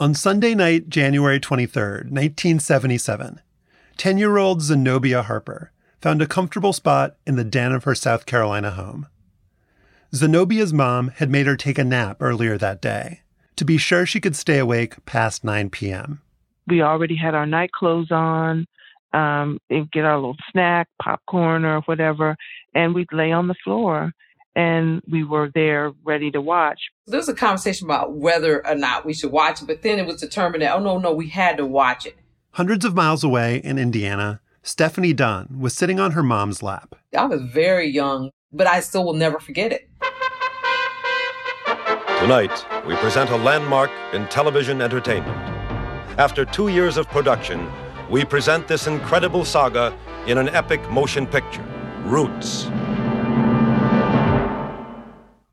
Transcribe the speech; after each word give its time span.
On 0.00 0.14
Sunday 0.14 0.54
night, 0.54 0.88
January 0.88 1.38
23rd, 1.38 2.08
1977, 2.08 3.42
10 3.98 4.16
year 4.16 4.38
old 4.38 4.62
Zenobia 4.62 5.22
Harper 5.22 5.72
found 6.00 6.22
a 6.22 6.26
comfortable 6.26 6.72
spot 6.72 7.16
in 7.26 7.36
the 7.36 7.44
den 7.44 7.72
of 7.72 7.84
her 7.84 7.94
South 7.94 8.24
Carolina 8.24 8.70
home. 8.70 9.08
Zenobia's 10.14 10.72
mom 10.72 11.08
had 11.08 11.28
made 11.28 11.44
her 11.44 11.54
take 11.54 11.76
a 11.76 11.84
nap 11.84 12.16
earlier 12.20 12.56
that 12.56 12.80
day 12.80 13.20
to 13.56 13.64
be 13.66 13.76
sure 13.76 14.06
she 14.06 14.22
could 14.22 14.34
stay 14.34 14.58
awake 14.58 15.04
past 15.04 15.44
9 15.44 15.68
p.m. 15.68 16.22
We 16.66 16.80
already 16.80 17.16
had 17.16 17.34
our 17.34 17.44
night 17.44 17.72
clothes 17.72 18.10
on, 18.10 18.66
um, 19.12 19.58
and 19.68 19.90
get 19.90 20.06
our 20.06 20.16
little 20.16 20.38
snack, 20.50 20.88
popcorn 21.02 21.66
or 21.66 21.82
whatever, 21.82 22.38
and 22.74 22.94
we'd 22.94 23.12
lay 23.12 23.32
on 23.32 23.48
the 23.48 23.54
floor 23.62 24.14
and 24.54 25.00
we 25.08 25.24
were 25.24 25.50
there 25.54 25.92
ready 26.04 26.30
to 26.30 26.40
watch. 26.40 26.90
There 27.06 27.18
was 27.18 27.28
a 27.28 27.34
conversation 27.34 27.86
about 27.86 28.14
whether 28.14 28.66
or 28.66 28.74
not 28.74 29.04
we 29.04 29.14
should 29.14 29.32
watch 29.32 29.62
it, 29.62 29.66
but 29.66 29.82
then 29.82 29.98
it 29.98 30.06
was 30.06 30.20
determined 30.20 30.62
that, 30.62 30.74
oh, 30.74 30.80
no, 30.80 30.98
no, 30.98 31.12
we 31.12 31.28
had 31.28 31.56
to 31.58 31.66
watch 31.66 32.06
it. 32.06 32.16
Hundreds 32.52 32.84
of 32.84 32.94
miles 32.94 33.22
away 33.22 33.58
in 33.58 33.78
Indiana, 33.78 34.40
Stephanie 34.62 35.12
Dunn 35.12 35.56
was 35.58 35.72
sitting 35.72 36.00
on 36.00 36.12
her 36.12 36.22
mom's 36.22 36.62
lap. 36.62 36.96
I 37.16 37.24
was 37.26 37.42
very 37.42 37.88
young, 37.88 38.30
but 38.52 38.66
I 38.66 38.80
still 38.80 39.04
will 39.04 39.14
never 39.14 39.38
forget 39.38 39.72
it. 39.72 39.88
Tonight, 42.18 42.66
we 42.86 42.94
present 42.96 43.30
a 43.30 43.36
landmark 43.36 43.90
in 44.12 44.26
television 44.28 44.82
entertainment. 44.82 45.38
After 46.18 46.44
two 46.44 46.68
years 46.68 46.98
of 46.98 47.08
production, 47.08 47.70
we 48.10 48.24
present 48.24 48.68
this 48.68 48.86
incredible 48.86 49.44
saga 49.44 49.96
in 50.26 50.36
an 50.36 50.48
epic 50.50 50.86
motion 50.90 51.26
picture 51.26 51.64
Roots. 52.04 52.68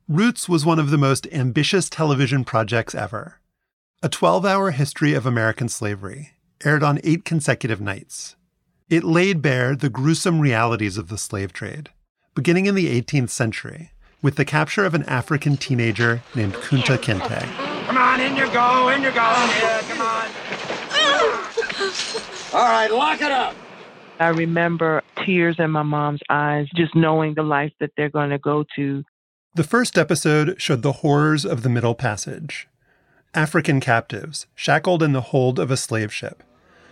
Roots 0.10 0.48
was 0.48 0.66
one 0.66 0.80
of 0.80 0.90
the 0.90 0.98
most 0.98 1.28
ambitious 1.34 1.90
television 1.90 2.46
projects 2.46 2.96
ever. 2.96 3.42
A 4.02 4.08
12 4.08 4.46
hour 4.46 4.72
history 4.72 5.14
of 5.14 5.26
American 5.26 5.68
slavery 5.68 6.32
aired 6.64 6.81
on 6.81 7.02
eight 7.04 7.26
consecutive 7.26 7.81
nights. 7.81 8.38
It 8.90 9.04
laid 9.04 9.42
bare 9.42 9.76
the 9.76 9.90
gruesome 9.90 10.40
realities 10.40 10.98
of 10.98 11.09
the 11.09 11.18
slave 11.18 11.52
trade, 11.52 11.90
beginning 12.36 12.68
in 12.68 12.76
the 12.76 13.02
18th 13.02 13.31
century 13.31 13.92
with 14.22 14.38
the 14.38 14.46
capture 14.46 14.86
of 14.86 14.94
an 14.94 15.04
African 15.04 15.58
teenager 15.58 16.22
named 16.34 16.53
Kunta 16.53 16.98
Kinte. 16.98 17.42
Come 17.86 17.98
on, 17.98 18.22
in 18.22 18.38
you 18.38 18.50
go, 18.53 18.88
in 18.88 19.03
you 19.03 19.09
go. 19.09 19.16
Yeah, 19.18 19.81
come 19.90 20.00
on. 20.00 20.30
All 22.53 22.70
right, 22.70 22.90
lock 22.90 23.20
it 23.20 23.34
up. 23.34 23.58
I 24.22 24.30
remember 24.30 25.03
tears 25.26 25.58
in 25.59 25.72
my 25.72 25.84
mom's 25.84 26.22
eyes, 26.30 26.70
just 26.74 26.96
knowing 26.96 27.34
the 27.34 27.44
life 27.44 27.74
that 27.81 27.92
they're 27.98 28.09
going 28.09 28.30
to 28.30 28.40
go 28.40 28.64
to. 28.78 29.03
The 29.58 29.63
first 29.63 29.97
episode 29.97 30.61
showed 30.61 30.83
the 30.83 31.02
horrors 31.02 31.44
of 31.44 31.63
the 31.63 31.69
Middle 31.69 31.95
Passage 31.95 32.67
African 33.33 33.80
captives 33.80 34.45
shackled 34.53 35.02
in 35.02 35.13
the 35.13 35.22
hold 35.33 35.58
of 35.58 35.72
a 35.72 35.77
slave 35.77 36.13
ship, 36.13 36.44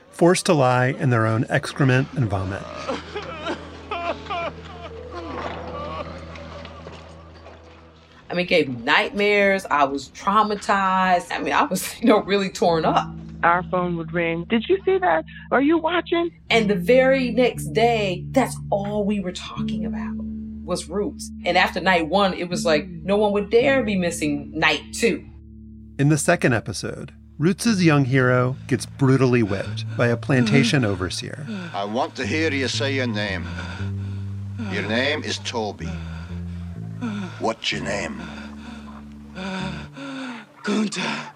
forced 0.09 0.47
to 0.47 0.53
lie 0.55 0.87
in 0.87 1.11
their 1.11 1.27
own 1.27 1.45
excrement 1.47 2.07
and 2.13 2.27
vomit. 2.27 2.63
I 8.31 8.33
mean, 8.33 8.39
it 8.39 8.49
gave 8.49 8.67
me 8.67 8.77
nightmares. 8.83 9.67
I 9.69 9.83
was 9.83 10.09
traumatized. 10.09 11.31
I 11.31 11.37
mean, 11.43 11.53
I 11.53 11.65
was, 11.65 11.95
you 12.01 12.07
know, 12.07 12.23
really 12.23 12.49
torn 12.49 12.83
up. 12.83 13.07
Our 13.43 13.61
phone 13.69 13.95
would 13.97 14.11
ring. 14.11 14.45
Did 14.45 14.67
you 14.67 14.79
see 14.83 14.97
that? 14.97 15.23
Are 15.51 15.61
you 15.61 15.77
watching? 15.77 16.31
And 16.49 16.67
the 16.67 16.73
very 16.73 17.29
next 17.29 17.73
day, 17.73 18.25
that's 18.31 18.57
all 18.71 19.05
we 19.05 19.19
were 19.19 19.33
talking 19.33 19.85
about 19.85 20.24
was 20.65 20.89
Roots. 20.89 21.31
And 21.45 21.57
after 21.57 21.79
night 21.79 22.07
one, 22.07 22.33
it 22.33 22.49
was 22.49 22.65
like 22.65 22.85
mm. 22.85 23.03
no 23.03 23.17
one 23.17 23.31
would 23.33 23.49
dare 23.49 23.83
be 23.83 23.95
missing 23.95 24.51
night 24.53 24.81
two. 24.93 25.25
In 25.97 26.09
the 26.09 26.17
second 26.17 26.53
episode, 26.53 27.13
Roots' 27.37 27.81
young 27.81 28.05
hero 28.05 28.55
gets 28.67 28.85
brutally 28.85 29.43
whipped 29.43 29.85
by 29.97 30.07
a 30.07 30.17
plantation 30.17 30.83
mm-hmm. 30.83 30.91
overseer. 30.91 31.45
I 31.73 31.83
want 31.83 32.15
to 32.15 32.25
hear 32.25 32.51
you 32.51 32.67
say 32.67 32.93
your 32.93 33.07
name. 33.07 33.45
Your 34.71 34.83
name 34.83 35.23
is 35.23 35.37
Toby. 35.39 35.89
What's 37.39 37.71
your 37.71 37.83
name? 37.83 38.21
Kunta. 40.63 41.34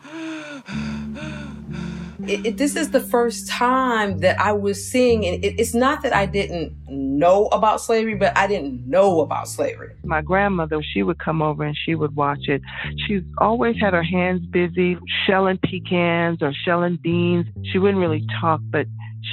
It, 2.29 2.45
it, 2.45 2.57
this 2.57 2.75
is 2.75 2.91
the 2.91 3.00
first 3.00 3.47
time 3.47 4.19
that 4.19 4.40
I 4.40 4.53
was 4.53 4.88
seeing, 4.88 5.25
and 5.25 5.44
it, 5.44 5.59
it's 5.59 5.73
not 5.73 6.03
that 6.03 6.16
I 6.16 6.28
didn't 6.28 6.78
know 6.88 7.47
about 7.47 7.81
slavery, 7.81 8.13
but 8.13 8.38
I 8.38 8.45
didn't 8.45 8.88
know 8.88 9.22
about 9.22 9.47
slavery. 9.47 9.95
My 10.03 10.22
grandmother, 10.22 10.79
she 10.94 11.01
would 11.01 11.18
come 11.18 11.41
over 11.41 11.63
and 11.63 11.75
she 11.85 11.95
would 11.95 12.16
watch 12.16 12.47
it. 12.47 12.62
She 13.07 13.22
always 13.39 13.78
had 13.81 13.94
her 13.94 14.03
hands 14.03 14.45
busy 14.45 14.97
shelling 15.25 15.57
pecans 15.63 16.38
or 16.41 16.53
shelling 16.66 17.00
beans. 17.01 17.47
She 17.72 17.79
wouldn't 17.79 18.00
really 18.00 18.23
talk, 18.39 18.62
but 18.66 18.85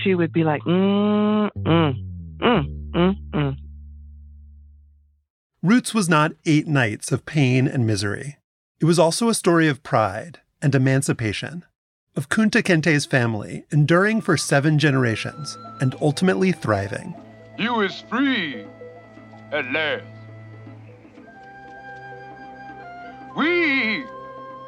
she 0.03 0.15
would 0.15 0.33
be 0.33 0.43
like, 0.43 0.63
mm, 0.63 1.51
mm, 1.55 1.95
mm, 2.39 2.91
mm, 2.93 3.17
mm. 3.35 3.57
Roots 5.63 5.93
was 5.93 6.09
not 6.09 6.33
eight 6.47 6.67
nights 6.67 7.13
of 7.13 7.27
pain 7.27 7.69
and 7.69 7.87
misery. 7.87 8.39
It 8.81 8.87
was 8.87 8.99
also 8.99 9.29
a 9.29 9.35
story 9.35 9.69
of 9.69 9.83
pride 9.83 10.41
and 10.63 10.75
emancipation, 10.75 11.65
of 12.17 12.29
Kunta 12.29 12.63
Kinte's 12.63 13.05
family 13.05 13.65
enduring 13.71 14.21
for 14.21 14.37
seven 14.37 14.79
generations 14.79 15.57
and 15.81 15.95
ultimately 16.01 16.53
thriving. 16.53 17.15
You 17.59 17.81
is 17.81 18.03
free 18.09 18.65
at 19.53 19.71
last. 19.73 20.05
We 23.37 24.05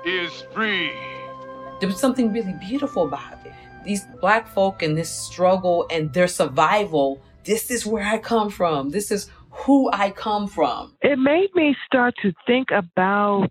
is 0.05 0.45
free. 0.53 0.93
There 1.81 1.89
was 1.89 1.99
something 1.99 2.33
really 2.33 2.55
beautiful 2.61 3.05
about 3.05 3.45
it. 3.45 3.53
These 3.85 4.05
black 4.21 4.47
folk 4.49 4.83
and 4.83 4.97
this 4.97 5.11
struggle 5.11 5.87
and 5.91 6.13
their 6.13 6.29
survival, 6.29 7.23
this 7.45 7.71
is 7.71 7.87
where 7.87 8.05
I 8.05 8.19
come 8.19 8.51
from. 8.51 8.91
This 8.91 9.11
is 9.11 9.31
who 9.51 9.91
I 9.93 10.11
come 10.11 10.47
from. 10.47 10.97
It 11.03 11.19
made 11.19 11.49
me 11.55 11.75
start 11.87 12.15
to 12.23 12.33
think 12.47 12.69
about 12.71 13.51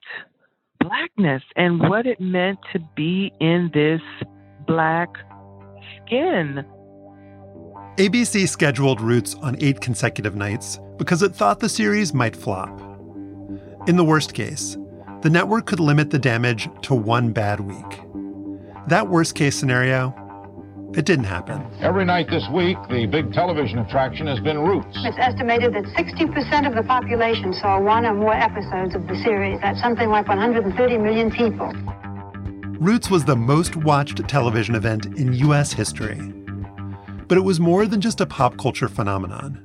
blackness 0.80 1.44
and 1.56 1.80
what 1.80 2.06
it 2.06 2.20
meant 2.20 2.60
to 2.74 2.80
be 2.96 3.32
in 3.40 3.70
this 3.74 4.02
black 4.66 5.10
skin. 6.06 6.66
ABC 7.98 8.48
scheduled 8.48 9.02
Roots 9.02 9.36
on 9.36 9.58
eight 9.60 9.82
consecutive 9.82 10.36
nights 10.36 10.80
because 10.98 11.24
it 11.24 11.36
thought 11.36 11.60
the 11.60 11.70
series 11.70 12.14
might 12.14 12.36
flop. 12.36 12.80
In 13.88 13.96
the 13.98 14.04
worst 14.04 14.34
case, 14.34 14.78
the 15.22 15.30
network 15.30 15.66
could 15.66 15.80
limit 15.80 16.12
the 16.12 16.20
damage 16.20 16.70
to 16.84 16.94
one 16.94 17.32
bad 17.32 17.60
week. 17.60 18.02
That 18.88 19.10
worst 19.10 19.36
case 19.36 19.58
scenario 19.58 20.14
it 20.94 21.06
didn't 21.06 21.26
happen. 21.26 21.66
Every 21.82 22.06
night 22.06 22.30
this 22.30 22.48
week, 22.54 22.78
the 22.90 23.06
big 23.06 23.34
television 23.34 23.80
attraction 23.80 24.28
has 24.28 24.40
been 24.40 24.60
Roots. 24.60 24.98
It's 25.04 25.18
estimated 25.18 25.74
that 25.74 25.84
60% 25.84 26.68
of 26.68 26.76
the 26.76 26.84
population 26.84 27.54
saw 27.54 27.80
one 27.80 28.06
or 28.06 28.14
more 28.14 28.34
episodes 28.34 28.96
of 28.96 29.08
the 29.08 29.16
series. 29.24 29.60
That's 29.62 29.82
something 29.82 30.10
like 30.10 30.28
130 30.28 30.98
million 30.98 31.32
people. 31.32 31.74
Roots 32.80 33.10
was 33.10 33.26
the 33.26 33.36
most 33.36 33.76
watched 33.76 34.26
television 34.28 34.76
event 34.76 35.08
in 35.18 35.34
U.S. 35.34 35.74
history. 35.74 36.20
But 37.28 37.38
it 37.38 37.44
was 37.44 37.60
more 37.60 37.86
than 37.86 38.00
just 38.00 38.22
a 38.22 38.26
pop 38.26 38.58
culture 38.58 38.88
phenomenon. 38.88 39.64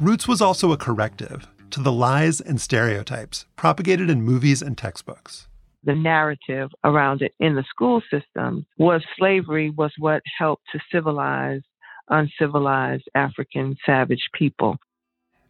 Roots 0.00 0.26
was 0.26 0.40
also 0.40 0.72
a 0.72 0.76
corrective 0.76 1.46
to 1.70 1.80
the 1.80 1.92
lies 1.92 2.40
and 2.40 2.60
stereotypes 2.60 3.46
propagated 3.56 4.10
in 4.10 4.22
movies 4.22 4.60
and 4.60 4.76
textbooks 4.76 5.48
the 5.84 5.94
narrative 5.94 6.70
around 6.84 7.22
it 7.22 7.32
in 7.40 7.54
the 7.54 7.64
school 7.68 8.02
system 8.10 8.66
was 8.78 9.02
slavery 9.16 9.70
was 9.70 9.92
what 9.98 10.22
helped 10.38 10.64
to 10.72 10.80
civilize 10.90 11.62
uncivilized 12.08 13.08
African 13.14 13.76
savage 13.84 14.28
people. 14.34 14.76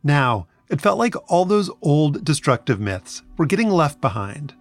Now, 0.03 0.47
it 0.69 0.81
felt 0.81 0.98
like 0.98 1.15
all 1.31 1.44
those 1.44 1.71
old 1.82 2.25
destructive 2.25 2.81
myths 2.81 3.22
were 3.37 3.47
getting 3.47 3.69
left 3.69 4.00
behind, 4.00 4.54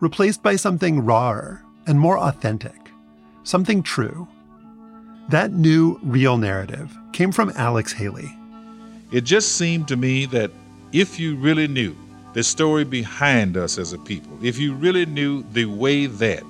replaced 0.00 0.42
by 0.42 0.56
something 0.56 1.04
rawer 1.04 1.62
and 1.86 1.98
more 1.98 2.18
authentic, 2.18 2.90
something 3.44 3.82
true. 3.82 4.26
That 5.28 5.52
new, 5.52 6.00
real 6.02 6.36
narrative 6.36 6.96
came 7.12 7.32
from 7.32 7.52
Alex 7.54 7.92
Haley. 7.92 8.36
It 9.12 9.22
just 9.22 9.52
seemed 9.52 9.88
to 9.88 9.96
me 9.96 10.26
that 10.26 10.50
if 10.92 11.20
you 11.20 11.36
really 11.36 11.68
knew 11.68 11.96
the 12.32 12.42
story 12.42 12.84
behind 12.84 13.56
us 13.56 13.78
as 13.78 13.92
a 13.92 13.98
people, 13.98 14.38
if 14.42 14.58
you 14.58 14.74
really 14.74 15.06
knew 15.06 15.42
the 15.52 15.66
way 15.66 16.06
that 16.06 16.42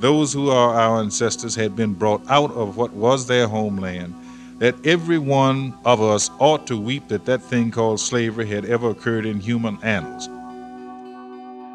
those 0.00 0.32
who 0.32 0.50
are 0.50 0.74
our 0.74 1.00
ancestors 1.00 1.54
had 1.54 1.74
been 1.74 1.92
brought 1.92 2.22
out 2.28 2.50
of 2.52 2.76
what 2.76 2.92
was 2.92 3.26
their 3.26 3.48
homeland, 3.48 4.14
that 4.58 4.74
every 4.86 5.18
one 5.18 5.76
of 5.84 6.00
us 6.00 6.30
ought 6.38 6.66
to 6.66 6.76
weep 6.76 7.08
that 7.08 7.24
that 7.26 7.42
thing 7.42 7.70
called 7.70 8.00
slavery 8.00 8.46
had 8.46 8.64
ever 8.64 8.90
occurred 8.90 9.26
in 9.26 9.40
human 9.40 9.78
annals. 9.82 10.28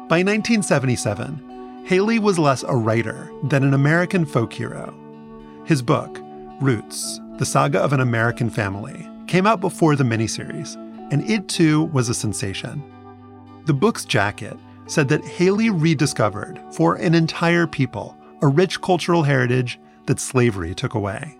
By 0.08 0.22
1977, 0.22 1.84
Haley 1.86 2.18
was 2.18 2.38
less 2.38 2.62
a 2.62 2.76
writer 2.76 3.30
than 3.44 3.62
an 3.62 3.74
American 3.74 4.26
folk 4.26 4.52
hero. 4.52 4.94
His 5.64 5.80
book, 5.80 6.18
Roots 6.60 7.20
The 7.38 7.46
Saga 7.46 7.80
of 7.80 7.92
an 7.92 8.00
American 8.00 8.50
Family, 8.50 9.08
came 9.26 9.46
out 9.46 9.60
before 9.60 9.96
the 9.96 10.04
miniseries, 10.04 10.76
and 11.10 11.28
it 11.28 11.48
too 11.48 11.84
was 11.84 12.08
a 12.08 12.14
sensation. 12.14 12.82
The 13.66 13.72
book's 13.72 14.04
jacket 14.04 14.58
said 14.86 15.08
that 15.08 15.24
Haley 15.24 15.70
rediscovered, 15.70 16.60
for 16.72 16.96
an 16.96 17.14
entire 17.14 17.66
people, 17.66 18.14
a 18.42 18.46
rich 18.46 18.80
cultural 18.82 19.22
heritage 19.22 19.80
that 20.04 20.20
slavery 20.20 20.74
took 20.74 20.92
away. 20.92 21.38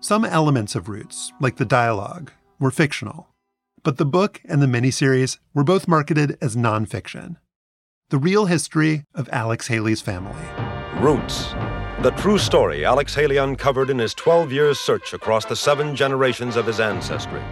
Some 0.00 0.26
elements 0.26 0.74
of 0.74 0.90
Roots, 0.90 1.32
like 1.40 1.56
the 1.56 1.64
dialogue, 1.64 2.30
were 2.60 2.70
fictional, 2.70 3.28
but 3.82 3.96
the 3.96 4.04
book 4.04 4.42
and 4.44 4.60
the 4.60 4.66
miniseries 4.66 5.38
were 5.54 5.64
both 5.64 5.88
marketed 5.88 6.36
as 6.42 6.54
nonfiction. 6.54 7.36
The 8.10 8.18
real 8.18 8.44
history 8.44 9.04
of 9.14 9.30
Alex 9.32 9.68
Haley's 9.68 10.02
family. 10.02 10.46
Roots, 11.00 11.54
the 12.02 12.12
true 12.18 12.36
story 12.36 12.84
Alex 12.84 13.14
Haley 13.14 13.38
uncovered 13.38 13.88
in 13.88 13.98
his 13.98 14.12
12 14.12 14.52
years 14.52 14.78
search 14.78 15.14
across 15.14 15.46
the 15.46 15.56
seven 15.56 15.96
generations 15.96 16.56
of 16.56 16.66
his 16.66 16.78
ancestry. 16.78 17.42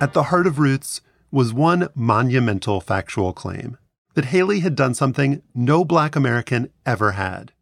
At 0.00 0.12
the 0.12 0.22
heart 0.22 0.46
of 0.46 0.60
Roots 0.60 1.00
was 1.30 1.52
one 1.52 1.88
monumental 1.94 2.80
factual 2.80 3.32
claim 3.32 3.78
that 4.14 4.26
Haley 4.26 4.60
had 4.60 4.74
done 4.74 4.94
something 4.94 5.42
no 5.54 5.84
black 5.84 6.16
American 6.16 6.70
ever 6.84 7.12
had. 7.12 7.52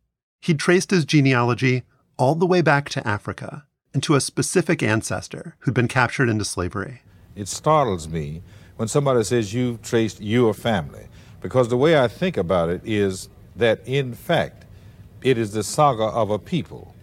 He'd 0.41 0.59
traced 0.59 0.91
his 0.91 1.05
genealogy 1.05 1.83
all 2.17 2.35
the 2.35 2.47
way 2.47 2.63
back 2.63 2.89
to 2.91 3.07
Africa 3.07 3.67
and 3.93 4.03
to 4.03 4.15
a 4.15 4.21
specific 4.21 4.83
ancestor 4.83 5.57
who'd 5.61 5.75
been 5.75 5.89
captured 5.89 6.29
into 6.29 6.45
slavery. 6.45 7.03
It 7.37 7.49
startles 7.49 8.09
me 8.09 8.43
when 8.77 8.89
somebody 8.89 9.23
says 9.25 9.53
you've 9.53 9.83
traced 9.83 10.21
your 10.21 10.55
family, 10.55 11.09
because 11.41 11.69
the 11.69 11.77
way 11.77 11.99
I 11.99 12.09
think 12.09 12.37
about 12.37 12.69
it 12.69 12.81
is 12.85 13.29
that, 13.57 13.81
in 13.87 14.15
fact, 14.15 14.65
it 15.23 15.37
is 15.37 15.53
the 15.53 15.65
saga 15.65 16.05
of 16.05 16.31
a 16.31 16.39
people. 16.39 16.95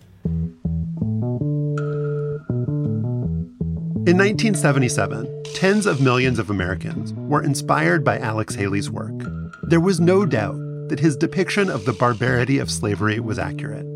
In 4.07 4.19
1977, 4.19 5.44
tens 5.56 5.88
of 5.88 6.00
millions 6.00 6.38
of 6.38 6.52
Americans 6.52 7.12
were 7.13 7.42
inspired 7.42 8.04
by 8.04 8.19
Alex 8.19 8.54
Haley's 8.54 8.92
work. 8.92 9.19
There 9.63 9.80
was 9.80 10.00
no 10.00 10.28
doubt 10.28 10.57
that 10.90 11.00
his 11.00 11.18
depiction 11.18 11.72
of 11.72 11.86
the 11.86 11.94
barbarity 11.94 12.60
of 12.60 12.69
slavery 12.69 13.19
was 13.19 13.40
accurate. 13.40 13.88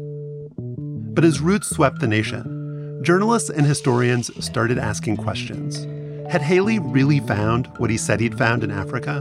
But 0.57 1.25
as 1.25 1.41
roots 1.41 1.69
swept 1.69 1.99
the 1.99 2.07
nation, 2.07 3.03
journalists 3.03 3.51
and 3.51 3.67
historians 3.67 4.31
started 4.43 4.79
asking 4.79 5.17
questions. 5.17 5.85
Had 6.31 6.41
Haley 6.41 6.79
really 6.79 7.19
found 7.19 7.67
what 7.77 7.91
he 7.91 7.97
said 7.97 8.19
he'd 8.19 8.35
found 8.35 8.63
in 8.63 8.71
Africa? 8.71 9.17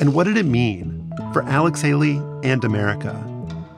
And 0.00 0.14
what 0.14 0.24
did 0.24 0.36
it 0.36 0.46
mean 0.46 1.12
for 1.32 1.44
Alex 1.44 1.80
Haley 1.80 2.20
and 2.42 2.64
America 2.64 3.14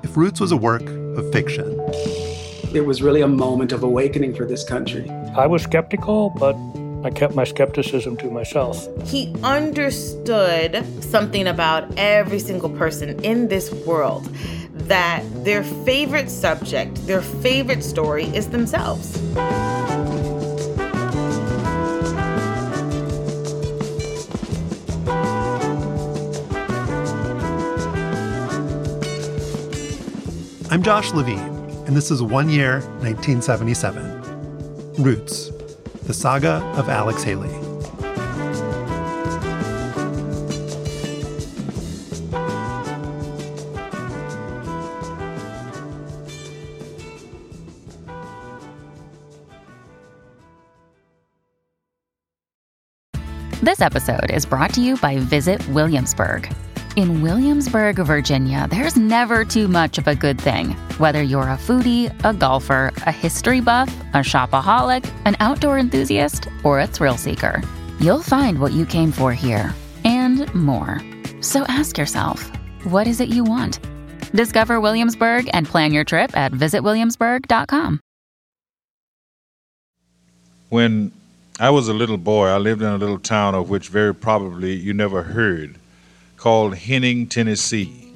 if 0.02 0.16
Roots 0.16 0.40
was 0.40 0.52
a 0.52 0.56
work 0.56 0.88
of 0.88 1.30
fiction? 1.32 2.33
It 2.74 2.84
was 2.84 3.02
really 3.02 3.20
a 3.20 3.28
moment 3.28 3.70
of 3.70 3.84
awakening 3.84 4.34
for 4.34 4.44
this 4.44 4.64
country. 4.64 5.08
I 5.36 5.46
was 5.46 5.62
skeptical, 5.62 6.30
but 6.30 6.56
I 7.04 7.10
kept 7.10 7.36
my 7.36 7.44
skepticism 7.44 8.16
to 8.16 8.28
myself. 8.28 8.88
He 9.06 9.32
understood 9.44 10.84
something 11.00 11.46
about 11.46 11.86
every 11.96 12.40
single 12.40 12.70
person 12.70 13.24
in 13.24 13.46
this 13.46 13.70
world 13.86 14.28
that 14.88 15.22
their 15.44 15.62
favorite 15.62 16.28
subject, 16.28 17.06
their 17.06 17.22
favorite 17.22 17.84
story 17.84 18.24
is 18.34 18.48
themselves. 18.48 19.22
I'm 30.72 30.82
Josh 30.82 31.12
Levin, 31.12 31.53
and 31.86 31.96
this 31.96 32.10
is 32.10 32.22
One 32.22 32.48
Year, 32.48 32.80
1977. 33.00 34.22
Roots, 35.02 35.50
the 36.04 36.14
saga 36.14 36.62
of 36.76 36.88
Alex 36.88 37.22
Haley. 37.22 37.50
This 53.62 53.80
episode 53.80 54.30
is 54.30 54.46
brought 54.46 54.72
to 54.74 54.80
you 54.80 54.96
by 54.98 55.18
Visit 55.18 55.66
Williamsburg. 55.68 56.54
In 56.96 57.22
Williamsburg, 57.22 57.96
Virginia, 57.96 58.68
there's 58.70 58.96
never 58.96 59.44
too 59.44 59.66
much 59.66 59.98
of 59.98 60.06
a 60.06 60.14
good 60.14 60.40
thing. 60.40 60.76
Whether 60.98 61.24
you're 61.24 61.42
a 61.42 61.58
foodie, 61.58 62.12
a 62.24 62.32
golfer, 62.32 62.92
a 62.98 63.10
history 63.10 63.60
buff, 63.60 63.92
a 64.14 64.18
shopaholic, 64.18 65.04
an 65.24 65.36
outdoor 65.40 65.76
enthusiast, 65.76 66.48
or 66.62 66.78
a 66.78 66.86
thrill 66.86 67.16
seeker, 67.16 67.60
you'll 67.98 68.22
find 68.22 68.60
what 68.60 68.72
you 68.72 68.86
came 68.86 69.10
for 69.10 69.32
here 69.32 69.74
and 70.04 70.46
more. 70.54 71.02
So 71.40 71.62
ask 71.62 71.98
yourself, 71.98 72.48
what 72.84 73.08
is 73.08 73.20
it 73.20 73.28
you 73.28 73.42
want? 73.42 73.80
Discover 74.30 74.80
Williamsburg 74.80 75.50
and 75.52 75.66
plan 75.66 75.92
your 75.92 76.04
trip 76.04 76.36
at 76.36 76.52
visitwilliamsburg.com. 76.52 77.98
When 80.68 81.10
I 81.58 81.70
was 81.70 81.88
a 81.88 81.92
little 81.92 82.18
boy, 82.18 82.46
I 82.46 82.58
lived 82.58 82.82
in 82.82 82.88
a 82.88 82.98
little 82.98 83.18
town 83.18 83.56
of 83.56 83.68
which 83.68 83.88
very 83.88 84.14
probably 84.14 84.74
you 84.74 84.94
never 84.94 85.24
heard, 85.24 85.76
called 86.44 86.76
Henning, 86.76 87.26
Tennessee. 87.26 88.12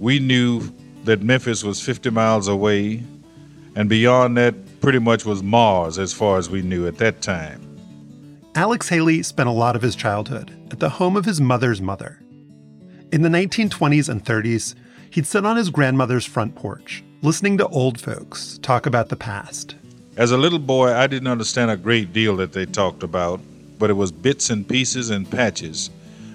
We 0.00 0.18
knew 0.18 0.68
that 1.04 1.22
Memphis 1.22 1.62
was 1.62 1.80
50 1.80 2.10
miles 2.10 2.48
away, 2.48 3.04
and 3.76 3.88
beyond 3.88 4.36
that, 4.36 4.80
pretty 4.80 4.98
much 4.98 5.24
was 5.24 5.44
Mars 5.44 5.96
as 5.96 6.12
far 6.12 6.38
as 6.38 6.50
we 6.50 6.60
knew 6.60 6.88
at 6.88 6.96
that 6.96 7.22
time. 7.22 7.78
Alex 8.56 8.88
Haley 8.88 9.22
spent 9.22 9.48
a 9.48 9.52
lot 9.52 9.76
of 9.76 9.82
his 9.82 9.94
childhood 9.94 10.50
at 10.72 10.80
the 10.80 10.88
home 10.88 11.16
of 11.16 11.24
his 11.24 11.40
mother's 11.40 11.80
mother. 11.80 12.20
In 13.12 13.22
the 13.22 13.28
1920s 13.28 14.08
and 14.08 14.24
30s, 14.24 14.74
he'd 15.10 15.24
sit 15.24 15.46
on 15.46 15.56
his 15.56 15.70
grandmother's 15.70 16.26
front 16.26 16.56
porch, 16.56 17.04
listening 17.22 17.58
to 17.58 17.68
old 17.68 18.00
folks 18.00 18.58
talk 18.60 18.86
about 18.86 19.08
the 19.08 19.14
past. 19.14 19.76
As 20.16 20.32
a 20.32 20.36
little 20.36 20.58
boy, 20.58 20.92
I 20.92 21.06
didn't 21.06 21.28
understand 21.28 21.70
a 21.70 21.76
great 21.76 22.12
deal 22.12 22.34
that 22.38 22.54
they 22.54 22.66
talked 22.66 23.04
about, 23.04 23.38
but 23.78 23.88
it 23.88 23.94
was 23.94 24.10
bits 24.10 24.50
and 24.50 24.68
pieces 24.68 25.10
and 25.10 25.30
patches 25.30 25.90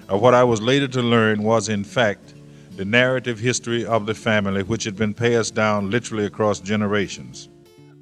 of 0.08 0.20
what 0.20 0.34
I 0.34 0.44
was 0.44 0.60
later 0.60 0.88
to 0.88 1.02
learn 1.02 1.42
was, 1.42 1.68
in 1.68 1.84
fact, 1.84 2.34
the 2.76 2.84
narrative 2.84 3.38
history 3.38 3.86
of 3.86 4.06
the 4.06 4.14
family, 4.14 4.62
which 4.62 4.84
had 4.84 4.96
been 4.96 5.14
passed 5.14 5.54
down 5.54 5.90
literally 5.90 6.26
across 6.26 6.60
generations. 6.60 7.48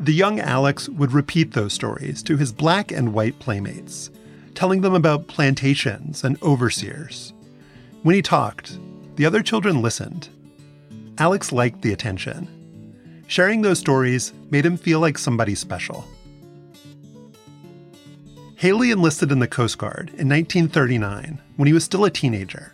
The 0.00 0.12
young 0.12 0.40
Alex 0.40 0.88
would 0.88 1.12
repeat 1.12 1.52
those 1.52 1.72
stories 1.72 2.22
to 2.24 2.36
his 2.36 2.52
black 2.52 2.90
and 2.90 3.12
white 3.12 3.38
playmates, 3.38 4.10
telling 4.54 4.80
them 4.80 4.94
about 4.94 5.28
plantations 5.28 6.24
and 6.24 6.42
overseers. 6.42 7.32
When 8.02 8.14
he 8.14 8.22
talked, 8.22 8.78
the 9.16 9.26
other 9.26 9.42
children 9.42 9.82
listened. 9.82 10.28
Alex 11.18 11.52
liked 11.52 11.82
the 11.82 11.92
attention. 11.92 12.48
Sharing 13.28 13.62
those 13.62 13.78
stories 13.78 14.32
made 14.50 14.66
him 14.66 14.76
feel 14.76 14.98
like 14.98 15.18
somebody 15.18 15.54
special. 15.54 16.04
Haley 18.56 18.90
enlisted 18.90 19.32
in 19.32 19.38
the 19.38 19.48
Coast 19.48 19.78
Guard 19.78 20.08
in 20.18 20.28
1939 20.28 21.40
when 21.62 21.68
he 21.68 21.72
was 21.72 21.84
still 21.84 22.04
a 22.04 22.10
teenager. 22.10 22.72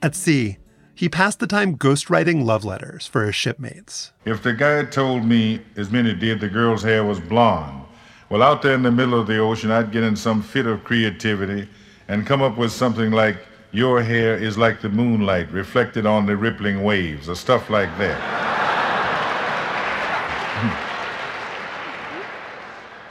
At 0.00 0.14
sea, 0.14 0.58
he 0.94 1.08
passed 1.08 1.40
the 1.40 1.48
time 1.48 1.76
ghostwriting 1.76 2.44
love 2.44 2.64
letters 2.64 3.04
for 3.04 3.26
his 3.26 3.34
shipmates. 3.34 4.12
If 4.24 4.44
the 4.44 4.52
guy 4.52 4.84
told 4.84 5.24
me, 5.24 5.62
as 5.76 5.90
many 5.90 6.14
did, 6.14 6.38
the 6.38 6.48
girl's 6.48 6.84
hair 6.84 7.02
was 7.02 7.18
blonde, 7.18 7.82
well, 8.28 8.44
out 8.44 8.62
there 8.62 8.74
in 8.74 8.84
the 8.84 8.92
middle 8.92 9.18
of 9.18 9.26
the 9.26 9.38
ocean, 9.38 9.72
I'd 9.72 9.90
get 9.90 10.04
in 10.04 10.14
some 10.14 10.40
fit 10.40 10.66
of 10.66 10.84
creativity 10.84 11.68
and 12.06 12.24
come 12.24 12.42
up 12.42 12.56
with 12.56 12.70
something 12.70 13.10
like, 13.10 13.38
Your 13.72 14.00
hair 14.04 14.36
is 14.36 14.56
like 14.56 14.82
the 14.82 14.88
moonlight 14.88 15.50
reflected 15.50 16.06
on 16.06 16.26
the 16.26 16.36
rippling 16.36 16.84
waves, 16.84 17.28
or 17.28 17.34
stuff 17.34 17.68
like 17.70 17.90
that. 17.98 18.20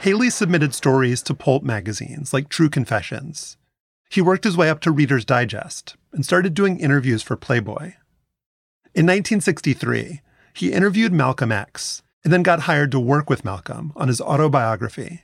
Haley 0.00 0.30
submitted 0.30 0.74
stories 0.74 1.20
to 1.24 1.34
pulp 1.34 1.62
magazines 1.62 2.32
like 2.32 2.48
True 2.48 2.70
Confessions. 2.70 3.58
He 4.08 4.20
worked 4.20 4.44
his 4.44 4.56
way 4.56 4.70
up 4.70 4.80
to 4.80 4.90
Reader's 4.90 5.24
Digest 5.24 5.96
and 6.12 6.24
started 6.24 6.54
doing 6.54 6.78
interviews 6.78 7.22
for 7.22 7.36
Playboy. 7.36 7.94
In 8.94 9.04
1963, 9.04 10.22
he 10.54 10.72
interviewed 10.72 11.12
Malcolm 11.12 11.52
X 11.52 12.02
and 12.24 12.32
then 12.32 12.42
got 12.42 12.60
hired 12.60 12.90
to 12.92 13.00
work 13.00 13.28
with 13.28 13.44
Malcolm 13.44 13.92
on 13.94 14.08
his 14.08 14.20
autobiography. 14.20 15.22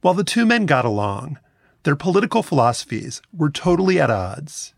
While 0.00 0.14
the 0.14 0.24
two 0.24 0.46
men 0.46 0.66
got 0.66 0.84
along, 0.84 1.38
their 1.82 1.96
political 1.96 2.42
philosophies 2.42 3.22
were 3.32 3.50
totally 3.50 4.00
at 4.00 4.10
odds. 4.10 4.74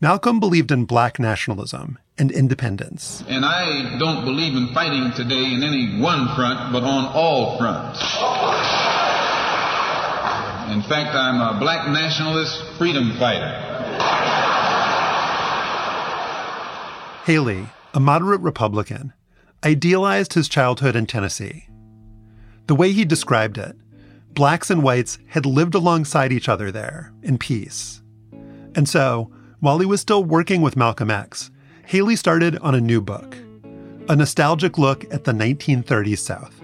Malcolm 0.00 0.40
believed 0.40 0.70
in 0.70 0.84
black 0.84 1.18
nationalism 1.18 1.98
and 2.18 2.30
independence. 2.30 3.24
And 3.28 3.44
I 3.44 3.96
don't 3.98 4.24
believe 4.24 4.54
in 4.56 4.74
fighting 4.74 5.12
today 5.16 5.54
in 5.54 5.62
any 5.62 6.00
one 6.00 6.34
front, 6.34 6.72
but 6.72 6.82
on 6.82 7.06
all 7.14 7.56
fronts. 7.58 8.83
In 10.70 10.82
fact, 10.82 11.14
I'm 11.14 11.56
a 11.56 11.60
black 11.60 11.88
nationalist 11.88 12.62
freedom 12.78 13.12
fighter. 13.18 13.52
Haley, 17.26 17.68
a 17.92 18.00
moderate 18.00 18.40
Republican, 18.40 19.12
idealized 19.62 20.32
his 20.32 20.48
childhood 20.48 20.96
in 20.96 21.06
Tennessee. 21.06 21.68
The 22.66 22.74
way 22.74 22.92
he 22.92 23.04
described 23.04 23.58
it, 23.58 23.76
blacks 24.32 24.70
and 24.70 24.82
whites 24.82 25.18
had 25.28 25.44
lived 25.44 25.74
alongside 25.74 26.32
each 26.32 26.48
other 26.48 26.72
there 26.72 27.12
in 27.22 27.36
peace. 27.36 28.02
And 28.74 28.88
so, 28.88 29.30
while 29.60 29.78
he 29.78 29.86
was 29.86 30.00
still 30.00 30.24
working 30.24 30.62
with 30.62 30.76
Malcolm 30.76 31.10
X, 31.10 31.50
Haley 31.86 32.16
started 32.16 32.56
on 32.58 32.74
a 32.74 32.80
new 32.80 33.00
book 33.00 33.36
a 34.08 34.16
nostalgic 34.16 34.76
look 34.76 35.04
at 35.12 35.24
the 35.24 35.32
1930s 35.32 36.18
South. 36.18 36.60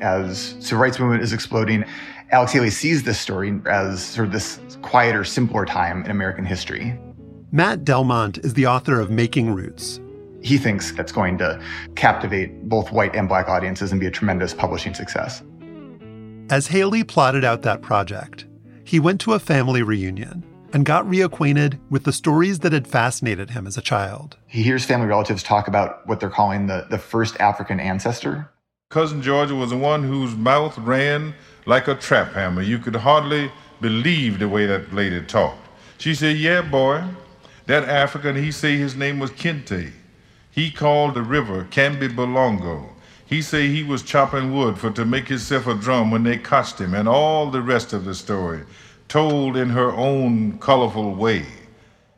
As 0.00 0.56
civil 0.60 0.82
rights 0.82 0.98
movement 0.98 1.22
is 1.22 1.32
exploding, 1.32 1.84
Alex 2.32 2.52
Haley 2.52 2.70
sees 2.70 3.02
this 3.02 3.20
story 3.20 3.60
as 3.66 4.02
sort 4.02 4.26
of 4.26 4.32
this 4.32 4.58
quieter, 4.80 5.22
simpler 5.22 5.66
time 5.66 6.02
in 6.02 6.10
American 6.10 6.46
history. 6.46 6.98
Matt 7.50 7.84
Delmont 7.84 8.38
is 8.38 8.54
the 8.54 8.66
author 8.66 8.98
of 8.98 9.10
Making 9.10 9.52
Roots. 9.52 10.00
He 10.40 10.56
thinks 10.56 10.92
that's 10.92 11.12
going 11.12 11.36
to 11.38 11.62
captivate 11.94 12.70
both 12.70 12.90
white 12.90 13.14
and 13.14 13.28
black 13.28 13.48
audiences 13.48 13.92
and 13.92 14.00
be 14.00 14.06
a 14.06 14.10
tremendous 14.10 14.54
publishing 14.54 14.94
success. 14.94 15.42
As 16.48 16.66
Haley 16.66 17.04
plotted 17.04 17.44
out 17.44 17.60
that 17.62 17.82
project, 17.82 18.46
he 18.84 18.98
went 18.98 19.20
to 19.20 19.34
a 19.34 19.38
family 19.38 19.82
reunion 19.82 20.42
and 20.72 20.86
got 20.86 21.04
reacquainted 21.04 21.78
with 21.90 22.04
the 22.04 22.14
stories 22.14 22.60
that 22.60 22.72
had 22.72 22.88
fascinated 22.88 23.50
him 23.50 23.66
as 23.66 23.76
a 23.76 23.82
child. 23.82 24.38
He 24.46 24.62
hears 24.62 24.86
family 24.86 25.06
relatives 25.06 25.42
talk 25.42 25.68
about 25.68 26.06
what 26.08 26.18
they're 26.18 26.30
calling 26.30 26.66
the, 26.66 26.86
the 26.88 26.96
first 26.96 27.38
African 27.40 27.78
ancestor. 27.78 28.50
Cousin 28.92 29.22
Georgia 29.22 29.54
was 29.54 29.70
the 29.70 29.76
one 29.78 30.02
whose 30.02 30.36
mouth 30.36 30.76
ran 30.76 31.34
like 31.64 31.88
a 31.88 31.94
trap 31.94 32.34
hammer. 32.34 32.60
You 32.60 32.78
could 32.78 32.96
hardly 32.96 33.50
believe 33.80 34.38
the 34.38 34.50
way 34.50 34.66
that 34.66 34.92
lady 34.92 35.22
talked. 35.22 35.66
She 35.96 36.14
said, 36.14 36.36
Yeah, 36.36 36.60
boy, 36.60 37.02
that 37.64 37.88
African, 37.88 38.36
he 38.36 38.52
say 38.52 38.76
his 38.76 38.94
name 38.94 39.18
was 39.18 39.30
Kinte. 39.30 39.92
He 40.50 40.70
called 40.70 41.14
the 41.14 41.22
river 41.22 41.66
Kamby 41.70 42.14
Bolongo. 42.14 42.90
He 43.24 43.40
say 43.40 43.68
he 43.68 43.82
was 43.82 44.02
chopping 44.02 44.54
wood 44.54 44.76
for 44.76 44.90
to 44.90 45.06
make 45.06 45.28
himself 45.28 45.66
a 45.66 45.74
drum 45.74 46.10
when 46.10 46.24
they 46.24 46.36
caught 46.36 46.78
him, 46.78 46.92
and 46.92 47.08
all 47.08 47.50
the 47.50 47.62
rest 47.62 47.94
of 47.94 48.04
the 48.04 48.14
story, 48.14 48.64
told 49.08 49.56
in 49.56 49.70
her 49.70 49.90
own 49.92 50.58
colorful 50.58 51.14
way. 51.14 51.46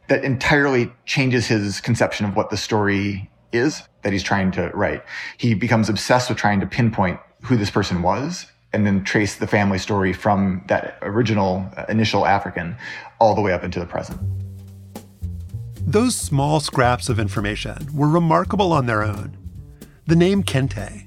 That 0.08 0.24
entirely 0.24 0.90
changes 1.06 1.46
his 1.46 1.80
conception 1.80 2.26
of 2.26 2.34
what 2.34 2.50
the 2.50 2.56
story 2.56 3.30
is 3.52 3.84
that 4.04 4.12
he's 4.12 4.22
trying 4.22 4.52
to 4.52 4.70
write. 4.74 5.02
He 5.38 5.54
becomes 5.54 5.88
obsessed 5.88 6.28
with 6.28 6.38
trying 6.38 6.60
to 6.60 6.66
pinpoint 6.66 7.18
who 7.42 7.56
this 7.56 7.70
person 7.70 8.02
was 8.02 8.46
and 8.72 8.86
then 8.86 9.04
trace 9.04 9.36
the 9.36 9.46
family 9.46 9.78
story 9.78 10.12
from 10.12 10.62
that 10.68 10.98
original 11.02 11.68
uh, 11.76 11.84
initial 11.88 12.26
African 12.26 12.76
all 13.20 13.34
the 13.34 13.40
way 13.40 13.52
up 13.52 13.64
into 13.64 13.80
the 13.80 13.86
present. 13.86 14.20
Those 15.86 16.16
small 16.16 16.60
scraps 16.60 17.08
of 17.08 17.20
information 17.20 17.88
were 17.92 18.08
remarkable 18.08 18.72
on 18.72 18.86
their 18.86 19.02
own. 19.02 19.36
The 20.06 20.16
name 20.16 20.42
Kinte, 20.42 21.06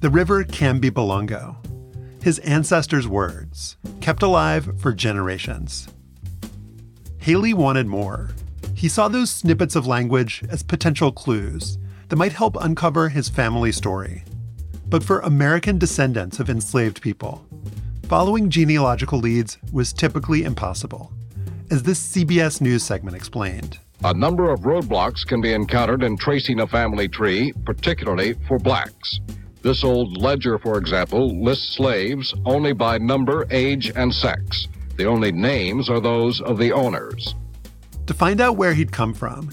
the 0.00 0.10
river 0.10 0.44
Kamby 0.44 0.90
Bolongo, 0.90 1.56
his 2.22 2.38
ancestors' 2.40 3.08
words, 3.08 3.76
kept 4.00 4.22
alive 4.22 4.80
for 4.80 4.92
generations. 4.92 5.88
Haley 7.18 7.54
wanted 7.54 7.86
more. 7.86 8.30
He 8.74 8.88
saw 8.88 9.08
those 9.08 9.30
snippets 9.30 9.74
of 9.74 9.86
language 9.86 10.44
as 10.50 10.62
potential 10.62 11.10
clues 11.10 11.78
that 12.08 12.16
might 12.16 12.32
help 12.32 12.56
uncover 12.60 13.08
his 13.08 13.28
family 13.28 13.72
story. 13.72 14.24
But 14.88 15.04
for 15.04 15.20
American 15.20 15.78
descendants 15.78 16.40
of 16.40 16.48
enslaved 16.48 17.02
people, 17.02 17.46
following 18.08 18.48
genealogical 18.48 19.18
leads 19.18 19.58
was 19.72 19.92
typically 19.92 20.44
impossible, 20.44 21.12
as 21.70 21.82
this 21.82 22.00
CBS 22.00 22.60
News 22.60 22.82
segment 22.82 23.16
explained. 23.16 23.78
A 24.04 24.14
number 24.14 24.50
of 24.50 24.60
roadblocks 24.60 25.26
can 25.26 25.40
be 25.40 25.52
encountered 25.52 26.02
in 26.02 26.16
tracing 26.16 26.60
a 26.60 26.66
family 26.66 27.08
tree, 27.08 27.52
particularly 27.66 28.34
for 28.46 28.58
blacks. 28.58 29.20
This 29.60 29.82
old 29.82 30.16
ledger, 30.16 30.58
for 30.58 30.78
example, 30.78 31.42
lists 31.42 31.76
slaves 31.76 32.32
only 32.46 32.72
by 32.72 32.98
number, 32.98 33.44
age, 33.50 33.90
and 33.94 34.14
sex. 34.14 34.68
The 34.96 35.04
only 35.04 35.32
names 35.32 35.90
are 35.90 36.00
those 36.00 36.40
of 36.40 36.58
the 36.58 36.72
owners. 36.72 37.34
To 38.06 38.14
find 38.14 38.40
out 38.40 38.56
where 38.56 38.72
he'd 38.72 38.92
come 38.92 39.12
from, 39.12 39.50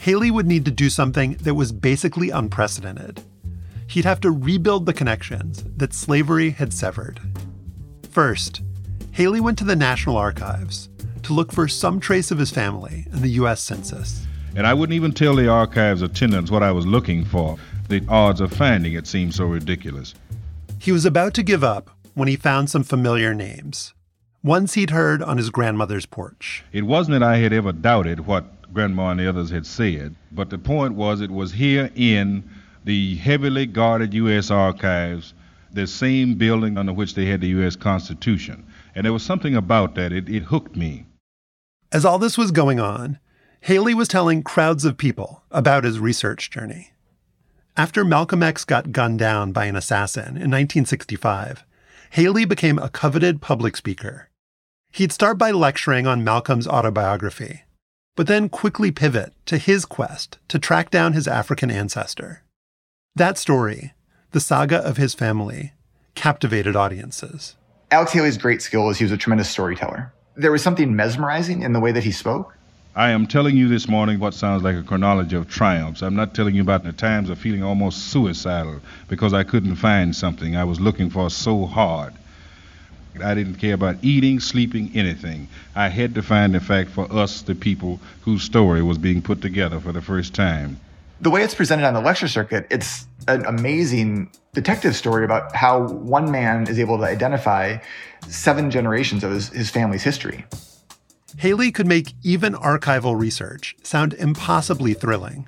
Haley 0.00 0.30
would 0.30 0.46
need 0.46 0.64
to 0.64 0.70
do 0.70 0.88
something 0.88 1.34
that 1.42 1.52
was 1.52 1.72
basically 1.72 2.30
unprecedented. 2.30 3.22
He'd 3.86 4.06
have 4.06 4.18
to 4.20 4.30
rebuild 4.30 4.86
the 4.86 4.94
connections 4.94 5.62
that 5.76 5.92
slavery 5.92 6.52
had 6.52 6.72
severed. 6.72 7.20
First, 8.10 8.62
Haley 9.10 9.40
went 9.42 9.58
to 9.58 9.64
the 9.64 9.76
National 9.76 10.16
Archives 10.16 10.88
to 11.24 11.34
look 11.34 11.52
for 11.52 11.68
some 11.68 12.00
trace 12.00 12.30
of 12.30 12.38
his 12.38 12.50
family 12.50 13.06
in 13.12 13.20
the 13.20 13.28
U.S. 13.32 13.60
Census. 13.60 14.26
And 14.56 14.66
I 14.66 14.72
wouldn't 14.72 14.96
even 14.96 15.12
tell 15.12 15.36
the 15.36 15.48
archives 15.48 16.00
attendants 16.00 16.50
what 16.50 16.62
I 16.62 16.72
was 16.72 16.86
looking 16.86 17.22
for. 17.26 17.58
The 17.90 18.02
odds 18.08 18.40
of 18.40 18.54
finding 18.54 18.94
it 18.94 19.06
seemed 19.06 19.34
so 19.34 19.44
ridiculous. 19.44 20.14
He 20.78 20.92
was 20.92 21.04
about 21.04 21.34
to 21.34 21.42
give 21.42 21.62
up 21.62 21.90
when 22.14 22.26
he 22.26 22.36
found 22.36 22.70
some 22.70 22.84
familiar 22.84 23.34
names, 23.34 23.92
ones 24.42 24.72
he'd 24.72 24.90
heard 24.90 25.20
on 25.22 25.36
his 25.36 25.50
grandmother's 25.50 26.06
porch. 26.06 26.64
It 26.72 26.86
wasn't 26.86 27.20
that 27.20 27.22
I 27.22 27.36
had 27.36 27.52
ever 27.52 27.72
doubted 27.72 28.20
what 28.20 28.59
Grandma 28.72 29.10
and 29.10 29.20
the 29.20 29.28
others 29.28 29.50
had 29.50 29.66
said, 29.66 30.14
but 30.32 30.50
the 30.50 30.58
point 30.58 30.94
was 30.94 31.20
it 31.20 31.30
was 31.30 31.52
here 31.52 31.90
in 31.94 32.48
the 32.84 33.16
heavily 33.16 33.66
guarded 33.66 34.14
U.S. 34.14 34.50
archives, 34.50 35.34
the 35.72 35.86
same 35.86 36.34
building 36.34 36.78
under 36.78 36.92
which 36.92 37.14
they 37.14 37.26
had 37.26 37.40
the 37.40 37.48
U.S. 37.48 37.76
Constitution. 37.76 38.66
And 38.94 39.04
there 39.04 39.12
was 39.12 39.22
something 39.22 39.54
about 39.54 39.94
that, 39.96 40.12
it, 40.12 40.28
it 40.28 40.44
hooked 40.44 40.76
me. 40.76 41.06
As 41.92 42.04
all 42.04 42.18
this 42.18 42.38
was 42.38 42.50
going 42.50 42.80
on, 42.80 43.18
Haley 43.62 43.94
was 43.94 44.08
telling 44.08 44.42
crowds 44.42 44.84
of 44.84 44.96
people 44.96 45.42
about 45.50 45.84
his 45.84 45.98
research 45.98 46.50
journey. 46.50 46.92
After 47.76 48.04
Malcolm 48.04 48.42
X 48.42 48.64
got 48.64 48.92
gunned 48.92 49.18
down 49.18 49.52
by 49.52 49.66
an 49.66 49.76
assassin 49.76 50.28
in 50.28 50.50
1965, 50.50 51.64
Haley 52.10 52.44
became 52.44 52.78
a 52.78 52.88
coveted 52.88 53.40
public 53.40 53.76
speaker. 53.76 54.28
He'd 54.92 55.12
start 55.12 55.38
by 55.38 55.50
lecturing 55.50 56.06
on 56.06 56.24
Malcolm's 56.24 56.66
autobiography, 56.66 57.62
but 58.20 58.26
then 58.26 58.50
quickly 58.50 58.90
pivot 58.90 59.32
to 59.46 59.56
his 59.56 59.86
quest 59.86 60.38
to 60.46 60.58
track 60.58 60.90
down 60.90 61.14
his 61.14 61.26
African 61.26 61.70
ancestor. 61.70 62.42
That 63.14 63.38
story, 63.38 63.94
the 64.32 64.40
saga 64.40 64.76
of 64.76 64.98
his 64.98 65.14
family, 65.14 65.72
captivated 66.14 66.76
audiences. 66.76 67.56
Alex 67.90 68.12
Haley's 68.12 68.36
great 68.36 68.60
skill 68.60 68.90
is 68.90 68.98
he 68.98 69.04
was 69.04 69.12
a 69.12 69.16
tremendous 69.16 69.48
storyteller 69.48 70.12
there 70.36 70.52
was 70.52 70.62
something 70.62 70.94
mesmerizing 70.94 71.62
in 71.62 71.72
the 71.72 71.80
way 71.80 71.92
that 71.92 72.04
he 72.04 72.12
spoke. 72.12 72.56
I 72.94 73.10
am 73.10 73.26
telling 73.26 73.56
you 73.56 73.68
this 73.68 73.88
morning 73.88 74.18
what 74.18 74.34
sounds 74.34 74.62
like 74.62 74.76
a 74.76 74.82
chronology 74.82 75.36
of 75.36 75.48
triumphs. 75.48 76.02
I'm 76.02 76.16
not 76.16 76.34
telling 76.34 76.54
you 76.54 76.62
about 76.62 76.82
the 76.82 76.92
times 76.92 77.30
of 77.30 77.38
feeling 77.38 77.62
almost 77.62 78.08
suicidal 78.08 78.80
because 79.08 79.32
I 79.32 79.44
couldn't 79.44 79.76
find 79.76 80.14
something 80.14 80.56
I 80.56 80.64
was 80.64 80.80
looking 80.80 81.10
for 81.10 81.30
so 81.30 81.66
hard. 81.66 82.14
I 83.22 83.34
didn't 83.34 83.56
care 83.56 83.74
about 83.74 83.96
eating, 84.02 84.40
sleeping, 84.40 84.90
anything. 84.94 85.48
I 85.74 85.88
had 85.88 86.14
to 86.14 86.22
find, 86.22 86.54
in 86.54 86.60
fact, 86.60 86.90
for 86.90 87.10
us, 87.12 87.42
the 87.42 87.54
people 87.54 88.00
whose 88.22 88.42
story 88.42 88.82
was 88.82 88.98
being 88.98 89.22
put 89.22 89.42
together 89.42 89.80
for 89.80 89.92
the 89.92 90.02
first 90.02 90.34
time. 90.34 90.78
The 91.20 91.30
way 91.30 91.42
it's 91.42 91.54
presented 91.54 91.86
on 91.86 91.94
the 91.94 92.00
lecture 92.00 92.28
circuit, 92.28 92.66
it's 92.70 93.06
an 93.28 93.44
amazing 93.44 94.30
detective 94.54 94.96
story 94.96 95.24
about 95.24 95.54
how 95.54 95.88
one 95.88 96.30
man 96.30 96.66
is 96.68 96.78
able 96.78 96.98
to 96.98 97.04
identify 97.04 97.78
seven 98.28 98.70
generations 98.70 99.22
of 99.22 99.32
his, 99.32 99.48
his 99.50 99.70
family's 99.70 100.02
history. 100.02 100.44
Haley 101.38 101.70
could 101.70 101.86
make 101.86 102.14
even 102.22 102.54
archival 102.54 103.18
research 103.18 103.76
sound 103.82 104.14
impossibly 104.14 104.94
thrilling. 104.94 105.46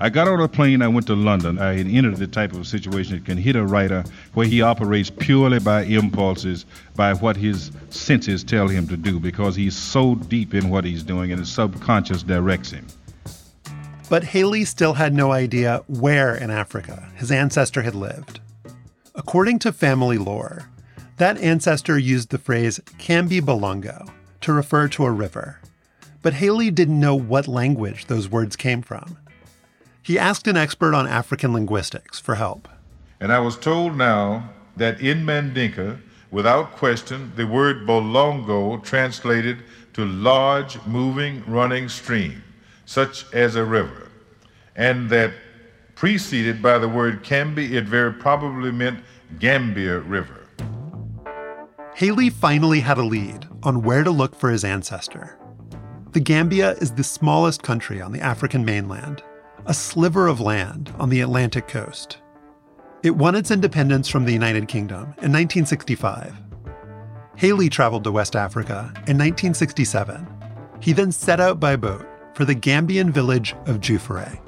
I 0.00 0.10
got 0.10 0.28
on 0.28 0.40
a 0.40 0.48
plane, 0.48 0.80
I 0.80 0.88
went 0.88 1.06
to 1.08 1.16
London. 1.16 1.58
I 1.58 1.76
had 1.76 1.88
entered 1.88 2.16
the 2.16 2.26
type 2.26 2.52
of 2.52 2.66
situation 2.66 3.14
that 3.14 3.24
can 3.24 3.36
hit 3.36 3.56
a 3.56 3.64
writer 3.64 4.04
where 4.34 4.46
he 4.46 4.62
operates 4.62 5.10
purely 5.10 5.58
by 5.58 5.82
impulses, 5.82 6.66
by 6.94 7.14
what 7.14 7.36
his 7.36 7.72
senses 7.90 8.44
tell 8.44 8.68
him 8.68 8.86
to 8.88 8.96
do, 8.96 9.18
because 9.18 9.56
he's 9.56 9.76
so 9.76 10.14
deep 10.14 10.54
in 10.54 10.70
what 10.70 10.84
he's 10.84 11.02
doing 11.02 11.32
and 11.32 11.40
his 11.40 11.50
subconscious 11.50 12.22
directs 12.22 12.70
him. 12.70 12.86
But 14.08 14.24
Haley 14.24 14.64
still 14.64 14.94
had 14.94 15.12
no 15.12 15.32
idea 15.32 15.82
where 15.86 16.34
in 16.34 16.50
Africa 16.50 17.10
his 17.16 17.30
ancestor 17.30 17.82
had 17.82 17.94
lived. 17.94 18.40
According 19.14 19.58
to 19.60 19.72
family 19.72 20.16
lore, 20.16 20.70
that 21.16 21.38
ancestor 21.38 21.98
used 21.98 22.30
the 22.30 22.38
phrase 22.38 22.78
Kamby 22.98 23.40
Bolongo 23.40 24.08
to 24.42 24.52
refer 24.52 24.86
to 24.88 25.04
a 25.04 25.10
river, 25.10 25.60
but 26.22 26.34
Haley 26.34 26.70
didn't 26.70 27.00
know 27.00 27.16
what 27.16 27.48
language 27.48 28.06
those 28.06 28.30
words 28.30 28.54
came 28.54 28.80
from. 28.80 29.18
He 30.02 30.18
asked 30.18 30.46
an 30.46 30.56
expert 30.56 30.94
on 30.94 31.06
African 31.06 31.52
linguistics 31.52 32.18
for 32.18 32.36
help. 32.36 32.68
And 33.20 33.32
I 33.32 33.40
was 33.40 33.56
told 33.56 33.96
now 33.96 34.50
that 34.76 35.00
in 35.00 35.24
Mandinka, 35.26 36.00
without 36.30 36.72
question, 36.72 37.32
the 37.36 37.46
word 37.46 37.86
Bolongo 37.86 38.82
translated 38.82 39.58
to 39.94 40.04
large, 40.04 40.78
moving, 40.86 41.42
running 41.46 41.88
stream 41.88 42.42
such 42.84 43.30
as 43.34 43.54
a 43.54 43.64
river, 43.64 44.08
and 44.74 45.10
that 45.10 45.30
preceded 45.94 46.62
by 46.62 46.78
the 46.78 46.88
word 46.88 47.22
Kamby, 47.22 47.72
it 47.72 47.84
very 47.84 48.12
probably 48.12 48.72
meant 48.72 49.00
Gambia 49.38 49.98
River. 49.98 50.46
Haley 51.94 52.30
finally 52.30 52.80
had 52.80 52.96
a 52.96 53.02
lead 53.02 53.46
on 53.62 53.82
where 53.82 54.04
to 54.04 54.10
look 54.10 54.34
for 54.34 54.50
his 54.50 54.64
ancestor. 54.64 55.36
The 56.12 56.20
Gambia 56.20 56.72
is 56.74 56.92
the 56.92 57.04
smallest 57.04 57.62
country 57.62 58.00
on 58.00 58.12
the 58.12 58.20
African 58.20 58.64
mainland, 58.64 59.22
a 59.66 59.74
sliver 59.74 60.26
of 60.26 60.40
land 60.40 60.92
on 60.98 61.08
the 61.08 61.20
Atlantic 61.20 61.68
coast. 61.68 62.18
It 63.02 63.16
won 63.16 63.34
its 63.34 63.50
independence 63.50 64.08
from 64.08 64.24
the 64.24 64.32
United 64.32 64.68
Kingdom 64.68 65.02
in 65.22 65.32
1965. 65.32 66.34
Haley 67.36 67.68
traveled 67.68 68.04
to 68.04 68.12
West 68.12 68.34
Africa 68.34 68.90
in 69.06 69.16
1967. 69.16 70.26
He 70.80 70.92
then 70.92 71.12
set 71.12 71.38
out 71.38 71.60
by 71.60 71.76
boat 71.76 72.06
for 72.34 72.44
the 72.44 72.54
Gambian 72.54 73.10
village 73.10 73.54
of 73.66 73.80
Juffure. 73.80 74.38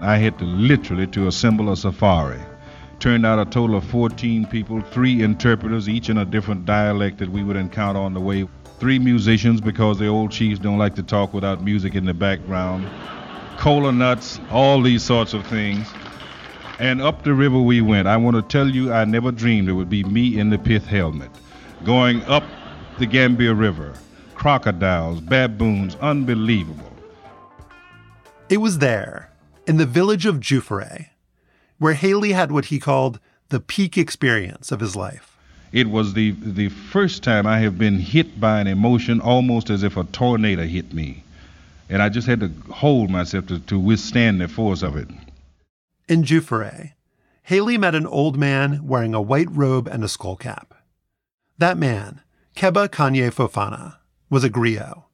I 0.00 0.16
had 0.18 0.38
to 0.38 0.44
literally 0.44 1.06
to 1.08 1.26
assemble 1.26 1.72
a 1.72 1.76
safari. 1.76 2.40
Turned 2.98 3.26
out 3.26 3.38
a 3.38 3.50
total 3.50 3.76
of 3.76 3.84
14 3.84 4.46
people, 4.46 4.80
three 4.80 5.22
interpreters, 5.22 5.88
each 5.88 6.08
in 6.08 6.18
a 6.18 6.24
different 6.24 6.64
dialect 6.64 7.18
that 7.18 7.30
we 7.30 7.42
would 7.42 7.56
encounter 7.56 8.00
on 8.00 8.14
the 8.14 8.20
way. 8.20 8.46
Three 8.78 8.98
musicians 8.98 9.60
because 9.60 9.98
the 9.98 10.06
old 10.06 10.30
chiefs 10.30 10.60
don't 10.60 10.78
like 10.78 10.94
to 10.96 11.02
talk 11.02 11.32
without 11.34 11.62
music 11.62 11.94
in 11.94 12.04
the 12.04 12.14
background. 12.14 12.88
Cola 13.58 13.92
nuts, 13.92 14.38
all 14.50 14.80
these 14.82 15.02
sorts 15.02 15.34
of 15.34 15.46
things. 15.46 15.88
And 16.78 17.00
up 17.00 17.24
the 17.24 17.32
river 17.32 17.58
we 17.58 17.80
went. 17.80 18.06
I 18.06 18.16
want 18.16 18.36
to 18.36 18.42
tell 18.42 18.68
you, 18.68 18.92
I 18.92 19.04
never 19.04 19.32
dreamed 19.32 19.68
it 19.68 19.72
would 19.72 19.88
be 19.88 20.04
me 20.04 20.38
in 20.38 20.50
the 20.50 20.58
pith 20.58 20.86
helmet. 20.86 21.30
Going 21.84 22.22
up 22.24 22.44
the 22.98 23.06
Gambia 23.06 23.54
River, 23.54 23.94
crocodiles, 24.34 25.20
baboons, 25.20 25.96
unbelievable. 25.96 26.92
It 28.48 28.58
was 28.58 28.78
there, 28.78 29.30
in 29.66 29.76
the 29.76 29.86
village 29.86 30.26
of 30.26 30.40
Juffure, 30.40 31.06
where 31.78 31.94
Haley 31.94 32.32
had 32.32 32.52
what 32.52 32.66
he 32.66 32.78
called 32.78 33.18
the 33.48 33.60
peak 33.60 33.98
experience 33.98 34.70
of 34.70 34.80
his 34.80 34.94
life. 34.94 35.36
It 35.72 35.90
was 35.90 36.14
the, 36.14 36.30
the 36.40 36.68
first 36.68 37.22
time 37.22 37.46
I 37.46 37.58
have 37.58 37.78
been 37.78 37.98
hit 37.98 38.40
by 38.40 38.60
an 38.60 38.66
emotion 38.66 39.20
almost 39.20 39.68
as 39.68 39.82
if 39.82 39.96
a 39.96 40.04
tornado 40.04 40.64
hit 40.64 40.92
me. 40.92 41.24
And 41.88 42.02
I 42.02 42.08
just 42.08 42.26
had 42.26 42.40
to 42.40 42.50
hold 42.72 43.10
myself 43.10 43.46
to, 43.46 43.58
to 43.60 43.78
withstand 43.78 44.40
the 44.40 44.48
force 44.48 44.82
of 44.82 44.96
it. 44.96 45.08
In 46.08 46.24
Juffure, 46.24 46.92
Haley 47.44 47.78
met 47.78 47.94
an 47.94 48.06
old 48.06 48.36
man 48.36 48.86
wearing 48.86 49.14
a 49.14 49.20
white 49.20 49.50
robe 49.50 49.86
and 49.86 50.02
a 50.02 50.08
skull 50.08 50.36
cap. 50.36 50.74
That 51.58 51.78
man, 51.78 52.22
Kebba 52.56 52.88
Kanji 52.88 53.30
Fofana, 53.30 53.96
was 54.28 54.42
a 54.42 54.50
griot, 54.50 55.04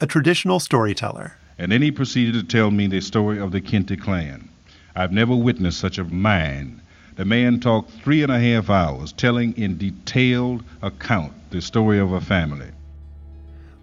a 0.00 0.06
traditional 0.06 0.60
storyteller. 0.60 1.38
And 1.58 1.72
then 1.72 1.82
he 1.82 1.90
proceeded 1.90 2.34
to 2.34 2.42
tell 2.42 2.70
me 2.70 2.86
the 2.86 3.00
story 3.00 3.38
of 3.38 3.52
the 3.52 3.60
Kinte 3.60 4.00
clan. 4.00 4.48
I've 4.94 5.12
never 5.12 5.34
witnessed 5.34 5.80
such 5.80 5.98
a 5.98 6.04
mind. 6.04 6.80
The 7.16 7.24
man 7.24 7.60
talked 7.60 7.90
three 7.90 8.22
and 8.22 8.32
a 8.32 8.38
half 8.38 8.68
hours, 8.68 9.12
telling 9.12 9.56
in 9.56 9.78
detailed 9.78 10.64
account 10.82 11.32
the 11.50 11.60
story 11.60 11.98
of 11.98 12.12
a 12.12 12.20
family. 12.20 12.70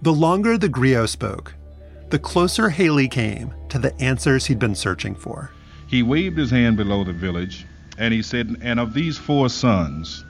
The 0.02 0.14
longer 0.14 0.58
the 0.58 0.70
griot 0.70 1.10
spoke, 1.10 1.54
the 2.10 2.20
closer 2.20 2.70
Haley 2.70 3.08
came 3.08 3.54
to 3.70 3.80
the 3.80 4.00
answers 4.02 4.46
he'd 4.46 4.60
been 4.60 4.76
searching 4.76 5.16
for. 5.16 5.52
He 5.88 6.04
waved 6.04 6.38
his 6.38 6.52
hand 6.52 6.78
below 6.78 7.04
the 7.04 7.14
village, 7.14 7.66
and 7.98 8.14
he 8.14 8.22
said, 8.22 8.58
And 8.62 8.80
of 8.80 8.94
these 8.94 9.18
four 9.18 9.50
sons, 9.50 10.24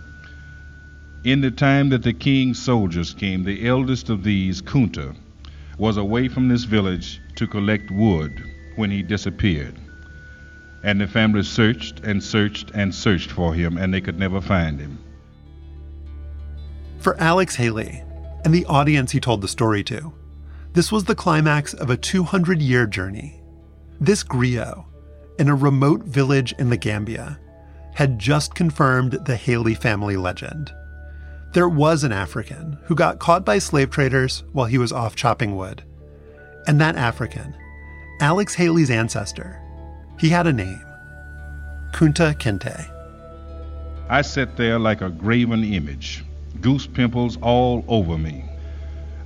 in 1.24 1.41
the 1.41 1.51
time 1.51 1.89
that 1.89 2.03
the 2.03 2.13
king's 2.13 2.62
soldiers 2.62 3.13
came, 3.13 3.43
the 3.43 3.67
eldest 3.67 4.09
of 4.09 4.24
these, 4.24 4.62
Kunta, 4.62 5.15
was 5.77 5.98
away 5.98 6.27
from 6.27 6.48
this 6.48 6.63
village 6.63 7.21
to 7.36 7.48
collect 7.48 7.91
wood 7.91 8.43
when 8.75 8.89
he 8.89 9.01
disappeared. 9.01 9.75
And 10.83 11.00
the 11.00 11.07
family 11.07 11.43
searched 11.43 12.01
and 12.05 12.24
searched 12.24 12.71
and 12.74 12.95
searched 12.95 13.31
for 13.31 13.53
him, 13.53 13.77
and 13.77 13.93
they 13.93 14.01
could 14.01 14.17
never 14.17 14.39
find 14.39 14.79
him. 14.79 14.98
For 17.00 17.19
Alex 17.19 17.55
Haley 17.55 18.03
and 18.45 18.53
the 18.53 18.65
audience 18.65 19.12
he 19.12 19.19
told 19.19 19.41
the 19.41 19.48
story 19.48 19.83
to, 19.86 20.13
this 20.73 20.91
was 20.91 21.05
the 21.05 21.15
climax 21.15 21.73
of 21.73 21.89
a 21.89 21.97
200 21.97 22.61
year 22.61 22.85
journey. 22.85 23.41
This 23.99 24.23
griot, 24.23 24.85
in 25.39 25.49
a 25.49 25.55
remote 25.55 26.03
village 26.03 26.53
in 26.59 26.69
the 26.69 26.77
Gambia, 26.77 27.39
had 27.95 28.19
just 28.19 28.55
confirmed 28.55 29.13
the 29.25 29.35
Haley 29.35 29.73
family 29.73 30.15
legend. 30.15 30.71
There 31.53 31.67
was 31.67 32.03
an 32.03 32.11
African 32.11 32.77
who 32.83 32.95
got 32.95 33.19
caught 33.19 33.43
by 33.43 33.57
slave 33.57 33.89
traders 33.89 34.43
while 34.53 34.67
he 34.67 34.77
was 34.77 34.91
off 34.91 35.15
chopping 35.15 35.55
wood. 35.55 35.83
And 36.67 36.79
that 36.79 36.95
African, 36.95 37.55
Alex 38.21 38.53
Haley's 38.53 38.91
ancestor, 38.91 39.59
he 40.19 40.29
had 40.29 40.45
a 40.45 40.53
name 40.53 40.85
Kunta 41.91 42.35
Kinte. 42.35 42.95
I 44.09 44.21
sat 44.21 44.55
there 44.57 44.77
like 44.77 45.01
a 45.01 45.09
graven 45.09 45.63
image, 45.63 46.24
goose 46.61 46.85
pimples 46.85 47.37
all 47.41 47.83
over 47.87 48.17
me. 48.17 48.49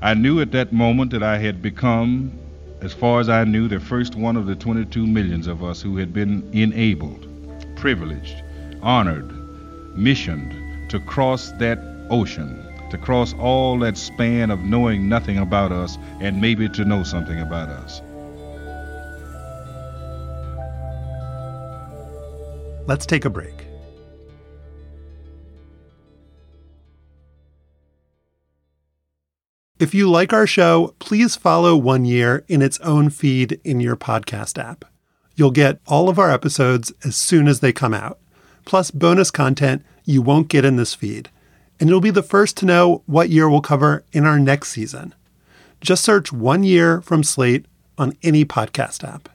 I 0.04 0.13
knew 0.16 0.42
at 0.42 0.52
that 0.52 0.74
moment 0.74 1.12
that 1.12 1.24
I 1.24 1.38
had 1.38 1.62
become, 1.62 2.38
as 2.82 2.92
far 2.92 3.22
as 3.22 3.30
I 3.30 3.46
knew, 3.46 3.70
the 3.70 3.80
first 3.80 4.16
one 4.16 4.36
of 4.36 4.48
the 4.48 4.54
22 4.54 5.08
millions 5.08 5.48
of 5.48 5.63
us 5.63 5.82
who 5.82 5.96
had 5.96 6.12
been 6.12 6.44
enabled, 6.52 7.26
privileged, 7.78 8.36
honored, 8.82 9.32
missioned 9.98 10.52
to 10.89 11.00
cross 11.00 11.54
that 11.54 11.80
ocean, 12.10 12.62
to 12.89 12.98
cross 12.98 13.34
all 13.36 13.80
that 13.80 13.96
span 13.96 14.52
of 14.52 14.60
knowing 14.60 15.08
nothing 15.08 15.38
about 15.38 15.72
us 15.72 15.98
and 16.20 16.42
maybe 16.42 16.68
to 16.68 16.84
know 16.84 17.04
something 17.04 17.39
about 17.39 17.70
us. 17.70 18.02
Let's 22.88 23.06
take 23.06 23.24
a 23.24 23.30
break. 23.30 23.62
If 29.84 29.93
you 29.93 30.10
like 30.10 30.32
our 30.32 30.48
show, 30.48 30.96
please 31.00 31.36
follow 31.36 31.76
One 31.76 32.06
Year 32.06 32.46
in 32.48 32.62
its 32.62 32.80
own 32.80 33.10
feed 33.10 33.60
in 33.65 33.82
your 33.82 33.98
podcast 33.98 34.58
app. 34.58 34.86
You'll 35.36 35.52
get 35.52 35.82
all 35.86 36.08
of 36.08 36.17
our 36.17 36.32
episodes 36.32 36.93
as 37.04 37.17
soon 37.17 37.50
as 37.50 37.60
they 37.60 37.74
come 37.74 37.93
out, 37.93 38.17
plus 38.63 38.91
bonus 38.91 39.30
content 39.30 39.84
you 40.06 40.22
won't 40.22 40.48
get 40.48 40.63
in 40.63 40.78
this 40.78 40.93
feed. 40.96 41.30
And 41.82 41.89
you'll 41.89 42.00
be 42.00 42.12
the 42.12 42.24
first 42.24 42.56
to 42.60 42.65
know 42.65 43.04
what 43.08 43.30
year 43.30 43.50
we'll 43.50 43.60
cover 43.60 44.06
in 44.13 44.24
our 44.26 44.39
next 44.39 44.69
season. 44.69 45.13
Just 45.82 46.06
search 46.06 46.32
One 46.32 46.63
Year 46.63 47.02
from 47.02 47.22
Slate 47.22 47.65
on 47.98 48.15
any 48.24 48.46
podcast 48.46 49.04
app. 49.04 49.28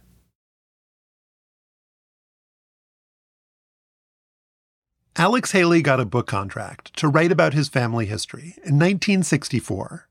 Alex 5.15 5.53
Haley 5.53 5.83
got 5.83 6.01
a 6.01 6.07
book 6.07 6.27
contract 6.27 6.97
to 6.97 7.07
write 7.07 7.33
about 7.33 7.53
his 7.53 7.69
family 7.69 8.07
history 8.07 8.55
in 8.65 8.79
1964. 8.79 10.08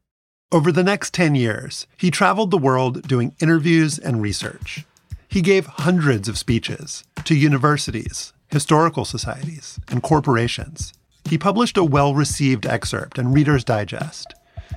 Over 0.50 0.72
the 0.72 0.84
next 0.84 1.14
10 1.14 1.36
years, 1.36 1.88
he 1.98 2.10
traveled 2.10 2.52
the 2.52 2.58
world 2.58 3.06
doing 3.06 3.36
interviews 3.42 4.00
and 4.00 4.22
research. 4.22 4.86
He 5.28 5.42
gave 5.42 5.66
hundreds 5.66 6.30
of 6.30 6.38
speeches 6.38 7.04
to 7.26 7.36
universities, 7.36 8.32
historical 8.48 9.04
societies, 9.04 9.78
and 9.90 10.02
corporations. 10.02 10.94
He 11.28 11.38
published 11.38 11.76
a 11.76 11.84
well 11.84 12.16
received 12.16 12.66
excerpt 12.66 13.20
in 13.20 13.34
Reader's 13.34 13.66
Digest, 13.66 14.34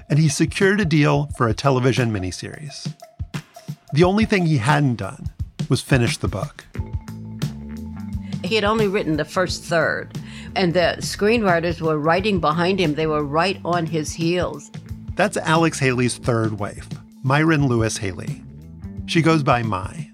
and 0.08 0.18
he 0.18 0.28
secured 0.28 0.80
a 0.80 0.84
deal 0.84 1.26
for 1.36 1.46
a 1.46 1.54
television 1.54 2.12
miniseries. 2.12 2.92
The 3.92 4.02
only 4.02 4.24
thing 4.24 4.46
he 4.46 4.58
hadn't 4.58 4.96
done 4.96 5.30
was 5.68 5.80
finish 5.80 6.16
the 6.16 6.26
book. 6.26 6.64
He 8.42 8.56
had 8.56 8.64
only 8.64 8.88
written 8.88 9.18
the 9.18 9.24
first 9.24 9.62
third, 9.62 10.18
and 10.56 10.74
the 10.74 10.96
screenwriters 10.98 11.80
were 11.80 11.96
writing 11.96 12.40
behind 12.40 12.80
him. 12.80 12.96
They 12.96 13.06
were 13.06 13.22
right 13.22 13.60
on 13.64 13.86
his 13.86 14.12
heels. 14.12 14.68
That's 15.20 15.36
Alex 15.36 15.78
Haley's 15.78 16.16
third 16.16 16.58
wife, 16.58 16.88
Myron 17.22 17.66
Lewis 17.66 17.98
Haley. 17.98 18.42
She 19.04 19.20
goes 19.20 19.42
by 19.42 19.62
My. 19.62 20.08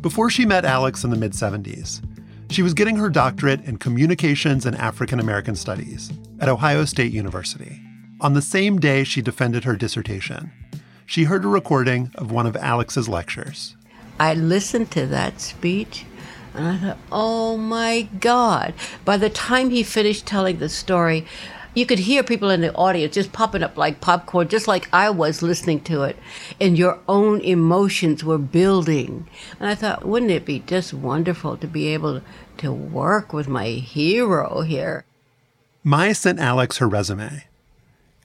Before 0.00 0.30
she 0.30 0.46
met 0.46 0.64
Alex 0.64 1.04
in 1.04 1.10
the 1.10 1.18
mid 1.18 1.32
70s, 1.32 2.00
she 2.48 2.62
was 2.62 2.72
getting 2.72 2.96
her 2.96 3.10
doctorate 3.10 3.62
in 3.66 3.76
communications 3.76 4.64
and 4.64 4.74
African 4.74 5.20
American 5.20 5.54
studies 5.54 6.10
at 6.40 6.48
Ohio 6.48 6.86
State 6.86 7.12
University. 7.12 7.78
On 8.22 8.32
the 8.32 8.40
same 8.40 8.78
day 8.78 9.04
she 9.04 9.20
defended 9.20 9.64
her 9.64 9.76
dissertation, 9.76 10.50
she 11.04 11.24
heard 11.24 11.44
a 11.44 11.48
recording 11.48 12.10
of 12.14 12.32
one 12.32 12.46
of 12.46 12.56
Alex's 12.56 13.06
lectures. 13.06 13.76
I 14.18 14.32
listened 14.32 14.90
to 14.92 15.06
that 15.08 15.42
speech 15.42 16.06
and 16.54 16.66
I 16.66 16.76
thought, 16.78 16.98
oh 17.12 17.58
my 17.58 18.08
God. 18.18 18.72
By 19.04 19.18
the 19.18 19.28
time 19.28 19.68
he 19.68 19.82
finished 19.82 20.24
telling 20.24 20.58
the 20.58 20.70
story, 20.70 21.26
you 21.74 21.86
could 21.86 22.00
hear 22.00 22.22
people 22.22 22.50
in 22.50 22.60
the 22.60 22.74
audience 22.74 23.14
just 23.14 23.32
popping 23.32 23.62
up 23.62 23.76
like 23.76 24.00
popcorn, 24.00 24.48
just 24.48 24.66
like 24.66 24.88
I 24.92 25.10
was 25.10 25.42
listening 25.42 25.80
to 25.82 26.02
it. 26.02 26.16
And 26.60 26.76
your 26.76 26.98
own 27.08 27.40
emotions 27.40 28.24
were 28.24 28.38
building. 28.38 29.28
And 29.58 29.68
I 29.68 29.74
thought, 29.74 30.04
wouldn't 30.04 30.32
it 30.32 30.44
be 30.44 30.60
just 30.60 30.92
wonderful 30.92 31.56
to 31.56 31.66
be 31.66 31.88
able 31.88 32.22
to 32.58 32.72
work 32.72 33.32
with 33.32 33.48
my 33.48 33.66
hero 33.68 34.62
here? 34.62 35.04
Mai 35.84 36.12
sent 36.12 36.38
Alex 36.38 36.78
her 36.78 36.88
resume. 36.88 37.44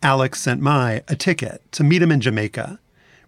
Alex 0.02 0.42
sent 0.42 0.62
Mai 0.62 1.04
a 1.08 1.16
ticket 1.16 1.62
to 1.72 1.84
meet 1.84 2.02
him 2.02 2.12
in 2.12 2.22
Jamaica, 2.22 2.80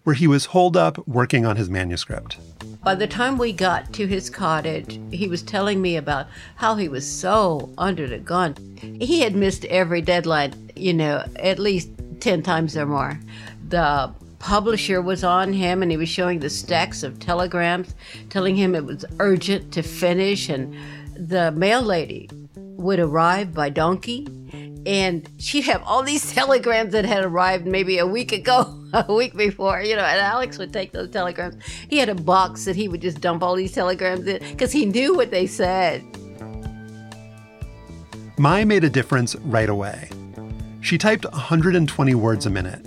where 0.08 0.14
he 0.14 0.26
was 0.26 0.46
holed 0.46 0.74
up 0.74 1.06
working 1.06 1.44
on 1.44 1.56
his 1.56 1.68
manuscript. 1.68 2.38
By 2.82 2.94
the 2.94 3.06
time 3.06 3.36
we 3.36 3.52
got 3.52 3.92
to 3.92 4.06
his 4.06 4.30
cottage, 4.30 4.98
he 5.10 5.28
was 5.28 5.42
telling 5.42 5.82
me 5.82 5.96
about 5.96 6.28
how 6.54 6.76
he 6.76 6.88
was 6.88 7.06
so 7.06 7.68
under 7.76 8.06
the 8.06 8.16
gun. 8.16 8.56
He 8.80 9.20
had 9.20 9.36
missed 9.36 9.66
every 9.66 10.00
deadline, 10.00 10.70
you 10.74 10.94
know, 10.94 11.26
at 11.36 11.58
least 11.58 11.90
10 12.20 12.42
times 12.42 12.74
or 12.74 12.86
more. 12.86 13.20
The 13.68 14.10
publisher 14.38 15.02
was 15.02 15.24
on 15.24 15.52
him 15.52 15.82
and 15.82 15.90
he 15.90 15.98
was 15.98 16.08
showing 16.08 16.38
the 16.38 16.48
stacks 16.48 17.02
of 17.02 17.20
telegrams 17.20 17.94
telling 18.30 18.56
him 18.56 18.74
it 18.74 18.86
was 18.86 19.04
urgent 19.18 19.74
to 19.74 19.82
finish 19.82 20.48
and 20.48 20.74
the 21.14 21.52
mail 21.52 21.82
lady 21.82 22.30
would 22.56 22.98
arrive 22.98 23.52
by 23.52 23.68
donkey 23.68 24.26
And 24.88 25.28
she'd 25.36 25.64
have 25.64 25.82
all 25.82 26.02
these 26.02 26.32
telegrams 26.34 26.92
that 26.92 27.04
had 27.04 27.22
arrived 27.22 27.66
maybe 27.66 27.98
a 27.98 28.06
week 28.06 28.32
ago, 28.32 28.74
a 28.94 29.12
week 29.12 29.36
before, 29.36 29.82
you 29.82 29.94
know, 29.94 30.02
and 30.02 30.18
Alex 30.18 30.56
would 30.56 30.72
take 30.72 30.92
those 30.92 31.10
telegrams. 31.10 31.62
He 31.90 31.98
had 31.98 32.08
a 32.08 32.14
box 32.14 32.64
that 32.64 32.74
he 32.74 32.88
would 32.88 33.02
just 33.02 33.20
dump 33.20 33.42
all 33.42 33.54
these 33.54 33.72
telegrams 33.72 34.26
in 34.26 34.38
because 34.50 34.72
he 34.72 34.86
knew 34.86 35.14
what 35.14 35.30
they 35.30 35.46
said. 35.46 36.02
Mai 38.38 38.64
made 38.64 38.82
a 38.82 38.88
difference 38.88 39.36
right 39.36 39.68
away. 39.68 40.08
She 40.80 40.96
typed 40.96 41.26
120 41.26 42.14
words 42.14 42.46
a 42.46 42.50
minute, 42.50 42.82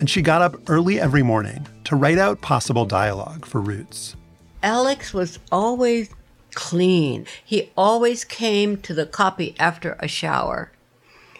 and 0.00 0.10
she 0.10 0.22
got 0.22 0.42
up 0.42 0.56
early 0.68 0.98
every 0.98 1.22
morning 1.22 1.64
to 1.84 1.94
write 1.94 2.18
out 2.18 2.40
possible 2.40 2.84
dialogue 2.84 3.46
for 3.46 3.60
Roots. 3.60 4.16
Alex 4.64 5.14
was 5.14 5.38
always 5.52 6.10
clean. 6.54 7.24
He 7.44 7.70
always 7.76 8.24
came 8.24 8.78
to 8.78 8.94
the 8.94 9.06
copy 9.06 9.54
after 9.60 9.96
a 10.00 10.08
shower. 10.08 10.72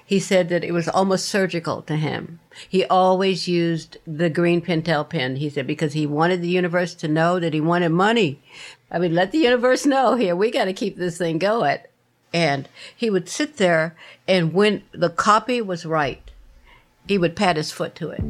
He 0.07 0.21
said 0.21 0.49
that 0.51 0.63
it 0.63 0.73
was 0.73 0.89
almost 0.89 1.27
surgical 1.27 1.83
to 1.83 1.97
him. 1.97 2.39
He 2.69 2.85
always 2.85 3.49
used 3.49 3.99
the 4.07 4.31
green 4.31 4.63
Pentel 4.63 5.09
pen, 5.09 5.37
he 5.37 5.51
said, 5.51 5.67
because 5.67 5.95
he 5.95 6.07
wanted 6.07 6.41
the 6.41 6.49
universe 6.49 6.95
to 6.95 7.09
know 7.09 7.41
that 7.41 7.53
he 7.53 7.61
wanted 7.61 7.89
money. 7.89 8.41
I 8.91 9.01
mean, 9.01 9.15
let 9.15 9.33
the 9.33 9.39
universe 9.39 9.85
know 9.85 10.15
here, 10.15 10.37
we 10.37 10.53
got 10.53 10.67
to 10.67 10.73
keep 10.73 10.97
this 10.97 11.19
thing 11.19 11.39
going. 11.39 11.79
And 12.33 12.69
he 12.95 13.11
would 13.11 13.29
sit 13.29 13.57
there, 13.57 13.97
and 14.29 14.55
when 14.55 14.85
the 14.93 15.11
copy 15.11 15.61
was 15.61 15.85
right, 15.85 16.23
he 17.09 17.19
would 17.19 17.35
pat 17.35 17.57
his 17.57 17.73
foot 17.73 17.95
to 17.97 18.11
it 18.11 18.23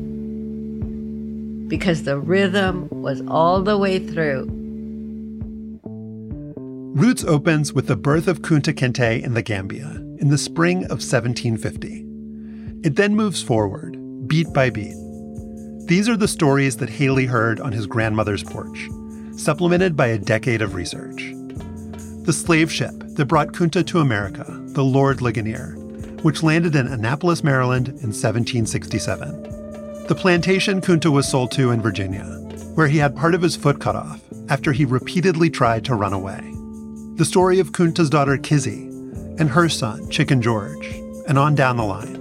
because 1.68 2.04
the 2.04 2.18
rhythm 2.18 2.88
was 2.90 3.22
all 3.28 3.60
the 3.62 3.76
way 3.76 3.98
through. 3.98 4.65
Roots 6.96 7.24
opens 7.24 7.74
with 7.74 7.88
the 7.88 7.94
birth 7.94 8.26
of 8.26 8.40
Kunta 8.40 8.72
Kinte 8.72 9.22
in 9.22 9.34
the 9.34 9.42
Gambia 9.42 10.02
in 10.18 10.30
the 10.30 10.38
spring 10.38 10.78
of 10.84 11.04
1750. 11.04 12.06
It 12.88 12.96
then 12.96 13.14
moves 13.14 13.42
forward, 13.42 13.98
beat 14.26 14.50
by 14.54 14.70
beat. 14.70 14.96
These 15.88 16.08
are 16.08 16.16
the 16.16 16.26
stories 16.26 16.78
that 16.78 16.88
Haley 16.88 17.26
heard 17.26 17.60
on 17.60 17.72
his 17.72 17.86
grandmother's 17.86 18.42
porch, 18.42 18.88
supplemented 19.36 19.94
by 19.94 20.06
a 20.06 20.16
decade 20.16 20.62
of 20.62 20.72
research. 20.72 21.34
The 22.24 22.32
slave 22.32 22.72
ship 22.72 22.94
that 22.98 23.26
brought 23.26 23.52
Kunta 23.52 23.86
to 23.88 24.00
America, 24.00 24.46
the 24.68 24.82
Lord 24.82 25.20
Ligonier, 25.20 25.72
which 26.22 26.42
landed 26.42 26.74
in 26.74 26.86
Annapolis, 26.86 27.44
Maryland 27.44 27.88
in 27.88 28.08
1767. 28.08 29.42
The 30.06 30.16
plantation 30.18 30.80
Kunta 30.80 31.12
was 31.12 31.28
sold 31.28 31.50
to 31.52 31.72
in 31.72 31.82
Virginia, 31.82 32.24
where 32.74 32.88
he 32.88 32.96
had 32.96 33.14
part 33.14 33.34
of 33.34 33.42
his 33.42 33.54
foot 33.54 33.80
cut 33.80 33.96
off 33.96 34.22
after 34.48 34.72
he 34.72 34.86
repeatedly 34.86 35.50
tried 35.50 35.84
to 35.84 35.94
run 35.94 36.14
away. 36.14 36.55
The 37.16 37.24
story 37.24 37.60
of 37.60 37.72
Kunta's 37.72 38.10
daughter 38.10 38.36
Kizzy 38.36 38.88
and 39.38 39.48
her 39.48 39.70
son, 39.70 40.06
Chicken 40.10 40.42
George, 40.42 40.86
and 41.26 41.38
on 41.38 41.54
down 41.54 41.78
the 41.78 41.82
line. 41.82 42.18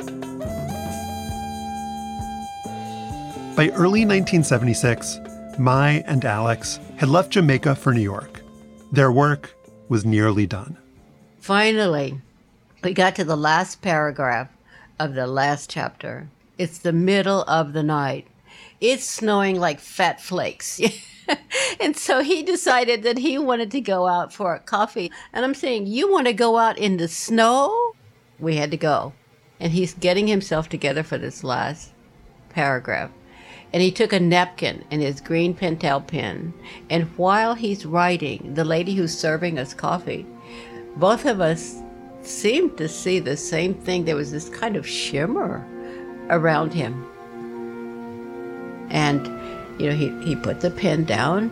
By 3.58 3.72
early 3.72 4.06
1976, 4.06 5.20
Mai 5.60 6.02
and 6.08 6.24
Alex 6.24 6.80
had 6.96 7.10
left 7.10 7.32
Jamaica 7.32 7.76
for 7.76 7.94
New 7.94 8.00
York. 8.00 8.42
Their 8.94 9.12
work 9.12 9.54
was 9.90 10.06
nearly 10.06 10.48
done. 10.48 10.78
Finally, 11.42 12.22
we 12.82 12.94
got 12.94 13.18
to 13.18 13.26
the 13.26 13.36
last 13.36 13.82
paragraph 13.82 14.48
of 14.98 15.14
the 15.14 15.28
last 15.28 15.70
chapter. 15.70 16.30
It's 16.58 16.78
the 16.78 16.94
middle 16.94 17.42
of 17.50 17.74
the 17.74 17.84
night. 17.84 18.28
It's 18.80 19.04
snowing 19.04 19.60
like 19.60 19.82
fat 19.82 20.22
flakes. 20.22 20.80
and 21.80 21.96
so 21.96 22.22
he 22.22 22.44
decided 22.44 23.04
that 23.04 23.18
he 23.18 23.38
wanted 23.38 23.72
to 23.72 23.82
go 23.82 24.08
out 24.08 24.34
for 24.34 24.54
a 24.54 24.60
coffee. 24.60 25.12
And 25.34 25.46
I'm 25.46 25.54
saying, 25.54 25.88
You 25.88 26.12
want 26.12 26.28
to 26.28 26.34
go 26.34 26.58
out 26.58 26.78
in 26.78 26.98
the 26.98 27.08
snow? 27.08 27.94
We 28.40 28.56
had 28.58 28.72
to 28.72 28.78
go. 28.78 29.14
And 29.60 29.72
he's 29.72 29.94
getting 29.94 30.28
himself 30.28 30.70
together 30.70 31.04
for 31.04 31.18
this 31.18 31.44
last 31.44 31.94
paragraph. 32.50 33.12
And 33.74 33.82
he 33.82 33.92
took 33.92 34.14
a 34.14 34.20
napkin 34.20 34.86
and 34.92 35.02
his 35.02 35.22
green 35.22 35.54
Pentel 35.54 36.06
pen. 36.06 36.54
And 36.90 37.06
while 37.18 37.56
he's 37.56 37.86
writing, 37.86 38.54
the 38.54 38.66
lady 38.66 38.96
who's 38.96 39.18
serving 39.18 39.60
us 39.60 39.74
coffee, 39.74 40.26
both 40.98 41.26
of 41.26 41.42
us 41.42 41.82
seemed 42.22 42.78
to 42.78 42.88
see 42.88 43.20
the 43.20 43.38
same 43.38 43.74
thing. 43.74 44.06
There 44.06 44.16
was 44.16 44.32
this 44.32 44.50
kind 44.50 44.76
of 44.76 44.88
shimmer 44.88 45.66
around 46.30 46.74
him. 46.74 47.06
And, 48.90 49.28
you 49.78 49.90
know, 49.90 49.96
he, 49.96 50.10
he 50.24 50.36
put 50.36 50.62
the 50.62 50.72
pen 50.72 51.04
down. 51.04 51.50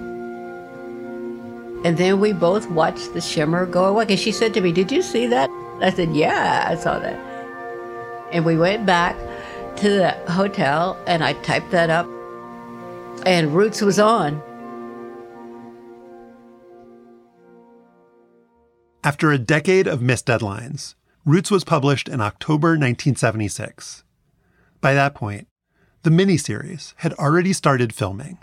And 1.86 1.98
then 1.98 2.20
we 2.20 2.32
both 2.32 2.70
watched 2.70 3.14
the 3.14 3.22
shimmer 3.22 3.66
go 3.66 3.86
away. 3.86 4.06
And 4.10 4.20
she 4.20 4.32
said 4.32 4.54
to 4.54 4.62
me, 4.62 4.72
Did 4.72 4.92
you 4.92 5.02
see 5.02 5.28
that? 5.28 5.50
I 5.82 5.92
said, 5.92 6.16
Yeah, 6.16 6.66
I 6.68 6.76
saw 6.76 7.00
that. 7.00 7.20
And 8.32 8.46
we 8.46 8.58
went 8.58 8.86
back 8.86 9.18
to 9.78 9.90
the 9.90 10.12
hotel 10.32 10.98
and 11.08 11.24
I 11.24 11.34
typed 11.34 11.72
that 11.72 11.90
up. 11.90 12.08
And 13.26 13.54
Roots 13.54 13.82
was 13.82 14.00
on. 14.00 14.42
After 19.04 19.32
a 19.32 19.38
decade 19.38 19.86
of 19.86 20.02
missed 20.02 20.28
deadlines, 20.28 20.96
Roots 21.26 21.52
was 21.52 21.66
published 21.66 22.08
in 22.08 22.22
October 22.22 22.70
1976. 22.70 24.04
By 24.80 24.94
that 24.94 25.14
point, 25.14 25.48
the 26.04 26.10
miniseries 26.10 26.94
had 26.98 27.14
already 27.14 27.54
started 27.54 27.94
filming. 27.94 28.38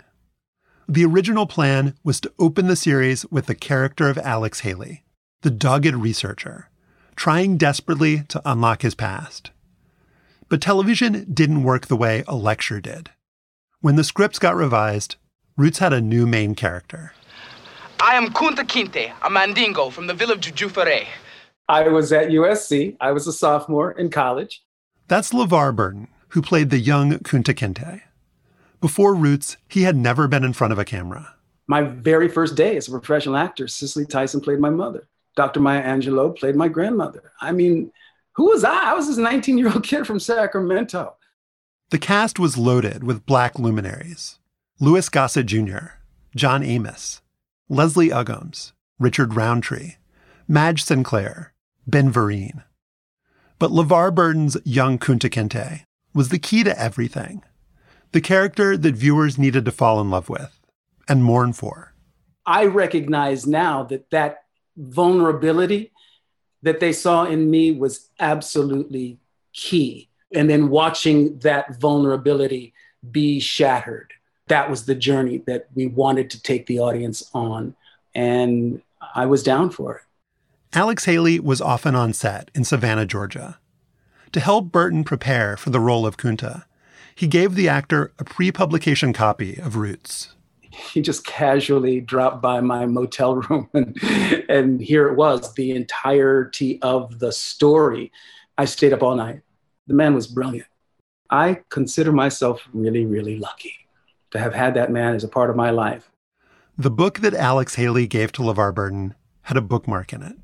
The 0.87 1.05
original 1.05 1.45
plan 1.45 1.95
was 2.03 2.19
to 2.21 2.33
open 2.39 2.67
the 2.67 2.75
series 2.75 3.25
with 3.27 3.45
the 3.45 3.55
character 3.55 4.09
of 4.09 4.17
Alex 4.17 4.61
Haley, 4.61 5.03
the 5.41 5.51
dogged 5.51 5.93
researcher, 5.95 6.69
trying 7.15 7.57
desperately 7.57 8.23
to 8.29 8.41
unlock 8.43 8.81
his 8.81 8.95
past. 8.95 9.51
But 10.49 10.59
television 10.59 11.31
didn't 11.31 11.63
work 11.63 11.85
the 11.85 11.95
way 11.95 12.23
a 12.27 12.35
lecture 12.35 12.81
did. 12.81 13.11
When 13.79 13.95
the 13.95 14.03
scripts 14.03 14.39
got 14.39 14.55
revised, 14.55 15.15
Roots 15.55 15.79
had 15.79 15.93
a 15.93 16.01
new 16.01 16.25
main 16.25 16.55
character. 16.55 17.13
I 17.99 18.15
am 18.15 18.29
Kunta 18.29 18.65
Kinte, 18.67 19.13
a 19.21 19.29
Mandingo 19.29 19.91
from 19.91 20.07
the 20.07 20.13
village 20.15 20.47
of 20.47 20.55
Juffure. 20.55 21.05
I 21.69 21.87
was 21.89 22.11
at 22.11 22.29
USC. 22.29 22.97
I 22.99 23.11
was 23.11 23.27
a 23.27 23.33
sophomore 23.33 23.91
in 23.91 24.09
college. 24.09 24.63
That's 25.07 25.31
LeVar 25.31 25.75
Burton, 25.75 26.07
who 26.31 26.41
played 26.41 26.69
the 26.69 26.79
young 26.79 27.11
Kunta 27.19 27.53
Kinte. 27.53 28.01
Before 28.79 29.13
Roots, 29.13 29.57
he 29.67 29.83
had 29.83 29.95
never 29.95 30.27
been 30.27 30.43
in 30.43 30.53
front 30.53 30.73
of 30.73 30.79
a 30.79 30.85
camera. 30.85 31.35
My 31.67 31.81
very 31.83 32.27
first 32.27 32.55
day 32.55 32.77
as 32.77 32.87
a 32.87 32.91
professional 32.91 33.37
actor, 33.37 33.67
Cicely 33.67 34.05
Tyson 34.05 34.41
played 34.41 34.59
my 34.59 34.69
mother. 34.69 35.07
Dr. 35.35 35.59
Maya 35.59 35.83
Angelou 35.83 36.37
played 36.37 36.55
my 36.55 36.67
grandmother. 36.67 37.31
I 37.39 37.51
mean, 37.51 37.91
who 38.33 38.45
was 38.49 38.63
I? 38.63 38.91
I 38.91 38.93
was 38.93 39.07
this 39.07 39.17
19 39.17 39.57
year 39.57 39.71
old 39.71 39.83
kid 39.83 40.07
from 40.07 40.19
Sacramento. 40.19 41.15
The 41.89 41.99
cast 41.99 42.39
was 42.39 42.57
loaded 42.57 43.03
with 43.03 43.25
black 43.25 43.59
luminaries 43.59 44.39
Louis 44.79 45.07
Gossett 45.09 45.45
Jr., 45.45 45.99
John 46.35 46.63
Amos, 46.63 47.21
Leslie 47.69 48.09
Uggams, 48.09 48.71
Richard 48.99 49.35
Roundtree, 49.35 49.95
Madge 50.47 50.83
Sinclair, 50.83 51.53
Ben 51.85 52.11
Vereen. 52.11 52.63
But 53.59 53.71
LeVar 53.71 54.15
Burton's 54.15 54.57
young 54.63 54.97
Kunta 54.97 55.29
Kinte 55.29 55.83
was 56.13 56.29
the 56.29 56.39
key 56.39 56.63
to 56.63 56.79
everything. 56.79 57.43
The 58.11 58.21
character 58.21 58.75
that 58.77 58.95
viewers 58.95 59.37
needed 59.37 59.65
to 59.65 59.71
fall 59.71 60.01
in 60.01 60.09
love 60.09 60.29
with 60.29 60.59
and 61.07 61.23
mourn 61.23 61.53
for. 61.53 61.93
I 62.45 62.65
recognize 62.65 63.47
now 63.47 63.83
that 63.83 64.09
that 64.09 64.43
vulnerability 64.77 65.91
that 66.63 66.79
they 66.79 66.93
saw 66.93 67.25
in 67.25 67.49
me 67.49 67.71
was 67.71 68.09
absolutely 68.19 69.17
key. 69.53 70.09
And 70.33 70.49
then 70.49 70.69
watching 70.69 71.39
that 71.39 71.79
vulnerability 71.79 72.73
be 73.09 73.39
shattered, 73.39 74.13
that 74.47 74.69
was 74.69 74.85
the 74.85 74.95
journey 74.95 75.39
that 75.47 75.67
we 75.73 75.87
wanted 75.87 76.29
to 76.31 76.41
take 76.41 76.65
the 76.65 76.79
audience 76.79 77.29
on. 77.33 77.75
And 78.13 78.81
I 79.15 79.25
was 79.25 79.43
down 79.43 79.69
for 79.71 79.95
it. 79.95 80.01
Alex 80.73 81.05
Haley 81.05 81.39
was 81.39 81.61
often 81.61 81.95
on 81.95 82.13
set 82.13 82.49
in 82.55 82.63
Savannah, 82.63 83.05
Georgia. 83.05 83.59
To 84.31 84.39
help 84.39 84.71
Burton 84.71 85.03
prepare 85.03 85.57
for 85.57 85.71
the 85.71 85.79
role 85.79 86.05
of 86.05 86.15
Kunta, 86.15 86.63
he 87.13 87.27
gave 87.27 87.55
the 87.55 87.67
actor 87.67 88.13
a 88.17 88.23
pre 88.23 88.49
publication 88.51 89.11
copy 89.11 89.57
of 89.57 89.75
Roots. 89.75 90.33
He 90.93 91.01
just 91.01 91.25
casually 91.25 91.99
dropped 91.99 92.41
by 92.41 92.61
my 92.61 92.85
motel 92.85 93.35
room, 93.49 93.69
and, 93.73 93.97
and 94.47 94.81
here 94.81 95.09
it 95.09 95.17
was 95.17 95.53
the 95.55 95.71
entirety 95.71 96.81
of 96.81 97.19
the 97.19 97.33
story. 97.33 98.11
I 98.57 98.63
stayed 98.65 98.93
up 98.93 99.03
all 99.03 99.15
night. 99.15 99.41
The 99.87 99.95
man 99.95 100.13
was 100.15 100.27
brilliant. 100.27 100.67
I 101.29 101.59
consider 101.69 102.13
myself 102.13 102.61
really, 102.73 103.05
really 103.05 103.37
lucky 103.37 103.73
to 104.31 104.39
have 104.39 104.53
had 104.53 104.75
that 104.75 104.91
man 104.91 105.13
as 105.13 105.25
a 105.25 105.27
part 105.27 105.49
of 105.49 105.57
my 105.57 105.71
life. 105.71 106.09
The 106.77 106.91
book 106.91 107.19
that 107.19 107.33
Alex 107.33 107.75
Haley 107.75 108.07
gave 108.07 108.31
to 108.33 108.41
LeVar 108.41 108.73
Burton 108.73 109.13
had 109.43 109.57
a 109.57 109.61
bookmark 109.61 110.13
in 110.13 110.23
it. 110.23 110.37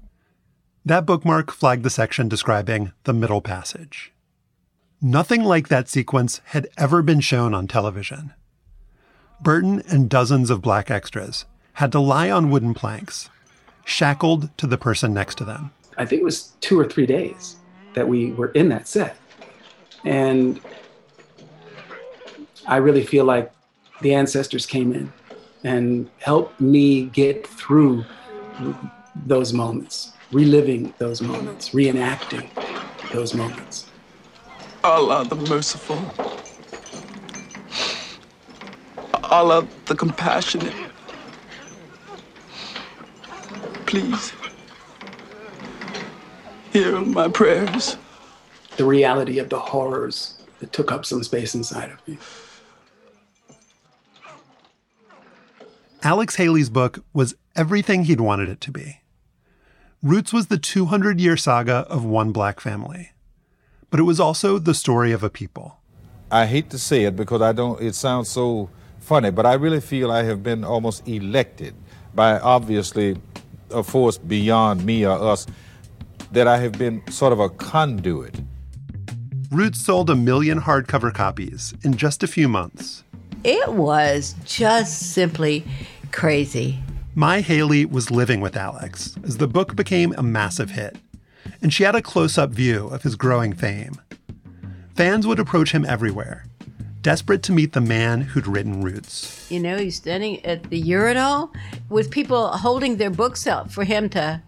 That 0.87 1.05
bookmark 1.05 1.51
flagged 1.51 1.83
the 1.83 1.89
section 1.89 2.29
describing 2.29 2.93
the 3.03 3.11
middle 3.11 3.41
passage. 3.41 4.13
Nothing 5.01 5.43
like 5.43 5.67
that 5.67 5.89
sequence 5.89 6.39
had 6.45 6.69
ever 6.77 7.01
been 7.01 7.19
shown 7.19 7.53
on 7.53 7.67
television. 7.67 8.33
Burton 9.41 9.83
and 9.89 10.09
dozens 10.09 10.49
of 10.49 10.61
black 10.61 10.89
extras 10.89 11.43
had 11.73 11.91
to 11.91 11.99
lie 11.99 12.31
on 12.31 12.49
wooden 12.49 12.73
planks, 12.73 13.29
shackled 13.83 14.57
to 14.57 14.65
the 14.65 14.77
person 14.77 15.13
next 15.13 15.37
to 15.39 15.43
them. 15.43 15.71
I 15.97 16.05
think 16.05 16.21
it 16.21 16.23
was 16.23 16.53
two 16.61 16.79
or 16.79 16.85
three 16.85 17.05
days 17.05 17.57
that 17.93 18.07
we 18.07 18.31
were 18.31 18.53
in 18.53 18.69
that 18.69 18.87
set. 18.87 19.17
And 20.05 20.61
I 22.65 22.77
really 22.77 23.03
feel 23.03 23.25
like 23.25 23.51
the 23.99 24.13
ancestors 24.13 24.65
came 24.65 24.93
in 24.93 25.11
and 25.65 26.09
helped 26.19 26.61
me 26.61 27.07
get 27.07 27.45
through 27.45 28.05
those 29.25 29.51
moments, 29.51 30.13
reliving 30.31 30.93
those 30.97 31.21
moments, 31.21 31.69
reenacting 31.69 32.49
those 33.11 33.33
moments. 33.33 33.89
Allah 34.83 35.25
the 35.25 35.35
merciful. 35.35 35.99
Allah 39.23 39.67
the 39.85 39.95
compassionate. 39.95 40.73
Please 43.85 44.33
hear 46.71 46.99
my 47.01 47.27
prayers. 47.27 47.97
The 48.75 48.85
reality 48.85 49.39
of 49.39 49.49
the 49.49 49.59
horrors 49.59 50.37
that 50.59 50.71
took 50.71 50.91
up 50.91 51.05
some 51.05 51.23
space 51.23 51.55
inside 51.55 51.91
of 51.91 52.07
me. 52.07 52.17
Alex 56.03 56.35
Haley's 56.35 56.69
book 56.69 57.03
was 57.13 57.35
everything 57.55 58.03
he'd 58.03 58.21
wanted 58.21 58.49
it 58.49 58.61
to 58.61 58.71
be. 58.71 59.01
Roots 60.07 60.31
was 60.31 60.47
the 60.47 60.57
200 60.57 61.19
year 61.19 61.35
saga 61.35 61.85
of 61.89 62.05
one 62.05 62.31
black 62.31 62.61
family, 62.61 63.11
but 63.89 63.99
it 63.99 64.03
was 64.03 64.21
also 64.21 64.57
the 64.57 64.73
story 64.73 65.11
of 65.11 65.21
a 65.21 65.29
people. 65.29 65.81
I 66.31 66.45
hate 66.45 66.69
to 66.69 66.79
say 66.79 67.03
it 67.03 67.17
because 67.17 67.41
I 67.41 67.51
don't, 67.51 67.81
it 67.81 67.93
sounds 67.93 68.29
so 68.29 68.69
funny, 69.01 69.31
but 69.31 69.45
I 69.45 69.55
really 69.55 69.81
feel 69.81 70.09
I 70.09 70.23
have 70.23 70.43
been 70.43 70.63
almost 70.63 71.05
elected 71.09 71.75
by 72.15 72.39
obviously 72.39 73.17
a 73.69 73.83
force 73.83 74.17
beyond 74.17 74.85
me 74.85 75.05
or 75.05 75.11
us, 75.11 75.45
that 76.31 76.47
I 76.47 76.59
have 76.59 76.77
been 76.77 77.05
sort 77.11 77.33
of 77.33 77.41
a 77.41 77.49
conduit. 77.49 78.39
Roots 79.51 79.81
sold 79.81 80.09
a 80.09 80.15
million 80.15 80.61
hardcover 80.61 81.13
copies 81.13 81.73
in 81.83 81.97
just 81.97 82.23
a 82.23 82.27
few 82.27 82.47
months. 82.47 83.03
It 83.43 83.73
was 83.73 84.35
just 84.45 85.11
simply 85.11 85.65
crazy. 86.13 86.79
Mai 87.17 87.41
Haley 87.41 87.83
was 87.83 88.11
living 88.11 88.41
with 88.41 88.55
Alex 88.55 89.15
as 89.23 89.37
the 89.37 89.47
book 89.47 89.75
became 89.75 90.13
a 90.15 90.21
massive 90.21 90.69
hit, 90.69 90.97
and 91.63 91.73
she 91.73 91.81
had 91.81 91.95
a 91.95 92.01
close 92.03 92.37
up 92.37 92.51
view 92.51 92.89
of 92.89 93.01
his 93.01 93.15
growing 93.15 93.53
fame. 93.53 93.99
Fans 94.95 95.25
would 95.25 95.39
approach 95.39 95.71
him 95.71 95.83
everywhere, 95.83 96.45
desperate 97.01 97.41
to 97.41 97.51
meet 97.51 97.73
the 97.73 97.81
man 97.81 98.21
who'd 98.21 98.45
written 98.45 98.83
Roots. 98.83 99.49
You 99.49 99.59
know, 99.59 99.77
he's 99.77 99.95
standing 99.95 100.45
at 100.45 100.69
the 100.69 100.77
urinal 100.77 101.51
with 101.89 102.11
people 102.11 102.49
holding 102.49 102.97
their 102.97 103.09
books 103.09 103.47
up 103.47 103.71
for 103.71 103.83
him 103.83 104.09
to 104.09 104.43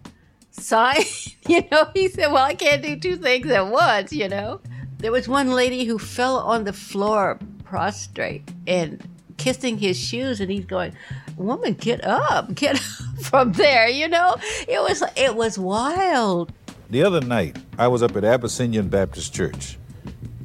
sign. 0.51 1.01
you 1.47 1.63
know, 1.71 1.89
he 1.95 2.07
said, 2.07 2.31
Well, 2.31 2.45
I 2.45 2.53
can't 2.53 2.83
do 2.83 2.99
two 2.99 3.15
things 3.15 3.49
at 3.49 3.65
once, 3.65 4.13
you 4.13 4.29
know. 4.29 4.61
There 4.99 5.11
was 5.11 5.27
one 5.27 5.49
lady 5.49 5.85
who 5.85 5.97
fell 5.97 6.37
on 6.37 6.65
the 6.65 6.73
floor 6.73 7.39
prostrate 7.63 8.47
and 8.67 9.03
kissing 9.39 9.77
his 9.77 9.97
shoes 9.97 10.39
and 10.39 10.51
he's 10.51 10.65
going 10.65 10.93
woman 11.37 11.73
get 11.73 12.03
up 12.03 12.53
get 12.53 12.75
up 12.99 13.21
from 13.23 13.53
there 13.53 13.87
you 13.87 14.07
know? 14.07 14.35
It 14.67 14.81
was 14.81 15.03
it 15.15 15.35
was 15.35 15.57
wild. 15.57 16.51
The 16.89 17.03
other 17.03 17.21
night 17.21 17.57
i 17.77 17.87
was 17.87 18.03
up 18.03 18.15
at 18.15 18.23
abyssinian 18.23 18.89
baptist 18.89 19.33
church. 19.33 19.77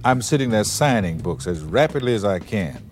I'm 0.05 0.23
sitting 0.23 0.51
there 0.51 0.65
signing 0.65 1.19
books 1.19 1.47
as 1.47 1.63
rapidly 1.63 2.15
as 2.15 2.25
i 2.25 2.39
can. 2.39 2.83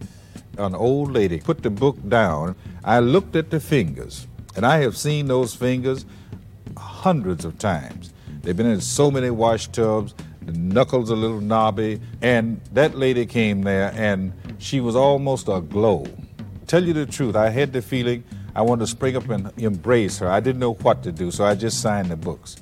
An 0.59 0.75
old 0.75 1.13
lady 1.13 1.41
put 1.41 1.63
the 1.63 1.71
book 1.71 1.97
down. 2.09 2.57
I 2.85 2.99
looked 2.99 3.37
at 3.37 3.51
the 3.51 3.61
fingers 3.61 4.27
and 4.57 4.67
i 4.67 4.79
have 4.79 4.97
seen 4.97 5.29
those 5.29 5.55
fingers 5.55 6.05
hundreds 6.77 7.45
of 7.45 7.59
times. 7.59 8.13
They've 8.43 8.57
been 8.57 8.67
in 8.67 8.81
so 8.81 9.11
many 9.11 9.31
wash 9.31 9.69
tubs 9.69 10.15
the 10.47 10.53
knuckles 10.53 11.11
a 11.11 11.17
little 11.17 11.41
knobby. 11.41 12.01
And 12.21 12.61
that 12.73 12.97
lady 12.97 13.27
came 13.27 13.63
there 13.63 13.93
and 13.95 14.33
she 14.63 14.81
was 14.81 14.95
almost 14.95 15.49
a 15.49 15.61
glow. 15.61 16.07
Tell 16.67 16.85
you 16.85 16.93
the 16.93 17.05
truth, 17.05 17.35
I 17.35 17.51
had 17.51 17.73
the 17.73 17.83
feeling 17.83 18.25
I 18.55 18.63
wanted 18.63 18.81
to 18.81 18.87
spring 18.87 19.17
up 19.17 19.29
and 19.29 19.53
embrace 19.59 20.19
her. 20.19 20.29
I 20.29 20.41
didn't 20.41 20.61
know 20.61 20.75
what 20.75 21.03
to 21.03 21.13
do, 21.13 21.31
so 21.31 21.45
I 21.45 21.55
just 21.55 21.81
signed 21.81 22.11
the 22.11 22.17
books. 22.17 22.57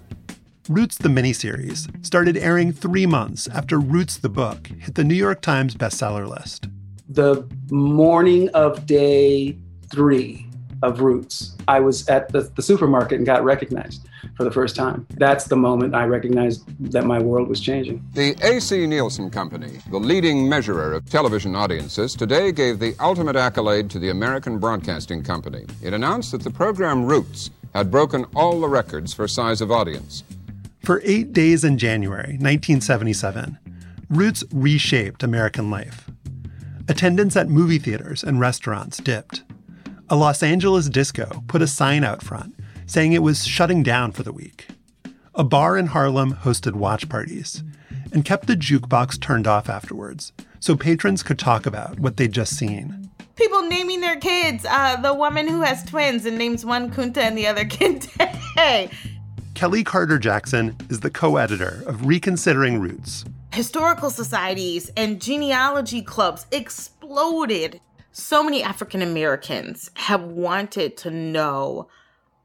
Roots 0.69 0.97
the 0.97 1.09
miniseries 1.09 1.89
started 2.05 2.37
airing 2.37 2.73
three 2.73 3.07
months 3.07 3.49
after 3.49 3.79
Roots 3.79 4.17
the 4.17 4.29
book 4.29 4.69
hit 4.69 4.95
the 4.95 5.05
New 5.05 5.15
York 5.15 5.43
Times 5.43 5.75
bestseller 5.75 6.29
list. 6.29 6.69
The 7.09 7.47
morning 7.71 8.49
of 8.51 8.87
day 8.87 9.59
three 9.91 10.50
of 10.83 11.01
Roots, 11.01 11.57
I 11.69 11.81
was 11.81 12.09
at 12.09 12.31
the, 12.33 12.43
the 12.55 12.63
supermarket 12.63 13.19
and 13.19 13.27
got 13.27 13.45
recognized 13.45 14.09
for 14.35 14.45
the 14.45 14.51
first 14.51 14.77
time. 14.77 15.07
That's 15.17 15.45
the 15.45 15.57
moment 15.57 15.95
I 15.95 16.05
recognized 16.05 16.65
that 16.93 17.05
my 17.05 17.19
world 17.19 17.49
was 17.49 17.61
changing. 17.61 18.05
The 18.15 18.35
AC 18.43 18.87
Nielsen 18.87 19.31
Company, 19.31 19.81
the 19.91 19.99
leading 19.99 20.49
measurer 20.49 20.93
of 20.93 21.09
television 21.09 21.55
audiences, 21.55 22.15
today 22.15 22.53
gave 22.53 22.79
the 22.79 22.95
ultimate 23.01 23.37
accolade 23.37 23.91
to 23.91 23.99
the 23.99 24.11
American 24.11 24.59
Broadcasting 24.59 25.23
Company. 25.23 25.67
It 25.83 25.93
announced 25.93 26.33
that 26.33 26.43
the 26.43 26.51
program 26.51 27.05
Roots 27.05 27.51
had 27.75 27.91
broken 27.91 28.25
all 28.35 28.61
the 28.61 28.69
records 28.69 29.13
for 29.13 29.29
size 29.29 29.61
of 29.61 29.71
audience. 29.71 30.25
For 30.83 31.03
eight 31.05 31.33
days 31.33 31.63
in 31.63 31.79
January 31.79 32.39
1977, 32.41 33.59
Roots 34.09 34.43
reshaped 34.53 35.23
American 35.23 35.71
life. 35.71 36.11
Attendance 36.89 37.37
at 37.37 37.49
movie 37.49 37.79
theaters 37.79 38.25
and 38.25 38.41
restaurants 38.41 38.99
dipped. 38.99 39.45
A 40.13 40.17
Los 40.17 40.43
Angeles 40.43 40.89
disco 40.89 41.45
put 41.47 41.63
a 41.63 41.69
sign 41.69 42.03
out 42.03 42.21
front 42.21 42.57
saying 42.85 43.13
it 43.13 43.23
was 43.23 43.47
shutting 43.47 43.85
down 43.85 44.11
for 44.11 44.25
the 44.25 44.33
week. 44.33 44.67
A 45.37 45.45
bar 45.45 45.79
in 45.79 45.87
Harlem 45.87 46.35
hosted 46.35 46.73
watch 46.73 47.09
parties 47.09 47.63
and 48.13 48.25
kept 48.25 48.49
the 48.49 48.57
jukebox 48.57 49.21
turned 49.21 49.47
off 49.47 49.69
afterwards 49.69 50.33
so 50.59 50.75
patrons 50.75 51.23
could 51.23 51.39
talk 51.39 51.65
about 51.65 52.01
what 52.01 52.17
they'd 52.17 52.33
just 52.33 52.57
seen. 52.57 53.09
People 53.37 53.63
naming 53.63 54.01
their 54.01 54.17
kids. 54.17 54.67
Uh, 54.69 54.97
the 54.97 55.15
woman 55.15 55.47
who 55.47 55.61
has 55.61 55.85
twins 55.85 56.27
and 56.27 56.37
names 56.37 56.67
one 56.67 56.91
Kunta 56.91 57.19
and 57.19 57.39
the 57.39 57.47
other 57.47 57.65
Kinte. 57.65 58.91
Kelly 59.55 59.85
Carter 59.85 60.19
Jackson 60.19 60.77
is 60.89 60.99
the 60.99 61.11
co 61.11 61.37
editor 61.37 61.85
of 61.87 62.05
Reconsidering 62.05 62.81
Roots. 62.81 63.25
Historical 63.53 64.11
societies 64.11 64.91
and 64.97 65.23
genealogy 65.23 66.03
clubs 66.03 66.47
exploded. 66.51 67.81
So 68.13 68.43
many 68.43 68.61
African 68.61 69.03
Americans 69.03 69.89
have 69.95 70.25
wanted 70.25 70.97
to 70.99 71.13
know 71.13 71.87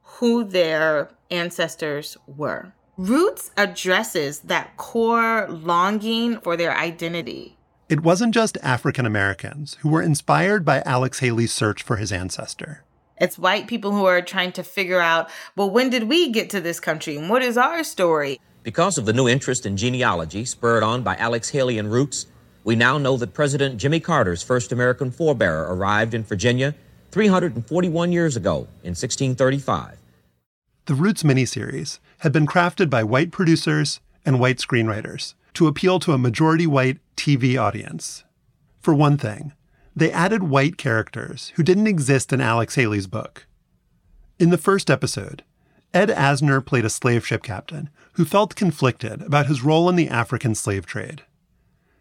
who 0.04 0.44
their 0.44 1.10
ancestors 1.32 2.18
were. 2.28 2.74
Roots 2.98 3.50
addresses 3.58 4.40
that 4.42 4.78
core 4.78 5.48
longing 5.50 6.40
for 6.40 6.56
their 6.56 6.78
identity. 6.78 7.58
It 7.90 8.04
wasn't 8.04 8.34
just 8.34 8.60
African 8.62 9.08
Americans 9.08 9.78
who 9.82 9.90
were 9.90 10.04
inspired 10.04 10.66
by 10.66 10.82
Alex 10.86 11.20
Haley's 11.20 11.52
search 11.52 11.82
for 11.82 11.96
his 11.96 12.12
ancestor. 12.12 12.84
It's 13.20 13.40
white 13.40 13.68
people 13.68 13.92
who 13.92 14.06
are 14.06 14.22
trying 14.22 14.52
to 14.54 14.64
figure 14.64 15.00
out, 15.00 15.32
well, 15.56 15.72
when 15.72 15.90
did 15.90 16.04
we 16.04 16.32
get 16.32 16.52
to 16.52 16.62
this 16.62 16.80
country 16.80 17.18
and 17.18 17.28
what 17.28 17.42
is 17.42 17.58
our 17.58 17.84
story? 17.84 18.40
Because 18.62 19.00
of 19.00 19.06
the 19.06 19.14
new 19.14 19.28
interest 19.28 19.66
in 19.66 19.78
genealogy 19.78 20.46
spurred 20.46 20.84
on 20.84 21.02
by 21.02 21.16
Alex 21.16 21.50
Haley 21.50 21.80
and 21.80 21.92
Roots, 21.92 22.28
we 22.66 22.76
now 22.76 22.98
know 22.98 23.16
that 23.16 23.34
President 23.34 23.78
Jimmy 23.78 24.00
Carter's 24.00 24.42
first 24.42 24.72
American 24.72 25.12
forebearer 25.12 25.70
arrived 25.70 26.16
in 26.16 26.24
Virginia 26.24 26.74
341 27.12 28.12
years 28.12 28.36
ago 28.36 28.68
in 28.84 28.92
1635. 28.92 29.98
The 30.88 30.96
Roots 30.96 31.22
miniseries 31.22 32.00
had 32.20 32.34
been 32.34 32.48
crafted 32.48 32.90
by 32.90 33.04
white 33.04 33.32
producers 33.32 34.00
and 34.26 34.40
white 34.40 34.58
screenwriters 34.58 35.36
to 35.54 35.68
appeal 35.68 36.00
to 36.00 36.14
a 36.14 36.18
majority 36.18 36.66
white 36.66 36.98
TV 37.16 37.56
audience. 37.56 38.24
For 38.82 38.96
one 38.96 39.18
thing, 39.18 39.54
they 39.96 40.12
added 40.12 40.44
white 40.44 40.78
characters 40.78 41.54
who 41.56 41.64
didn't 41.64 41.88
exist 41.88 42.34
in 42.34 42.42
Alex 42.42 42.76
Haley's 42.76 43.08
book. 43.08 43.46
In 44.40 44.50
the 44.50 44.58
first 44.58 44.90
episode, 44.90 45.44
Ed 45.94 46.10
Asner 46.10 46.66
played 46.66 46.84
a 46.84 46.90
slave 46.90 47.26
ship 47.28 47.44
captain 47.44 47.90
who 48.14 48.26
felt 48.26 48.56
conflicted 48.56 49.22
about 49.22 49.46
his 49.46 49.64
role 49.64 49.88
in 49.88 49.96
the 49.96 50.10
African 50.10 50.56
slave 50.56 50.88
trade. 50.88 51.22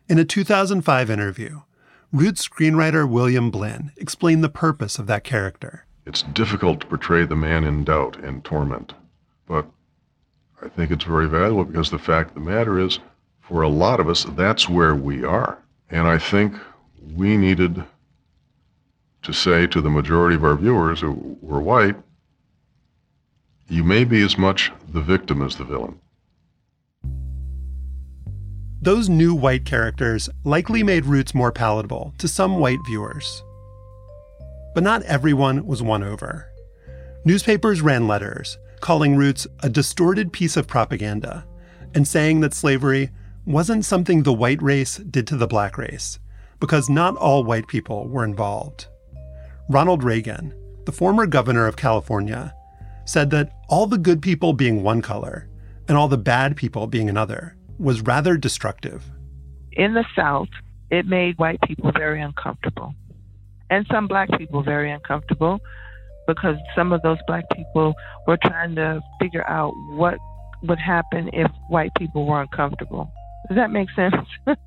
In 0.06 0.18
a 0.18 0.24
2005 0.26 1.08
interview, 1.08 1.62
Roots 2.12 2.46
screenwriter 2.46 3.08
William 3.08 3.50
Blinn 3.50 3.90
explained 3.96 4.44
the 4.44 4.50
purpose 4.50 4.98
of 4.98 5.06
that 5.06 5.24
character. 5.24 5.86
It's 6.04 6.20
difficult 6.20 6.80
to 6.80 6.86
portray 6.86 7.24
the 7.24 7.36
man 7.36 7.64
in 7.64 7.84
doubt 7.84 8.22
and 8.22 8.44
torment, 8.44 8.92
but 9.48 9.66
I 10.60 10.68
think 10.68 10.90
it's 10.90 11.04
very 11.04 11.26
valuable 11.26 11.64
because 11.64 11.90
the 11.90 11.98
fact 11.98 12.28
of 12.28 12.34
the 12.34 12.50
matter 12.50 12.78
is, 12.78 12.98
for 13.40 13.62
a 13.62 13.68
lot 13.68 13.98
of 13.98 14.06
us, 14.06 14.24
that's 14.36 14.68
where 14.68 14.94
we 14.94 15.24
are. 15.24 15.58
And 15.88 16.06
I 16.06 16.18
think 16.18 16.54
we 17.16 17.38
needed 17.38 17.82
to 19.22 19.32
say 19.32 19.66
to 19.68 19.80
the 19.80 19.88
majority 19.88 20.36
of 20.36 20.44
our 20.44 20.56
viewers 20.56 21.00
who 21.00 21.38
were 21.40 21.62
white, 21.62 21.96
you 23.70 23.82
may 23.82 24.04
be 24.04 24.20
as 24.22 24.36
much 24.36 24.70
the 24.86 25.00
victim 25.00 25.40
as 25.40 25.56
the 25.56 25.64
villain. 25.64 25.98
Those 28.84 29.08
new 29.08 29.34
white 29.34 29.64
characters 29.64 30.28
likely 30.44 30.82
made 30.82 31.06
Roots 31.06 31.34
more 31.34 31.50
palatable 31.50 32.12
to 32.18 32.28
some 32.28 32.58
white 32.58 32.80
viewers. 32.84 33.42
But 34.74 34.84
not 34.84 35.02
everyone 35.04 35.64
was 35.64 35.82
won 35.82 36.02
over. 36.02 36.52
Newspapers 37.24 37.80
ran 37.80 38.06
letters 38.06 38.58
calling 38.80 39.16
Roots 39.16 39.46
a 39.60 39.70
distorted 39.70 40.34
piece 40.34 40.58
of 40.58 40.66
propaganda 40.66 41.46
and 41.94 42.06
saying 42.06 42.40
that 42.40 42.52
slavery 42.52 43.08
wasn't 43.46 43.86
something 43.86 44.22
the 44.22 44.34
white 44.34 44.60
race 44.60 44.98
did 44.98 45.26
to 45.28 45.38
the 45.38 45.46
black 45.46 45.78
race, 45.78 46.18
because 46.60 46.90
not 46.90 47.16
all 47.16 47.42
white 47.42 47.66
people 47.66 48.06
were 48.06 48.22
involved. 48.22 48.88
Ronald 49.70 50.04
Reagan, 50.04 50.52
the 50.84 50.92
former 50.92 51.24
governor 51.24 51.66
of 51.66 51.76
California, 51.76 52.52
said 53.06 53.30
that 53.30 53.50
all 53.70 53.86
the 53.86 53.96
good 53.96 54.20
people 54.20 54.52
being 54.52 54.82
one 54.82 55.00
color 55.00 55.48
and 55.88 55.96
all 55.96 56.08
the 56.08 56.18
bad 56.18 56.54
people 56.54 56.86
being 56.86 57.08
another 57.08 57.56
was 57.78 58.00
rather 58.02 58.36
destructive. 58.36 59.04
In 59.72 59.94
the 59.94 60.04
South, 60.16 60.48
it 60.90 61.06
made 61.06 61.38
white 61.38 61.60
people 61.62 61.90
very 61.92 62.20
uncomfortable 62.20 62.94
and 63.70 63.86
some 63.90 64.06
black 64.06 64.28
people 64.38 64.62
very 64.62 64.90
uncomfortable 64.90 65.60
because 66.26 66.56
some 66.76 66.92
of 66.92 67.02
those 67.02 67.18
black 67.26 67.44
people 67.54 67.94
were 68.26 68.38
trying 68.42 68.74
to 68.76 69.00
figure 69.20 69.46
out 69.48 69.72
what 69.90 70.18
would 70.62 70.78
happen 70.78 71.28
if 71.32 71.50
white 71.68 71.90
people 71.98 72.26
were 72.26 72.40
uncomfortable. 72.40 73.10
Does 73.48 73.56
that 73.56 73.70
make 73.70 73.88
sense? 73.90 74.14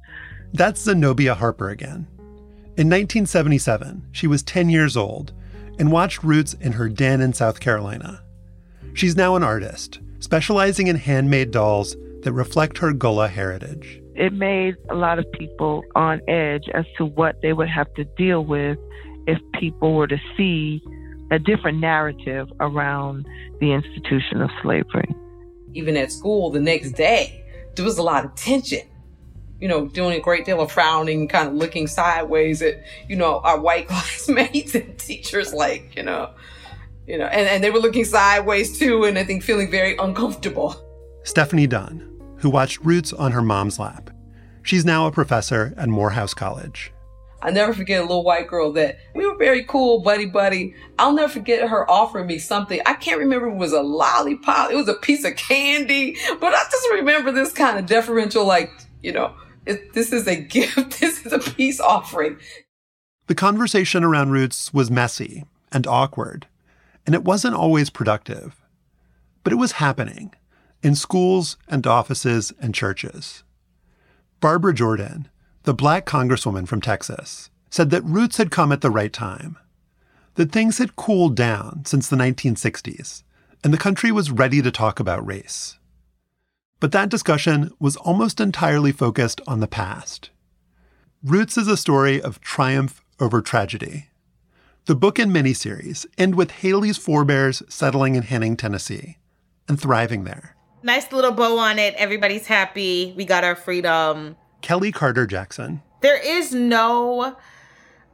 That's 0.53 0.81
Zenobia 0.81 1.35
Harper 1.35 1.69
again. 1.69 2.07
In 2.77 2.89
1977, 2.89 4.07
she 4.11 4.27
was 4.27 4.43
10 4.43 4.69
years 4.69 4.95
old 4.95 5.33
and 5.79 5.91
watched 5.91 6.23
Roots 6.23 6.53
in 6.53 6.73
her 6.73 6.89
den 6.89 7.21
in 7.21 7.33
South 7.33 7.59
Carolina. 7.59 8.21
She's 8.93 9.15
now 9.15 9.35
an 9.35 9.43
artist, 9.43 9.99
specializing 10.19 10.87
in 10.87 10.95
handmade 10.95 11.51
dolls 11.51 11.95
that 12.23 12.33
reflect 12.33 12.77
her 12.79 12.93
Gullah 12.93 13.27
heritage. 13.27 14.01
It 14.15 14.33
made 14.33 14.75
a 14.89 14.95
lot 14.95 15.19
of 15.19 15.31
people 15.31 15.83
on 15.95 16.21
edge 16.27 16.67
as 16.73 16.85
to 16.97 17.05
what 17.05 17.41
they 17.41 17.53
would 17.53 17.69
have 17.69 17.93
to 17.95 18.03
deal 18.03 18.43
with 18.43 18.77
if 19.27 19.39
people 19.59 19.93
were 19.93 20.07
to 20.07 20.17
see 20.35 20.81
a 21.31 21.39
different 21.39 21.79
narrative 21.79 22.51
around 22.59 23.27
the 23.59 23.73
institution 23.73 24.41
of 24.41 24.49
slavery. 24.61 25.13
Even 25.73 25.97
at 25.97 26.11
school 26.11 26.49
the 26.49 26.59
next 26.59 26.91
day, 26.91 27.43
there 27.75 27.85
was 27.85 27.97
a 27.97 28.03
lot 28.03 28.25
of 28.25 28.33
tension. 28.35 28.87
You 29.59 29.67
know, 29.67 29.87
doing 29.87 30.17
a 30.17 30.19
great 30.19 30.45
deal 30.45 30.61
of 30.61 30.71
frowning, 30.71 31.27
kind 31.27 31.49
of 31.49 31.55
looking 31.55 31.87
sideways 31.87 32.61
at, 32.61 32.83
you 33.09 33.15
know, 33.15 33.39
our 33.39 33.59
white 33.59 33.87
classmates 33.89 34.75
and 34.75 34.97
teachers, 34.97 35.53
like, 35.53 35.95
you 35.95 36.03
know, 36.03 36.31
you 37.07 37.17
know, 37.17 37.25
and, 37.25 37.47
and 37.47 37.63
they 37.63 37.71
were 37.71 37.79
looking 37.79 38.05
sideways 38.05 38.77
too, 38.77 39.03
and 39.05 39.17
I 39.17 39.23
think 39.23 39.43
feeling 39.43 39.71
very 39.71 39.95
uncomfortable. 39.97 40.86
Stephanie 41.27 41.67
Dunn, 41.67 42.09
who 42.37 42.49
watched 42.49 42.79
Roots 42.85 43.11
on 43.11 43.33
her 43.33 43.41
mom's 43.41 43.79
lap. 43.79 44.11
She's 44.63 44.85
now 44.85 45.07
a 45.07 45.11
professor 45.11 45.73
at 45.75 45.89
Morehouse 45.89 46.33
College. 46.33 46.93
I 47.41 47.51
never 47.51 47.73
forget 47.73 47.99
a 47.99 48.03
little 48.03 48.23
white 48.23 48.47
girl 48.47 48.71
that 48.71 48.97
we 49.13 49.27
were 49.27 49.35
very 49.35 49.65
cool, 49.65 49.99
buddy, 49.99 50.25
buddy. 50.25 50.73
I'll 50.97 51.11
never 51.11 51.27
forget 51.27 51.67
her 51.67 51.89
offering 51.91 52.27
me 52.27 52.39
something. 52.39 52.79
I 52.85 52.93
can't 52.93 53.19
remember 53.19 53.49
if 53.49 53.55
it 53.55 53.57
was 53.57 53.73
a 53.73 53.81
lollipop, 53.81 54.71
it 54.71 54.75
was 54.75 54.87
a 54.87 54.93
piece 54.93 55.25
of 55.25 55.35
candy, 55.35 56.15
but 56.39 56.53
I 56.53 56.63
just 56.71 56.89
remember 56.91 57.33
this 57.33 57.51
kind 57.51 57.77
of 57.77 57.87
deferential, 57.87 58.45
like, 58.45 58.71
you 59.03 59.11
know, 59.11 59.35
it, 59.65 59.91
this 59.91 60.13
is 60.13 60.29
a 60.29 60.35
gift, 60.41 61.01
this 61.01 61.25
is 61.25 61.33
a 61.33 61.39
peace 61.39 61.81
offering. 61.81 62.37
The 63.27 63.35
conversation 63.35 64.05
around 64.05 64.31
Roots 64.31 64.73
was 64.73 64.89
messy 64.89 65.43
and 65.73 65.85
awkward, 65.87 66.47
and 67.05 67.13
it 67.13 67.25
wasn't 67.25 67.55
always 67.55 67.89
productive. 67.89 68.61
But 69.43 69.51
it 69.51 69.57
was 69.57 69.73
happening 69.73 70.33
in 70.83 70.95
schools 70.95 71.57
and 71.67 71.85
offices 71.85 72.53
and 72.59 72.73
churches. 72.73 73.43
Barbara 74.39 74.73
Jordan, 74.73 75.29
the 75.63 75.73
black 75.73 76.05
congresswoman 76.05 76.67
from 76.67 76.81
Texas, 76.81 77.49
said 77.69 77.89
that 77.89 78.03
Roots 78.03 78.37
had 78.37 78.51
come 78.51 78.71
at 78.71 78.81
the 78.81 78.91
right 78.91 79.11
time, 79.11 79.57
that 80.35 80.51
things 80.51 80.77
had 80.77 80.95
cooled 80.95 81.35
down 81.35 81.83
since 81.85 82.07
the 82.07 82.15
1960s, 82.15 83.23
and 83.63 83.73
the 83.73 83.77
country 83.77 84.11
was 84.11 84.31
ready 84.31 84.61
to 84.61 84.71
talk 84.71 84.99
about 84.99 85.25
race. 85.25 85.77
But 86.79 86.91
that 86.91 87.09
discussion 87.09 87.71
was 87.79 87.95
almost 87.97 88.39
entirely 88.39 88.91
focused 88.91 89.41
on 89.47 89.59
the 89.59 89.67
past. 89.67 90.29
Roots 91.23 91.57
is 91.57 91.67
a 91.67 91.75
story 91.75 92.21
of 92.21 92.39
triumph 92.39 93.03
over 93.19 93.41
tragedy. 93.41 94.09
The 94.85 94.95
book 94.95 95.17
and 95.17 95.31
miniseries 95.31 96.05
end 96.17 96.35
with 96.35 96.51
Haley's 96.51 96.97
forebears 96.97 97.63
settling 97.67 98.15
in 98.15 98.23
Henning, 98.23 98.55
Tennessee, 98.55 99.17
and 99.67 99.81
thriving 99.81 100.23
there. 100.23 100.55
Nice 100.83 101.11
little 101.11 101.31
bow 101.31 101.57
on 101.57 101.79
it. 101.79 101.95
Everybody's 101.95 102.47
happy. 102.47 103.13
We 103.17 103.25
got 103.25 103.43
our 103.43 103.55
freedom. 103.55 104.37
Kelly 104.61 104.91
Carter 104.91 105.25
Jackson. 105.25 105.81
There 106.01 106.19
is 106.19 106.53
no 106.53 107.35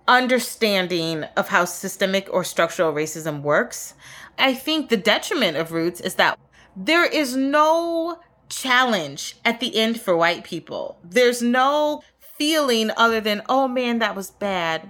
understanding 0.07 1.23
of 1.37 1.49
how 1.49 1.65
systemic 1.65 2.27
or 2.31 2.43
structural 2.43 2.93
racism 2.93 3.41
works. 3.41 3.93
I 4.37 4.53
think 4.53 4.89
the 4.89 4.97
detriment 4.97 5.57
of 5.57 5.71
Roots 5.71 6.01
is 6.01 6.15
that 6.15 6.39
there 6.75 7.05
is 7.05 7.35
no 7.35 8.19
challenge 8.49 9.37
at 9.45 9.59
the 9.59 9.75
end 9.75 9.99
for 9.99 10.15
white 10.15 10.43
people. 10.43 10.97
There's 11.03 11.41
no 11.41 12.01
feeling 12.19 12.91
other 12.97 13.21
than, 13.21 13.41
oh 13.47 13.67
man, 13.67 13.99
that 13.99 14.15
was 14.15 14.31
bad. 14.31 14.89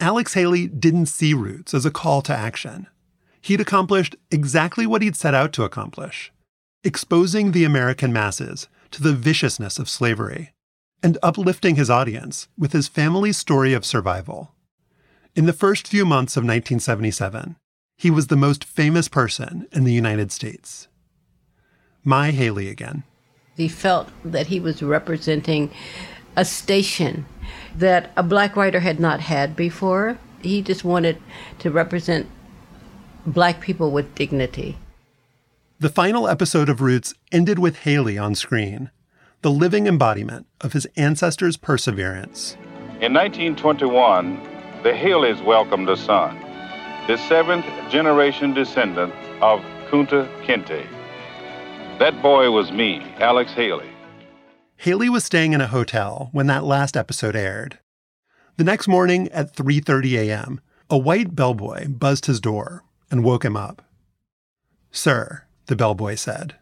Alex 0.00 0.34
Haley 0.34 0.68
didn't 0.68 1.06
see 1.06 1.34
Roots 1.34 1.74
as 1.74 1.84
a 1.84 1.90
call 1.90 2.22
to 2.22 2.34
action. 2.34 2.86
He'd 3.40 3.60
accomplished 3.60 4.16
exactly 4.30 4.86
what 4.86 5.02
he'd 5.02 5.16
set 5.16 5.34
out 5.34 5.52
to 5.54 5.64
accomplish 5.64 6.32
exposing 6.88 7.52
the 7.52 7.64
American 7.64 8.14
masses 8.14 8.66
to 8.90 9.02
the 9.02 9.12
viciousness 9.12 9.78
of 9.78 9.90
slavery 9.90 10.54
and 11.02 11.18
uplifting 11.22 11.76
his 11.76 11.90
audience 11.90 12.48
with 12.56 12.72
his 12.72 12.88
family's 12.88 13.36
story 13.36 13.74
of 13.74 13.84
survival. 13.84 14.54
In 15.36 15.44
the 15.44 15.52
first 15.52 15.86
few 15.86 16.06
months 16.06 16.34
of 16.34 16.44
1977, 16.44 17.56
he 17.98 18.10
was 18.10 18.28
the 18.28 18.36
most 18.36 18.64
famous 18.64 19.06
person 19.06 19.68
in 19.70 19.84
the 19.84 19.92
United 19.92 20.32
States. 20.32 20.88
My 22.04 22.30
Haley 22.30 22.70
again. 22.70 23.02
He 23.54 23.68
felt 23.68 24.08
that 24.24 24.46
he 24.46 24.58
was 24.58 24.82
representing 24.82 25.70
a 26.36 26.44
station 26.46 27.26
that 27.76 28.12
a 28.16 28.22
black 28.22 28.56
writer 28.56 28.80
had 28.80 28.98
not 28.98 29.20
had 29.20 29.54
before. 29.54 30.18
He 30.40 30.62
just 30.62 30.84
wanted 30.84 31.20
to 31.58 31.70
represent 31.70 32.30
black 33.26 33.60
people 33.60 33.90
with 33.90 34.14
dignity. 34.14 34.78
The 35.80 35.88
final 35.88 36.26
episode 36.26 36.68
of 36.68 36.80
Roots 36.80 37.14
ended 37.30 37.60
with 37.60 37.78
Haley 37.80 38.18
on 38.18 38.34
screen, 38.34 38.90
the 39.42 39.50
living 39.52 39.86
embodiment 39.86 40.48
of 40.60 40.72
his 40.72 40.86
ancestors' 40.96 41.56
perseverance. 41.56 42.54
In 43.00 43.14
1921, 43.14 44.42
the 44.82 44.90
Haleys 44.90 45.40
welcomed 45.44 45.88
a 45.88 45.96
son, 45.96 46.36
the 47.06 47.16
seventh 47.28 47.64
generation 47.90 48.52
descendant 48.52 49.14
of 49.40 49.60
Kunta 49.88 50.28
Kinte. 50.42 50.84
That 52.00 52.20
boy 52.22 52.50
was 52.50 52.72
me, 52.72 53.14
Alex 53.20 53.52
Haley. 53.52 53.88
Haley 54.78 55.08
was 55.08 55.24
staying 55.24 55.52
in 55.52 55.60
a 55.60 55.68
hotel 55.68 56.30
when 56.32 56.48
that 56.48 56.64
last 56.64 56.96
episode 56.96 57.36
aired. 57.36 57.78
The 58.56 58.64
next 58.64 58.88
morning 58.88 59.28
at 59.28 59.54
3:30 59.54 60.18
a.m., 60.18 60.60
a 60.90 60.98
white 60.98 61.36
bellboy 61.36 61.86
buzzed 61.86 62.26
his 62.26 62.40
door 62.40 62.82
and 63.12 63.22
woke 63.22 63.44
him 63.44 63.56
up. 63.56 63.82
"Sir," 64.90 65.44
the 65.68 65.76
bellboy 65.76 66.16
said, 66.16 66.56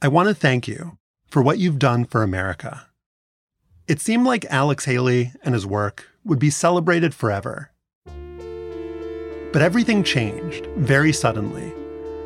"I 0.00 0.08
want 0.08 0.28
to 0.28 0.34
thank 0.34 0.66
you 0.66 0.96
for 1.28 1.42
what 1.42 1.58
you've 1.58 1.78
done 1.78 2.04
for 2.04 2.22
America." 2.22 2.86
It 3.86 4.00
seemed 4.00 4.26
like 4.26 4.44
Alex 4.48 4.84
Haley 4.86 5.32
and 5.42 5.54
his 5.54 5.66
work 5.66 6.06
would 6.24 6.38
be 6.38 6.50
celebrated 6.50 7.14
forever. 7.14 7.70
But 9.52 9.62
everything 9.62 10.04
changed 10.04 10.66
very 10.76 11.12
suddenly, 11.12 11.72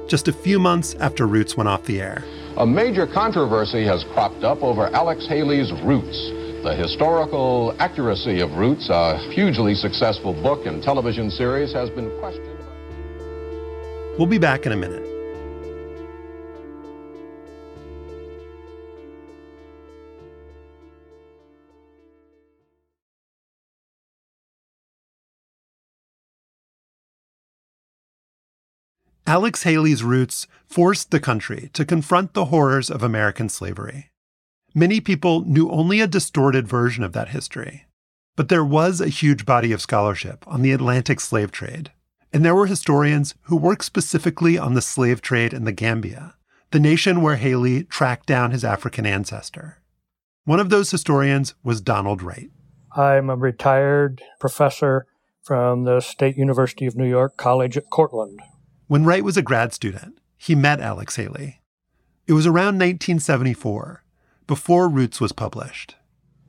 just 0.08 0.28
a 0.28 0.32
few 0.32 0.58
months 0.58 0.94
after 0.98 1.26
Roots 1.26 1.56
went 1.56 1.68
off 1.68 1.84
the 1.84 2.00
air. 2.00 2.24
A 2.56 2.66
major 2.66 3.06
controversy 3.06 3.84
has 3.84 4.04
cropped 4.12 4.42
up 4.44 4.62
over 4.62 4.88
Alex 4.88 5.26
Haley's 5.28 5.72
Roots. 5.84 6.18
The 6.64 6.74
historical 6.74 7.74
accuracy 7.78 8.40
of 8.40 8.50
Roots, 8.52 8.88
a 8.90 9.16
hugely 9.32 9.74
successful 9.74 10.34
book 10.42 10.66
and 10.66 10.82
television 10.82 11.30
series, 11.30 11.72
has 11.72 11.88
been 11.90 12.10
questioned. 12.18 12.58
We'll 14.18 14.26
be 14.26 14.38
back 14.38 14.66
in 14.66 14.72
a 14.72 14.76
minute. 14.76 15.11
Alex 29.26 29.62
Haley's 29.62 30.02
roots 30.02 30.46
forced 30.66 31.10
the 31.10 31.20
country 31.20 31.70
to 31.74 31.84
confront 31.84 32.34
the 32.34 32.46
horrors 32.46 32.90
of 32.90 33.02
American 33.02 33.48
slavery. 33.48 34.10
Many 34.74 35.00
people 35.00 35.44
knew 35.44 35.70
only 35.70 36.00
a 36.00 36.06
distorted 36.06 36.66
version 36.66 37.04
of 37.04 37.12
that 37.12 37.28
history. 37.28 37.86
But 38.34 38.48
there 38.48 38.64
was 38.64 39.00
a 39.00 39.08
huge 39.08 39.44
body 39.44 39.72
of 39.72 39.80
scholarship 39.80 40.44
on 40.48 40.62
the 40.62 40.72
Atlantic 40.72 41.20
slave 41.20 41.52
trade, 41.52 41.92
and 42.32 42.44
there 42.44 42.54
were 42.54 42.66
historians 42.66 43.34
who 43.42 43.56
worked 43.56 43.84
specifically 43.84 44.58
on 44.58 44.74
the 44.74 44.82
slave 44.82 45.20
trade 45.20 45.52
in 45.52 45.64
the 45.64 45.72
Gambia, 45.72 46.34
the 46.70 46.80
nation 46.80 47.20
where 47.20 47.36
Haley 47.36 47.84
tracked 47.84 48.26
down 48.26 48.50
his 48.50 48.64
African 48.64 49.06
ancestor. 49.06 49.82
One 50.44 50.58
of 50.58 50.70
those 50.70 50.90
historians 50.90 51.54
was 51.62 51.80
Donald 51.80 52.22
Wright. 52.22 52.50
I'm 52.96 53.30
a 53.30 53.36
retired 53.36 54.22
professor 54.40 55.06
from 55.42 55.84
the 55.84 56.00
State 56.00 56.36
University 56.36 56.86
of 56.86 56.96
New 56.96 57.08
York 57.08 57.36
College 57.36 57.76
at 57.76 57.90
Cortland. 57.90 58.40
When 58.92 59.06
Wright 59.06 59.24
was 59.24 59.38
a 59.38 59.42
grad 59.42 59.72
student, 59.72 60.18
he 60.36 60.54
met 60.54 60.78
Alex 60.78 61.16
Haley. 61.16 61.62
It 62.26 62.34
was 62.34 62.46
around 62.46 62.78
1974, 62.78 64.04
before 64.46 64.86
Roots 64.86 65.18
was 65.18 65.32
published. 65.32 65.94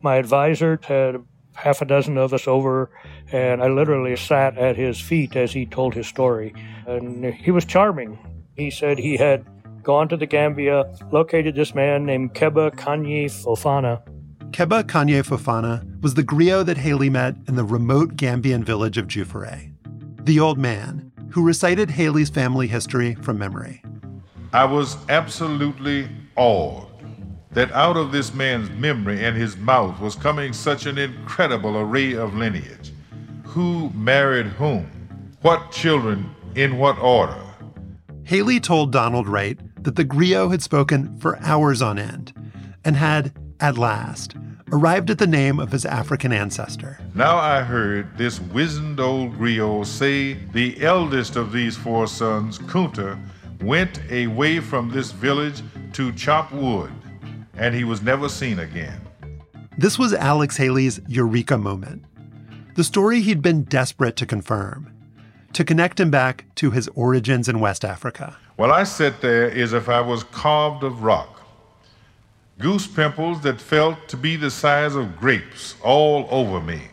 My 0.02 0.18
advisor 0.18 0.78
had 0.84 1.24
half 1.54 1.82
a 1.82 1.86
dozen 1.86 2.18
of 2.18 2.34
us 2.34 2.46
over, 2.46 2.89
and 3.32 3.64
I 3.64 3.70
literally 3.70 4.18
sat 4.18 4.58
at 4.58 4.76
his 4.76 5.00
feet 5.00 5.38
as 5.38 5.54
he 5.54 5.66
told 5.66 5.94
his 5.94 6.06
story. 6.06 6.54
And 6.86 7.34
he 7.34 7.50
was 7.50 7.64
charming. 7.64 8.20
He 8.58 8.70
said 8.72 9.00
he 9.00 9.16
had 9.16 9.46
gone 9.82 10.10
to 10.10 10.18
the 10.18 10.26
Gambia, 10.26 10.94
located 11.14 11.56
this 11.56 11.74
man 11.74 12.06
named 12.06 12.34
Kebba 12.34 12.72
Kanji 12.72 13.28
Fofana. 13.28 14.06
Kebba 14.52 14.84
Kanji 14.84 15.24
Fofana 15.26 16.02
was 16.02 16.16
the 16.16 16.24
griot 16.24 16.66
that 16.66 16.76
Haley 16.76 17.10
met 17.10 17.38
in 17.48 17.56
the 17.56 17.64
remote 17.64 18.18
Gambian 18.18 18.66
village 18.66 18.98
of 18.98 19.08
Juffure. 19.08 19.72
The 20.26 20.41
old 20.41 20.58
man, 20.58 21.12
who 21.34 21.43
recited 21.43 21.89
Haley's 21.89 22.29
family 22.29 22.67
history 22.67 23.15
from 23.15 23.39
memory. 23.39 23.81
I 24.53 24.65
was 24.65 24.97
absolutely 25.09 26.07
awed 26.36 26.88
that 27.53 27.71
out 27.71 27.97
of 27.97 28.11
this 28.11 28.36
man's 28.36 28.69
memory 28.69 29.25
and 29.25 29.36
his 29.36 29.57
mouth 29.57 29.99
was 29.99 30.13
coming 30.13 30.53
such 30.53 30.86
an 30.86 30.99
incredible 30.99 31.75
array 31.75 32.13
of 32.13 32.36
lineage. 32.36 32.93
Who 33.45 33.89
married 33.95 34.45
whom? 34.45 34.86
What 35.41 35.71
children 35.71 36.29
in 36.53 36.77
what 36.77 36.99
order? 36.99 37.41
Haley 38.25 38.59
told 38.59 38.91
Donald 38.91 39.27
Wright 39.27 39.59
that 39.84 39.95
the 39.95 40.05
griot 40.05 40.51
had 40.51 40.61
spoken 40.61 41.17
for 41.17 41.39
hours 41.39 41.81
on 41.81 41.97
end 41.97 42.31
and 42.86 42.95
had, 42.95 43.36
at 43.59 43.75
last, 43.75 44.36
arrived 44.74 45.11
at 45.11 45.19
the 45.19 45.28
name 45.28 45.59
of 45.59 45.71
his 45.71 45.86
African 45.86 46.34
ancestor. 46.34 46.97
Now 47.13 47.38
I 47.38 47.61
heard 47.61 48.17
this 48.17 48.39
wizened 48.39 48.99
old 48.99 49.38
griot 49.38 49.86
say 49.86 50.34
the 50.51 50.84
eldest 50.84 51.36
of 51.36 51.51
these 51.51 51.78
four 51.78 52.07
sons, 52.07 52.57
Kunta, 52.57 53.19
went 53.61 54.01
away 54.11 54.59
from 54.59 54.89
this 54.89 55.11
village 55.11 55.61
to 55.93 56.11
chop 56.13 56.51
wood 56.51 56.91
and 57.53 57.76
he 57.76 57.84
was 57.84 58.01
never 58.01 58.28
seen 58.28 58.59
again. 58.59 58.99
This 59.78 59.99
was 59.99 60.11
Alex 60.11 60.57
Haley's 60.57 60.99
eureka 61.07 61.57
moment. 61.57 62.03
The 62.76 62.84
story 62.84 63.21
he'd 63.21 63.43
been 63.43 63.65
desperate 63.65 64.15
to 64.15 64.26
confirm, 64.26 64.91
to 65.53 65.63
connect 65.63 65.99
him 65.99 66.09
back 66.09 66.45
to 66.55 66.71
his 66.71 66.88
origins 66.95 67.47
in 67.47 67.59
West 67.59 67.86
Africa. 67.86 68.38
Well, 68.57 68.71
I 68.71 68.86
sat 68.86 69.21
there 69.21 69.51
as 69.51 69.74
if 69.74 69.88
I 69.88 70.01
was 70.01 70.24
carved 70.24 70.84
of 70.84 71.03
rock. 71.03 71.32
Goose 72.64 72.88
pimples 72.88 73.41
that 73.41 73.59
felt 73.59 74.07
to 74.07 74.16
be 74.16 74.38
the 74.38 74.49
size 74.49 74.95
of 74.95 75.18
grapes 75.18 75.76
all 75.84 76.30
over 76.32 76.61
me. 76.61 76.84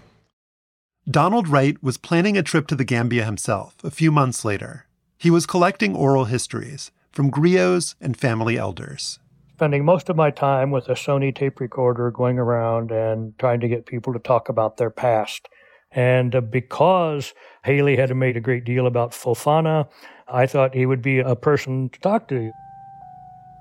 Donald 1.09 1.47
Wright 1.47 1.81
was 1.81 1.97
planning 1.97 2.37
a 2.37 2.43
trip 2.43 2.66
to 2.66 2.75
the 2.75 2.85
Gambia 2.85 3.25
himself 3.25 3.77
a 3.85 3.91
few 3.93 4.11
months 4.11 4.45
later. 4.45 4.87
He 5.16 5.31
was 5.31 5.47
collecting 5.47 5.95
oral 5.95 6.25
histories 6.25 6.91
from 7.12 7.31
griots 7.31 7.95
and 8.01 8.16
family 8.16 8.59
elders 8.59 9.21
spending 9.55 9.85
most 9.85 10.09
of 10.09 10.16
my 10.16 10.31
time 10.31 10.71
with 10.71 10.89
a 10.89 10.95
Sony 10.95 11.35
tape 11.35 11.61
recorder 11.61 12.11
going 12.11 12.39
around 12.39 12.91
and 12.91 13.39
trying 13.39 13.61
to 13.61 13.68
get 13.68 13.85
people 13.85 14.11
to 14.14 14.18
talk 14.18 14.49
about 14.49 14.79
their 14.79 14.89
past. 14.89 15.51
And 15.91 16.35
uh, 16.35 16.41
because 16.41 17.35
Haley 17.62 17.95
had 17.95 18.16
made 18.16 18.39
a 18.39 18.41
great 18.41 18.64
deal 18.64 18.87
about 18.87 19.12
Fofana, 19.12 19.87
I 20.27 20.47
thought 20.47 20.75
he 20.75 20.87
would 20.87 21.03
be 21.03 21.18
a 21.18 21.37
person 21.37 21.91
to 21.91 22.01
talk 22.01 22.27
to. 22.29 22.51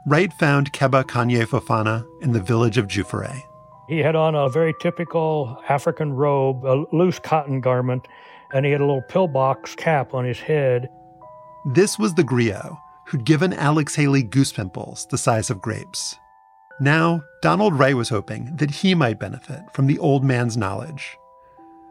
Wright 0.10 0.34
found 0.34 0.74
Kebba 0.74 1.04
Kanji 1.04 1.46
Fofana 1.46 2.04
in 2.20 2.32
the 2.32 2.42
village 2.42 2.80
of 2.80 2.88
Juffure. 2.88 3.44
He 3.88 4.00
had 4.00 4.16
on 4.16 4.34
a 4.34 4.50
very 4.50 4.74
typical 4.82 5.62
African 5.70 6.14
robe, 6.14 6.66
a 6.66 6.84
loose 6.92 7.20
cotton 7.20 7.62
garment, 7.62 8.08
and 8.52 8.66
he 8.66 8.72
had 8.72 8.82
a 8.82 8.86
little 8.86 9.04
pillbox 9.04 9.76
cap 9.76 10.16
on 10.16 10.26
his 10.26 10.40
head. 10.40 10.90
This 11.76 12.00
was 12.00 12.16
the 12.16 12.24
griot 12.24 12.76
who'd 13.06 13.24
given 13.24 13.54
Alex 13.54 13.94
Haley 13.94 14.24
goose 14.24 14.52
pimples 14.52 15.06
the 15.12 15.18
size 15.20 15.52
of 15.52 15.62
grapes. 15.62 16.16
Now, 16.80 17.22
Donald 17.44 17.78
Wright 17.78 17.96
was 17.96 18.10
hoping 18.10 18.56
that 18.56 18.72
he 18.72 18.96
might 18.96 19.20
benefit 19.20 19.62
from 19.74 19.86
the 19.86 20.00
old 20.00 20.24
man's 20.24 20.58
knowledge. 20.58 21.20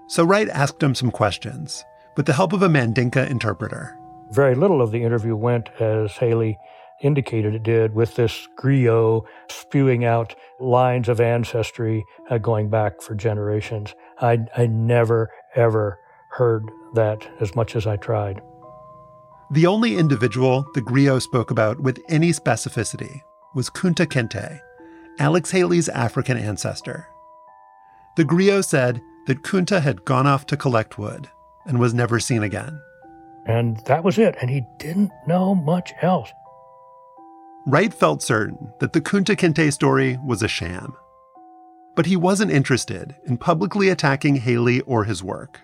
So 0.08 0.24
Wright 0.24 0.48
asked 0.48 0.82
him 0.82 0.96
some 0.96 1.12
questions 1.12 1.84
with 2.16 2.26
the 2.26 2.32
help 2.32 2.52
of 2.52 2.62
a 2.62 2.68
Mandinka 2.68 3.30
interpreter. 3.30 3.96
Very 4.32 4.56
little 4.56 4.82
of 4.82 4.90
the 4.90 5.04
interview 5.04 5.36
went 5.36 5.68
as 5.78 6.16
Haley 6.16 6.58
indicated 7.02 7.54
it 7.54 7.62
did, 7.62 7.94
with 7.94 8.16
this 8.16 8.48
griot 8.58 9.24
spewing 9.48 10.04
out 10.04 10.34
lines 10.60 11.08
of 11.08 11.20
ancestry 11.20 12.04
uh, 12.30 12.38
going 12.38 12.68
back 12.68 13.00
for 13.00 13.14
generations. 13.14 13.94
I, 14.20 14.46
I 14.56 14.66
never, 14.66 15.30
ever 15.54 15.98
heard 16.30 16.64
that 16.94 17.26
as 17.40 17.54
much 17.54 17.76
as 17.76 17.86
I 17.86 17.96
tried. 17.96 18.40
The 19.50 19.66
only 19.66 19.96
individual 19.96 20.66
the 20.74 20.82
griot 20.82 21.22
spoke 21.22 21.50
about 21.50 21.80
with 21.80 22.00
any 22.08 22.30
specificity 22.30 23.22
was 23.54 23.70
Kunta 23.70 24.06
Kinte, 24.06 24.60
Alex 25.18 25.50
Haley's 25.50 25.88
African 25.88 26.36
ancestor. 26.36 27.08
The 28.16 28.24
griot 28.24 28.64
said 28.64 29.00
that 29.26 29.42
Kunta 29.42 29.80
had 29.80 30.04
gone 30.04 30.26
off 30.26 30.46
to 30.46 30.56
collect 30.56 30.98
wood 30.98 31.28
and 31.64 31.78
was 31.78 31.94
never 31.94 32.18
seen 32.18 32.42
again. 32.42 32.80
And 33.46 33.78
that 33.86 34.04
was 34.04 34.18
it, 34.18 34.36
and 34.40 34.50
he 34.50 34.64
didn't 34.78 35.12
know 35.26 35.54
much 35.54 35.92
else. 36.02 36.30
Wright 37.66 37.92
felt 37.92 38.22
certain 38.22 38.72
that 38.80 38.92
the 38.92 39.00
Kunta 39.00 39.36
Kinte 39.36 39.72
story 39.72 40.18
was 40.24 40.42
a 40.42 40.48
sham. 40.48 40.94
But 41.96 42.06
he 42.06 42.16
wasn't 42.16 42.52
interested 42.52 43.16
in 43.26 43.36
publicly 43.36 43.88
attacking 43.88 44.36
Haley 44.36 44.80
or 44.82 45.04
his 45.04 45.22
work. 45.22 45.60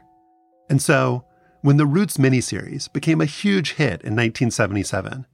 And 0.69 0.83
so, 0.83 1.25
when 1.63 1.77
the 1.77 1.87
Roots 1.87 2.17
miniseries 2.17 2.93
became 2.93 3.21
a 3.21 3.27
huge 3.27 3.75
hit 3.75 4.03
in 4.03 4.15
1977, 4.17 5.27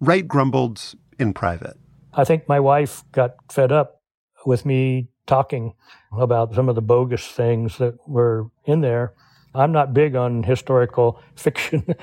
Wright 0.00 0.26
grumbled 0.26 0.94
in 1.18 1.32
private. 1.32 1.78
I 2.12 2.24
think 2.24 2.48
my 2.48 2.60
wife 2.60 3.04
got 3.12 3.36
fed 3.50 3.72
up 3.72 4.02
with 4.44 4.66
me 4.66 5.08
talking 5.26 5.74
about 6.18 6.54
some 6.54 6.68
of 6.68 6.74
the 6.74 6.82
bogus 6.82 7.26
things 7.26 7.78
that 7.78 7.94
were 8.06 8.50
in 8.64 8.80
there. 8.80 9.14
I'm 9.54 9.72
not 9.72 9.94
big 9.94 10.16
on 10.16 10.42
historical 10.42 11.22
fiction. 11.36 11.94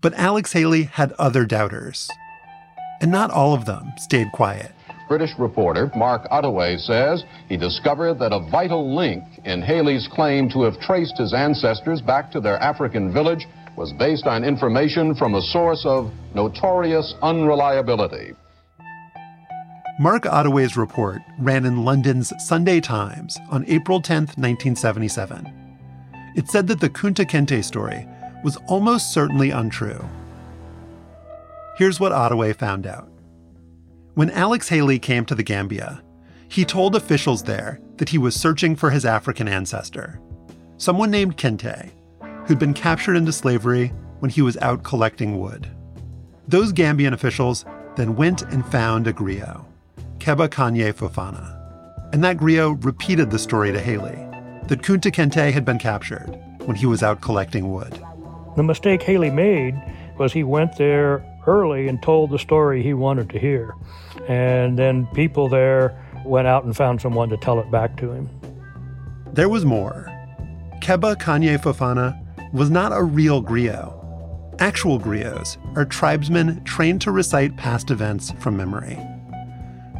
but 0.00 0.12
Alex 0.14 0.52
Haley 0.52 0.82
had 0.84 1.12
other 1.12 1.46
doubters, 1.46 2.10
and 3.02 3.10
not 3.10 3.30
all 3.30 3.52
of 3.52 3.66
them 3.66 3.92
stayed 3.98 4.32
quiet. 4.32 4.72
British 5.08 5.38
reporter 5.38 5.90
Mark 5.94 6.26
Ottaway 6.30 6.78
says 6.78 7.24
he 7.48 7.58
discovered 7.58 8.14
that 8.14 8.32
a 8.32 8.48
vital 8.50 8.96
link 8.96 9.24
in 9.44 9.60
Haley's 9.60 10.08
claim 10.10 10.48
to 10.50 10.62
have 10.62 10.80
traced 10.80 11.18
his 11.18 11.34
ancestors 11.34 12.00
back 12.00 12.30
to 12.30 12.40
their 12.40 12.58
African 12.62 13.12
village 13.12 13.46
was 13.76 13.92
based 13.98 14.26
on 14.26 14.44
information 14.44 15.14
from 15.14 15.34
a 15.34 15.42
source 15.42 15.84
of 15.84 16.10
notorious 16.34 17.14
unreliability. 17.22 18.32
Mark 20.00 20.24
Ottaway's 20.24 20.76
report 20.76 21.20
ran 21.38 21.66
in 21.66 21.84
London's 21.84 22.32
Sunday 22.38 22.80
Times 22.80 23.38
on 23.50 23.64
April 23.68 24.00
10, 24.00 24.22
1977. 24.36 25.46
It 26.34 26.48
said 26.48 26.66
that 26.68 26.80
the 26.80 26.88
Kunta 26.88 27.26
Kinte 27.26 27.62
story 27.62 28.08
was 28.42 28.56
almost 28.68 29.12
certainly 29.12 29.50
untrue. 29.50 30.02
Here's 31.76 31.98
what 31.98 32.12
Ottaway 32.12 32.52
found 32.52 32.86
out. 32.86 33.08
When 34.14 34.30
Alex 34.30 34.68
Haley 34.68 34.98
came 34.98 35.24
to 35.24 35.34
the 35.34 35.42
Gambia, 35.42 36.02
he 36.48 36.66
told 36.66 36.94
officials 36.94 37.42
there 37.42 37.80
that 37.96 38.10
he 38.10 38.18
was 38.18 38.34
searching 38.34 38.76
for 38.76 38.90
his 38.90 39.06
African 39.06 39.48
ancestor, 39.48 40.20
someone 40.76 41.10
named 41.10 41.38
Kinte, 41.38 41.90
who'd 42.46 42.58
been 42.58 42.74
captured 42.74 43.16
into 43.16 43.32
slavery 43.32 43.88
when 44.18 44.30
he 44.30 44.42
was 44.42 44.58
out 44.58 44.82
collecting 44.82 45.40
wood. 45.40 45.66
Those 46.46 46.74
Gambian 46.74 47.14
officials 47.14 47.64
then 47.96 48.16
went 48.16 48.42
and 48.42 48.66
found 48.66 49.06
a 49.06 49.12
griot, 49.14 49.64
Kebba 50.18 50.48
Kanji 50.48 50.92
Fofana. 50.92 51.58
And 52.12 52.22
that 52.22 52.36
griot 52.36 52.84
repeated 52.84 53.30
the 53.30 53.38
story 53.38 53.72
to 53.72 53.80
Haley 53.80 54.16
that 54.68 54.82
Kunta 54.82 55.10
Kinte 55.10 55.50
had 55.52 55.64
been 55.64 55.78
captured 55.78 56.38
when 56.66 56.76
he 56.76 56.84
was 56.84 57.02
out 57.02 57.22
collecting 57.22 57.72
wood. 57.72 57.98
The 58.56 58.62
mistake 58.62 59.02
Haley 59.02 59.30
made 59.30 59.74
was 60.18 60.34
he 60.34 60.44
went 60.44 60.76
there 60.76 61.24
early 61.46 61.88
and 61.88 62.02
told 62.02 62.30
the 62.30 62.38
story 62.38 62.82
he 62.82 62.94
wanted 62.94 63.30
to 63.30 63.38
hear. 63.38 63.74
And 64.28 64.78
then 64.78 65.06
people 65.08 65.48
there 65.48 65.98
went 66.24 66.46
out 66.46 66.64
and 66.64 66.76
found 66.76 67.00
someone 67.00 67.28
to 67.30 67.36
tell 67.36 67.58
it 67.58 67.70
back 67.70 67.96
to 67.98 68.12
him. 68.12 68.28
There 69.32 69.48
was 69.48 69.64
more. 69.64 70.06
Kebba 70.80 71.16
Kanji 71.16 71.58
Fofana 71.58 72.18
was 72.52 72.70
not 72.70 72.92
a 72.92 73.02
real 73.02 73.42
griot. 73.42 73.98
Actual 74.58 75.00
griots 75.00 75.56
are 75.76 75.84
tribesmen 75.84 76.62
trained 76.64 77.00
to 77.00 77.10
recite 77.10 77.56
past 77.56 77.90
events 77.90 78.32
from 78.40 78.56
memory. 78.56 78.98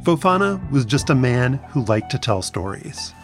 Fofana 0.04 0.70
was 0.70 0.84
just 0.84 1.10
a 1.10 1.14
man 1.14 1.54
who 1.70 1.84
liked 1.84 2.10
to 2.10 2.18
tell 2.18 2.42
stories. 2.42 3.14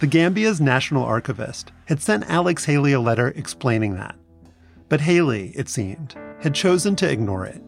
The 0.00 0.06
Gambia's 0.08 0.60
national 0.60 1.04
archivist 1.04 1.70
had 1.86 2.02
sent 2.02 2.28
Alex 2.28 2.64
Haley 2.64 2.92
a 2.92 3.00
letter 3.00 3.28
explaining 3.28 3.94
that. 3.94 4.16
But 4.88 5.00
Haley, 5.00 5.52
it 5.54 5.68
seemed, 5.68 6.16
had 6.42 6.54
chosen 6.54 6.96
to 6.96 7.08
ignore 7.08 7.46
it. 7.46 7.62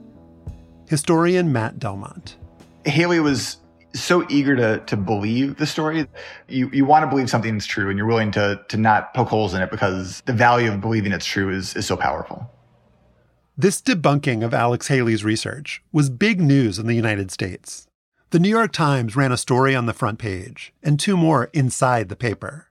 Historian 0.88 1.52
Matt 1.52 1.78
Delmont. 1.78 2.36
Haley 2.84 3.20
was 3.20 3.58
so 3.94 4.26
eager 4.28 4.56
to 4.56 4.80
to 4.86 4.96
believe 4.96 5.56
the 5.56 5.66
story. 5.66 6.06
You 6.48 6.68
you 6.70 6.84
want 6.84 7.04
to 7.04 7.06
believe 7.06 7.30
something's 7.30 7.64
true 7.64 7.88
and 7.88 7.96
you're 7.96 8.06
willing 8.06 8.32
to 8.32 8.60
to 8.68 8.76
not 8.76 9.14
poke 9.14 9.28
holes 9.28 9.54
in 9.54 9.62
it 9.62 9.70
because 9.70 10.20
the 10.22 10.32
value 10.32 10.70
of 10.72 10.80
believing 10.80 11.12
it's 11.12 11.24
true 11.24 11.50
is 11.50 11.74
is 11.76 11.86
so 11.86 11.96
powerful. 11.96 12.50
This 13.56 13.80
debunking 13.80 14.44
of 14.44 14.52
Alex 14.52 14.88
Haley's 14.88 15.24
research 15.24 15.80
was 15.92 16.10
big 16.10 16.40
news 16.40 16.78
in 16.78 16.88
the 16.88 16.94
United 16.94 17.30
States. 17.30 17.86
The 18.30 18.40
New 18.40 18.48
York 18.48 18.72
Times 18.72 19.14
ran 19.14 19.30
a 19.30 19.36
story 19.36 19.76
on 19.76 19.86
the 19.86 19.92
front 19.92 20.18
page 20.18 20.74
and 20.82 20.98
two 20.98 21.16
more 21.16 21.50
inside 21.52 22.08
the 22.08 22.16
paper. 22.16 22.66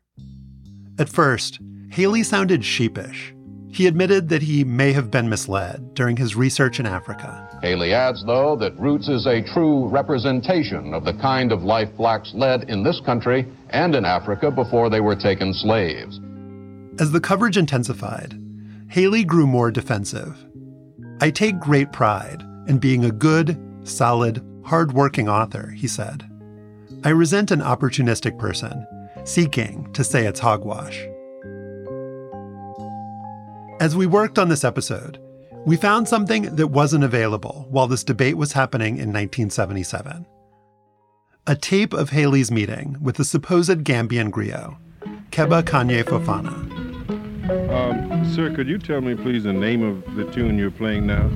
At 1.00 1.08
first, 1.08 1.60
Haley 1.90 2.24
sounded 2.24 2.66
sheepish. 2.66 3.34
He 3.74 3.88
admitted 3.88 4.30
that 4.30 4.44
he 4.44 4.64
may 4.64 4.94
have 4.94 5.10
been 5.10 5.28
misled 5.28 5.96
during 5.96 6.16
his 6.18 6.36
research 6.36 6.80
in 6.80 6.86
Africa. 6.86 7.50
Haley 7.64 7.92
adds, 7.92 8.24
though, 8.24 8.56
that 8.58 8.78
Roots 8.78 9.10
is 9.10 9.26
a 9.26 9.42
true 9.42 9.88
representation 9.88 10.94
of 10.94 11.06
the 11.06 11.14
kind 11.14 11.52
of 11.52 11.64
life 11.64 11.90
blacks 11.98 12.32
led 12.36 12.70
in 12.70 12.84
this 12.84 13.02
country 13.04 13.48
and 13.72 13.96
in 13.96 14.06
Africa 14.06 14.52
before 14.52 14.92
they 14.92 15.00
were 15.00 15.16
taken 15.16 15.54
slaves. 15.56 16.20
As 17.00 17.12
the 17.12 17.20
coverage 17.20 17.58
intensified, 17.58 18.40
Haley 18.90 19.24
grew 19.24 19.48
more 19.48 19.72
defensive. 19.72 20.38
I 21.20 21.32
take 21.32 21.60
great 21.60 21.92
pride 21.92 22.44
in 22.68 22.78
being 22.78 23.06
a 23.06 23.12
good, 23.12 23.58
solid, 23.84 24.46
hard-working 24.64 25.28
author, 25.28 25.72
he 25.72 25.88
said. 25.88 26.30
I 27.04 27.10
resent 27.10 27.50
an 27.50 27.62
opportunistic 27.62 28.38
person 28.38 28.86
seeking 29.24 29.92
to 29.94 30.04
say 30.04 30.28
it's 30.28 30.40
hogwash. 30.40 31.08
As 33.84 33.98
we 33.98 34.06
worked 34.06 34.40
on 34.40 34.48
this 34.48 34.64
episode, 34.64 35.20
we 35.66 35.76
found 35.76 36.08
something 36.08 36.56
that 36.56 36.68
wasn't 36.68 37.04
available 37.04 37.68
while 37.70 37.86
this 37.86 38.06
debate 38.06 38.38
was 38.38 38.54
happening 38.54 38.94
in 38.96 39.12
1977. 39.12 40.26
A 41.48 41.56
tape 41.58 41.92
of 41.92 42.12
Haley's 42.12 42.50
meeting 42.50 42.96
with 43.02 43.18
the 43.18 43.26
supposed 43.26 43.84
Gambian 43.84 44.32
griot, 44.32 44.78
Kebba 45.32 45.64
Kanji 45.64 46.02
Fofana. 46.02 46.56
Um, 47.70 48.34
sir, 48.34 48.56
could 48.56 48.70
you 48.70 48.78
tell 48.78 49.02
me, 49.02 49.16
please, 49.16 49.44
the 49.44 49.52
name 49.52 49.84
of 49.84 50.16
the 50.16 50.32
tune 50.32 50.58
you're 50.58 50.72
playing 50.72 51.06
now? 51.06 51.30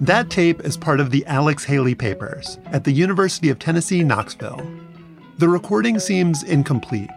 That 0.00 0.30
tape 0.30 0.62
is 0.62 0.76
part 0.76 0.98
of 0.98 1.12
the 1.12 1.24
Alex 1.26 1.62
Haley 1.62 1.94
Papers 1.94 2.58
at 2.72 2.82
the 2.82 2.90
University 2.90 3.48
of 3.48 3.60
Tennessee, 3.60 4.02
Knoxville. 4.02 4.68
The 5.36 5.48
recording 5.48 6.00
seems 6.00 6.42
incomplete, 6.42 7.10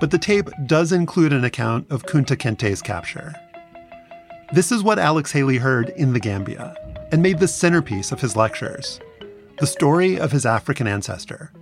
but 0.00 0.10
the 0.10 0.16
tape 0.16 0.48
does 0.64 0.90
include 0.90 1.34
an 1.34 1.44
account 1.44 1.90
of 1.90 2.04
Kunta 2.04 2.34
Kinte's 2.34 2.80
capture. 2.80 3.34
This 4.50 4.72
is 4.72 4.82
what 4.82 4.98
Alex 4.98 5.32
Haley 5.32 5.58
heard 5.58 5.90
in 5.90 6.14
the 6.14 6.20
Gambia 6.20 6.74
and 7.12 7.22
made 7.22 7.38
the 7.38 7.46
centerpiece 7.46 8.12
of 8.12 8.20
his 8.20 8.34
lectures 8.34 8.98
the 9.58 9.66
story 9.66 10.18
of 10.18 10.32
his 10.32 10.46
African 10.46 10.86
ancestor, 10.86 11.52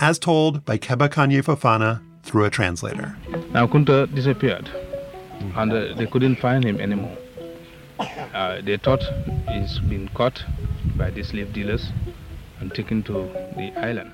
as 0.00 0.18
told 0.18 0.64
by 0.64 0.76
Kebba 0.76 1.08
Kanji 1.08 1.40
Fofana 1.40 2.02
through 2.24 2.44
a 2.44 2.50
translator. 2.50 3.16
Now, 3.52 3.66
Kunta 3.68 4.12
disappeared, 4.12 4.68
and 5.56 5.72
uh, 5.72 5.94
they 5.94 6.06
couldn't 6.06 6.36
find 6.36 6.64
him 6.64 6.80
anymore. 6.80 7.16
Uh, 8.34 8.60
they 8.60 8.76
thought 8.76 9.02
he's 9.48 9.78
been 9.78 10.08
caught 10.08 10.44
by 10.96 11.10
the 11.10 11.22
slave 11.22 11.52
dealers 11.52 11.92
and 12.58 12.74
taken 12.74 13.04
to 13.04 13.12
the 13.56 13.72
island. 13.76 14.12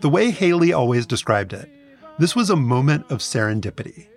The 0.00 0.08
way 0.08 0.30
Haley 0.30 0.72
always 0.72 1.06
described 1.06 1.52
it, 1.52 1.70
this 2.18 2.34
was 2.34 2.48
a 2.50 2.56
moment 2.56 3.10
of 3.10 3.18
serendipity. 3.18 4.08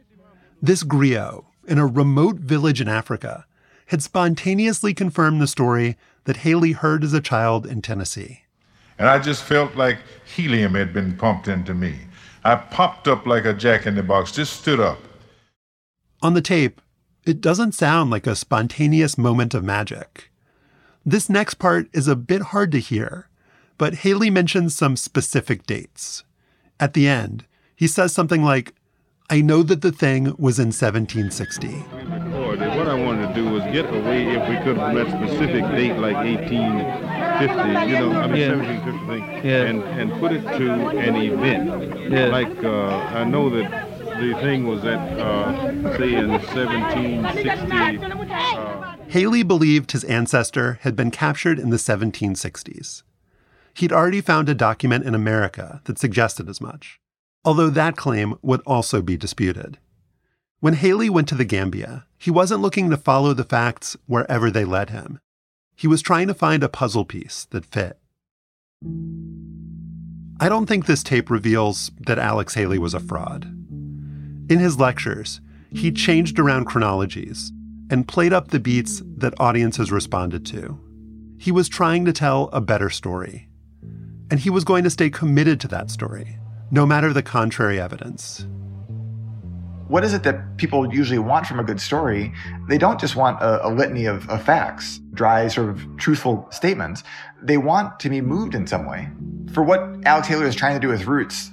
This 0.61 0.83
griot 0.83 1.43
in 1.67 1.77
a 1.77 1.85
remote 1.85 2.37
village 2.37 2.81
in 2.81 2.87
Africa 2.87 3.45
had 3.87 4.01
spontaneously 4.01 4.93
confirmed 4.93 5.41
the 5.41 5.47
story 5.47 5.97
that 6.23 6.37
Haley 6.37 6.71
heard 6.71 7.03
as 7.03 7.13
a 7.13 7.21
child 7.21 7.65
in 7.65 7.81
Tennessee. 7.81 8.41
And 8.97 9.07
I 9.07 9.19
just 9.19 9.43
felt 9.43 9.75
like 9.75 9.99
helium 10.25 10.73
had 10.73 10.93
been 10.93 11.17
pumped 11.17 11.47
into 11.47 11.73
me. 11.73 11.99
I 12.43 12.55
popped 12.55 13.07
up 13.07 13.25
like 13.25 13.45
a 13.45 13.53
jack 13.53 13.85
in 13.85 13.95
the 13.95 14.03
box, 14.03 14.31
just 14.31 14.59
stood 14.59 14.79
up. 14.79 14.99
On 16.21 16.33
the 16.33 16.41
tape, 16.41 16.81
it 17.25 17.41
doesn't 17.41 17.73
sound 17.73 18.09
like 18.11 18.27
a 18.27 18.35
spontaneous 18.35 19.17
moment 19.17 19.53
of 19.53 19.63
magic. 19.63 20.31
This 21.05 21.29
next 21.29 21.55
part 21.55 21.87
is 21.93 22.07
a 22.07 22.15
bit 22.15 22.41
hard 22.41 22.71
to 22.71 22.79
hear, 22.79 23.29
but 23.77 23.95
Haley 23.95 24.29
mentions 24.29 24.75
some 24.75 24.95
specific 24.95 25.65
dates. 25.65 26.23
At 26.79 26.93
the 26.93 27.07
end, 27.07 27.45
he 27.75 27.87
says 27.87 28.13
something 28.13 28.43
like, 28.43 28.73
I 29.29 29.41
know 29.41 29.63
that 29.63 29.81
the 29.81 29.91
thing 29.91 30.25
was 30.37 30.59
in 30.59 30.67
1760. 30.71 31.67
What 31.69 32.87
I 32.87 32.93
wanted 32.93 33.27
to 33.29 33.33
do 33.33 33.49
was 33.49 33.63
get 33.73 33.85
away, 33.89 34.27
if 34.27 34.47
we 34.47 34.55
could, 34.63 34.75
from 34.77 34.95
that 34.95 35.07
specific 35.07 35.63
date, 35.71 35.97
like 35.97 36.15
1850, 36.15 37.91
you 37.91 37.99
know, 37.99 38.13
I 38.13 38.27
mean, 38.27 38.37
Yeah. 38.37 38.55
1750 38.55 39.07
thing, 39.07 39.45
Yeah. 39.45 39.61
and, 39.63 39.83
and 39.83 40.11
put 40.19 40.31
it 40.31 40.41
to 40.43 40.71
an 40.97 41.15
event. 41.15 42.11
Yeah. 42.11 42.27
Like, 42.27 42.63
uh, 42.63 42.97
I 42.97 43.23
know 43.23 43.49
that 43.49 43.89
the 44.19 44.33
thing 44.41 44.67
was 44.67 44.85
at, 44.85 44.99
uh, 45.19 45.97
say, 45.97 46.13
in 46.13 46.29
1760. 46.29 47.99
Uh, 48.31 48.95
Haley 49.07 49.43
believed 49.43 49.91
his 49.91 50.03
ancestor 50.03 50.79
had 50.81 50.95
been 50.95 51.09
captured 51.11 51.57
in 51.59 51.69
the 51.71 51.77
1760s. 51.79 53.03
He'd 53.73 53.91
already 53.91 54.21
found 54.21 54.49
a 54.49 54.55
document 54.55 55.03
in 55.05 55.15
America 55.15 55.81
that 55.85 55.97
suggested 55.99 56.47
as 56.47 56.61
much, 56.61 56.99
although 57.45 57.69
that 57.69 57.95
claim 57.95 58.35
would 58.41 58.61
also 58.61 59.01
be 59.01 59.15
disputed. 59.15 59.77
When 60.59 60.73
Haley 60.73 61.09
went 61.09 61.27
to 61.29 61.35
the 61.35 61.45
Gambia, 61.45 62.05
he 62.17 62.31
wasn't 62.31 62.61
looking 62.61 62.89
to 62.89 62.97
follow 62.97 63.33
the 63.33 63.43
facts 63.43 63.95
wherever 64.07 64.49
they 64.49 64.65
led 64.65 64.89
him. 64.89 65.19
He 65.75 65.87
was 65.87 66.01
trying 66.01 66.27
to 66.27 66.33
find 66.33 66.63
a 66.63 66.69
puzzle 66.69 67.05
piece 67.05 67.45
that 67.51 67.65
fit. 67.65 67.99
I 70.39 70.49
don't 70.49 70.65
think 70.65 70.85
this 70.85 71.03
tape 71.03 71.29
reveals 71.29 71.91
that 71.99 72.17
Alex 72.19 72.55
Haley 72.55 72.79
was 72.79 72.93
a 72.93 72.99
fraud. 72.99 73.45
In 74.49 74.59
his 74.59 74.79
lectures, 74.79 75.39
he 75.71 75.91
changed 75.91 76.39
around 76.39 76.65
chronologies 76.65 77.51
and 77.91 78.07
played 78.07 78.33
up 78.33 78.47
the 78.49 78.59
beats 78.59 79.03
that 79.17 79.39
audiences 79.39 79.91
responded 79.91 80.45
to. 80.47 80.79
He 81.37 81.51
was 81.51 81.69
trying 81.69 82.05
to 82.05 82.13
tell 82.13 82.49
a 82.51 82.61
better 82.61 82.89
story. 82.89 83.49
And 84.31 84.39
he 84.39 84.49
was 84.49 84.63
going 84.63 84.83
to 84.83 84.89
stay 84.89 85.09
committed 85.09 85.59
to 85.61 85.67
that 85.67 85.91
story, 85.91 86.39
no 86.71 86.85
matter 86.85 87.13
the 87.13 87.23
contrary 87.23 87.79
evidence. 87.79 88.45
What 89.87 90.03
is 90.03 90.13
it 90.13 90.23
that 90.23 90.57
people 90.57 90.91
usually 90.91 91.19
want 91.19 91.45
from 91.45 91.59
a 91.59 91.63
good 91.63 91.79
story? 91.79 92.33
They 92.67 92.79
don't 92.79 92.99
just 92.99 93.15
want 93.15 93.39
a, 93.39 93.67
a 93.67 93.69
litany 93.69 94.05
of, 94.05 94.27
of 94.29 94.43
facts, 94.43 94.99
dry, 95.13 95.47
sort 95.47 95.69
of 95.69 95.97
truthful 95.97 96.47
statements. 96.49 97.03
They 97.41 97.57
want 97.57 97.99
to 97.99 98.09
be 98.09 98.19
moved 98.19 98.55
in 98.55 98.65
some 98.65 98.87
way. 98.87 99.09
For 99.53 99.63
what 99.63 99.81
Alex 100.05 100.27
Haley 100.27 100.47
is 100.47 100.55
trying 100.55 100.73
to 100.73 100.79
do 100.79 100.87
with 100.87 101.05
Roots, 101.05 101.51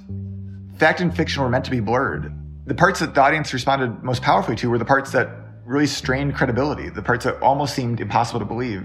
fact 0.77 0.99
and 0.99 1.15
fiction 1.15 1.43
were 1.43 1.49
meant 1.49 1.65
to 1.65 1.71
be 1.71 1.79
blurred. 1.79 2.33
The 2.65 2.73
parts 2.73 3.01
that 3.01 3.13
the 3.13 3.21
audience 3.21 3.53
responded 3.53 4.01
most 4.01 4.23
powerfully 4.23 4.55
to 4.57 4.69
were 4.69 4.79
the 4.79 4.85
parts 4.85 5.11
that 5.11 5.29
really 5.63 5.87
strained 5.87 6.33
credibility, 6.33 6.89
the 6.89 7.03
parts 7.03 7.25
that 7.25 7.39
almost 7.41 7.75
seemed 7.75 8.01
impossible 8.01 8.39
to 8.39 8.45
believe. 8.45 8.83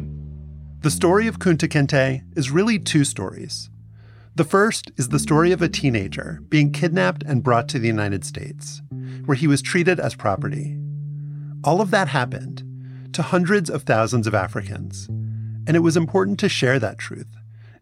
The 0.82 0.90
story 0.90 1.26
of 1.26 1.38
Kunta 1.38 1.68
Kinte 1.68 2.22
is 2.36 2.50
really 2.50 2.78
two 2.78 3.04
stories. 3.04 3.70
The 4.38 4.44
first 4.44 4.92
is 4.96 5.08
the 5.08 5.18
story 5.18 5.50
of 5.50 5.62
a 5.62 5.68
teenager 5.68 6.40
being 6.48 6.70
kidnapped 6.70 7.24
and 7.24 7.42
brought 7.42 7.68
to 7.70 7.80
the 7.80 7.88
United 7.88 8.24
States, 8.24 8.80
where 9.24 9.34
he 9.34 9.48
was 9.48 9.60
treated 9.60 9.98
as 9.98 10.14
property. 10.14 10.78
All 11.64 11.80
of 11.80 11.90
that 11.90 12.06
happened 12.06 12.62
to 13.14 13.22
hundreds 13.22 13.68
of 13.68 13.82
thousands 13.82 14.28
of 14.28 14.36
Africans, 14.36 15.08
and 15.08 15.74
it 15.74 15.80
was 15.80 15.96
important 15.96 16.38
to 16.38 16.48
share 16.48 16.78
that 16.78 16.98
truth 16.98 17.26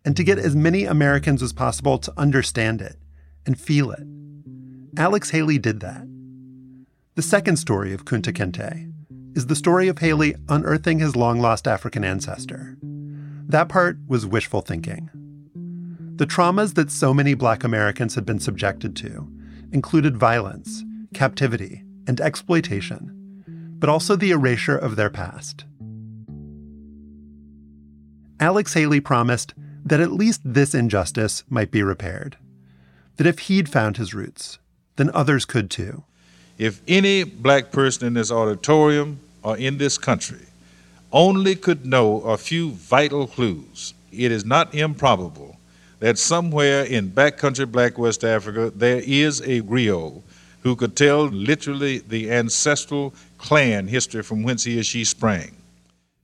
and 0.02 0.16
to 0.16 0.24
get 0.24 0.38
as 0.38 0.56
many 0.56 0.86
Americans 0.86 1.42
as 1.42 1.52
possible 1.52 1.98
to 1.98 2.14
understand 2.16 2.80
it 2.80 2.96
and 3.44 3.60
feel 3.60 3.90
it. 3.90 4.06
Alex 4.96 5.28
Haley 5.28 5.58
did 5.58 5.80
that. 5.80 6.08
The 7.16 7.22
second 7.22 7.56
story 7.58 7.92
of 7.92 8.06
Kunta 8.06 8.32
Kinte 8.32 8.94
is 9.36 9.48
the 9.48 9.56
story 9.56 9.88
of 9.88 9.98
Haley 9.98 10.34
unearthing 10.48 11.00
his 11.00 11.16
long 11.16 11.38
lost 11.38 11.68
African 11.68 12.02
ancestor. 12.02 12.78
That 12.80 13.68
part 13.68 13.98
was 14.08 14.24
wishful 14.24 14.62
thinking. 14.62 15.10
The 16.16 16.26
traumas 16.26 16.72
that 16.76 16.90
so 16.90 17.12
many 17.12 17.34
Black 17.34 17.62
Americans 17.62 18.14
had 18.14 18.24
been 18.24 18.40
subjected 18.40 18.96
to 18.96 19.30
included 19.70 20.16
violence, 20.16 20.82
captivity, 21.12 21.82
and 22.06 22.18
exploitation, 22.22 23.44
but 23.78 23.90
also 23.90 24.16
the 24.16 24.30
erasure 24.30 24.78
of 24.78 24.96
their 24.96 25.10
past. 25.10 25.66
Alex 28.40 28.72
Haley 28.72 29.00
promised 29.00 29.52
that 29.84 30.00
at 30.00 30.10
least 30.10 30.40
this 30.42 30.74
injustice 30.74 31.44
might 31.50 31.70
be 31.70 31.82
repaired. 31.82 32.38
That 33.16 33.26
if 33.26 33.40
he'd 33.40 33.68
found 33.68 33.98
his 33.98 34.14
roots, 34.14 34.58
then 34.96 35.10
others 35.12 35.44
could 35.44 35.70
too. 35.70 36.04
If 36.56 36.80
any 36.88 37.24
black 37.24 37.70
person 37.70 38.06
in 38.06 38.14
this 38.14 38.32
auditorium 38.32 39.20
or 39.42 39.58
in 39.58 39.76
this 39.76 39.98
country 39.98 40.46
only 41.12 41.56
could 41.56 41.84
know 41.84 42.22
a 42.22 42.38
few 42.38 42.70
vital 42.70 43.26
clues, 43.26 43.92
it 44.10 44.32
is 44.32 44.46
not 44.46 44.74
improbable 44.74 45.55
that 46.00 46.18
somewhere 46.18 46.84
in 46.84 47.10
backcountry 47.10 47.70
black 47.70 47.98
West 47.98 48.24
Africa 48.24 48.70
there 48.74 49.02
is 49.04 49.40
a 49.40 49.62
griot 49.62 50.22
who 50.62 50.76
could 50.76 50.96
tell 50.96 51.26
literally 51.26 51.98
the 51.98 52.30
ancestral 52.30 53.14
clan 53.38 53.86
history 53.86 54.22
from 54.22 54.42
whence 54.42 54.64
he 54.64 54.78
or 54.80 54.82
she 54.82 55.04
sprang. 55.04 55.56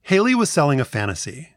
Haley 0.03 0.35
was 0.35 0.51
selling 0.51 0.81
a 0.81 0.85
fantasy, 0.85 1.51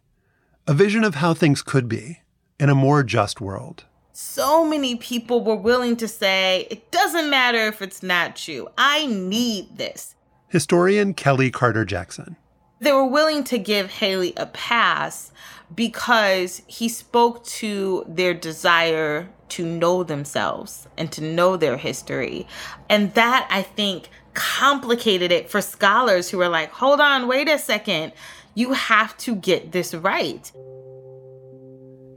a 0.67 0.73
vision 0.73 1.03
of 1.03 1.15
how 1.15 1.33
things 1.33 1.63
could 1.63 1.89
be 1.89 2.19
in 2.59 2.69
a 2.69 2.75
more 2.75 3.03
just 3.03 3.41
world. 3.41 3.85
So 4.13 4.63
many 4.63 4.95
people 4.95 5.43
were 5.43 5.55
willing 5.55 5.97
to 5.97 6.07
say, 6.07 6.67
it 6.69 6.91
doesn't 6.91 7.29
matter 7.29 7.67
if 7.67 7.81
it's 7.81 8.01
not 8.01 8.35
true. 8.35 8.67
I 8.77 9.07
need 9.07 9.77
this. 9.77 10.15
Historian 10.47 11.13
Kelly 11.13 11.51
Carter 11.51 11.83
Jackson. 11.85 12.37
They 12.79 12.91
were 12.91 13.07
willing 13.07 13.43
to 13.45 13.57
give 13.57 13.89
Haley 13.89 14.33
a 14.37 14.45
pass 14.45 15.31
because 15.73 16.61
he 16.67 16.89
spoke 16.89 17.43
to 17.45 18.05
their 18.07 18.33
desire 18.33 19.29
to 19.49 19.65
know 19.65 20.03
themselves 20.03 20.87
and 20.97 21.11
to 21.11 21.21
know 21.21 21.57
their 21.57 21.77
history. 21.77 22.47
And 22.89 23.13
that, 23.13 23.47
I 23.49 23.61
think, 23.61 24.09
complicated 24.33 25.31
it 25.31 25.49
for 25.49 25.61
scholars 25.61 26.29
who 26.29 26.37
were 26.37 26.49
like, 26.49 26.71
hold 26.71 26.99
on, 26.99 27.27
wait 27.27 27.49
a 27.49 27.57
second. 27.57 28.11
You 28.53 28.73
have 28.73 29.17
to 29.19 29.35
get 29.35 29.71
this 29.71 29.93
right. 29.93 30.51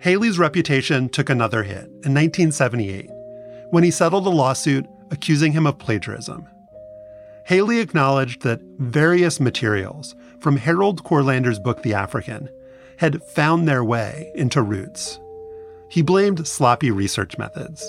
Haley's 0.00 0.38
reputation 0.38 1.08
took 1.08 1.28
another 1.28 1.62
hit 1.62 1.84
in 2.04 2.14
1978 2.14 3.10
when 3.70 3.82
he 3.82 3.90
settled 3.90 4.26
a 4.26 4.30
lawsuit 4.30 4.86
accusing 5.10 5.52
him 5.52 5.66
of 5.66 5.78
plagiarism. 5.78 6.46
Haley 7.46 7.80
acknowledged 7.80 8.42
that 8.42 8.60
various 8.78 9.40
materials 9.40 10.14
from 10.40 10.56
Harold 10.56 11.02
Courlander's 11.02 11.58
book 11.58 11.82
The 11.82 11.94
African 11.94 12.48
had 12.98 13.22
found 13.22 13.66
their 13.66 13.84
way 13.84 14.30
into 14.34 14.60
Roots. 14.60 15.18
He 15.88 16.02
blamed 16.02 16.46
sloppy 16.46 16.90
research 16.90 17.38
methods 17.38 17.82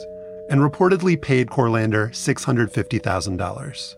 and 0.49 0.61
reportedly 0.61 1.19
paid 1.19 1.49
Courlander 1.49 2.09
$650,000. 2.11 3.95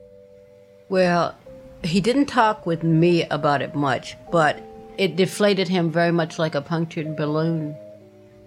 Well, 0.89 1.35
he 1.83 2.01
didn't 2.01 2.25
talk 2.25 2.65
with 2.65 2.83
me 2.83 3.23
about 3.25 3.61
it 3.61 3.75
much, 3.75 4.15
but 4.31 4.61
it 4.97 5.15
deflated 5.15 5.67
him 5.67 5.91
very 5.91 6.11
much 6.11 6.39
like 6.39 6.55
a 6.55 6.61
punctured 6.61 7.15
balloon. 7.15 7.75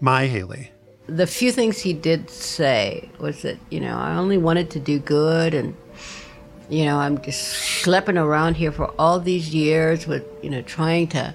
My 0.00 0.26
Haley. 0.26 0.70
The 1.06 1.26
few 1.26 1.52
things 1.52 1.78
he 1.78 1.92
did 1.92 2.30
say 2.30 3.10
was 3.18 3.42
that, 3.42 3.58
you 3.70 3.80
know, 3.80 3.96
I 3.96 4.16
only 4.16 4.38
wanted 4.38 4.70
to 4.70 4.80
do 4.80 4.98
good 4.98 5.52
and 5.52 5.76
you 6.70 6.86
know, 6.86 6.98
I'm 6.98 7.20
just 7.20 7.54
schlepping 7.84 8.18
around 8.18 8.54
here 8.54 8.72
for 8.72 8.86
all 8.98 9.20
these 9.20 9.54
years 9.54 10.06
with, 10.06 10.24
you 10.42 10.48
know, 10.48 10.62
trying 10.62 11.08
to 11.08 11.34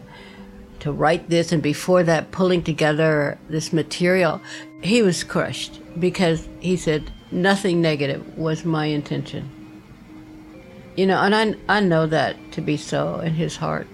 to 0.79 0.91
write 0.91 1.29
this 1.29 1.51
and 1.51 1.61
before 1.61 2.03
that 2.03 2.31
pulling 2.31 2.63
together 2.63 3.37
this 3.49 3.73
material. 3.73 4.41
He 4.81 5.01
was 5.01 5.23
crushed 5.23 5.79
because 5.99 6.47
he 6.59 6.77
said 6.77 7.11
nothing 7.31 7.81
negative 7.81 8.37
was 8.37 8.65
my 8.65 8.85
intention. 8.85 9.49
You 10.95 11.05
know, 11.07 11.19
and 11.19 11.35
I, 11.35 11.77
I 11.77 11.79
know 11.79 12.07
that 12.07 12.35
to 12.53 12.61
be 12.61 12.77
so 12.77 13.19
in 13.19 13.33
his 13.33 13.55
heart. 13.55 13.87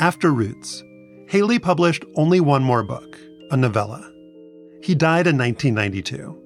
After 0.00 0.32
Roots, 0.32 0.82
Haley 1.28 1.58
published 1.58 2.04
only 2.16 2.40
one 2.40 2.62
more 2.62 2.82
book, 2.82 3.18
a 3.50 3.56
novella. 3.56 4.10
He 4.82 4.94
died 4.94 5.26
in 5.26 5.36
1992. 5.36 6.36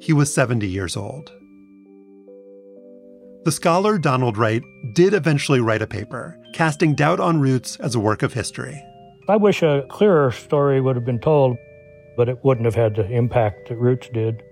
He 0.00 0.12
was 0.12 0.32
70 0.32 0.66
years 0.66 0.96
old. 0.96 1.30
The 3.46 3.52
scholar 3.52 3.96
Donald 3.96 4.36
Wright 4.36 4.64
did 4.92 5.14
eventually 5.14 5.60
write 5.60 5.80
a 5.80 5.86
paper 5.86 6.36
casting 6.52 6.96
doubt 6.96 7.20
on 7.20 7.38
Roots 7.38 7.76
as 7.76 7.94
a 7.94 8.00
work 8.00 8.24
of 8.24 8.32
history. 8.32 8.84
I 9.28 9.36
wish 9.36 9.62
a 9.62 9.86
clearer 9.88 10.32
story 10.32 10.80
would 10.80 10.96
have 10.96 11.04
been 11.04 11.20
told, 11.20 11.56
but 12.16 12.28
it 12.28 12.44
wouldn't 12.44 12.64
have 12.64 12.74
had 12.74 12.96
the 12.96 13.08
impact 13.08 13.68
that 13.68 13.76
Roots 13.76 14.08
did. 14.12 14.42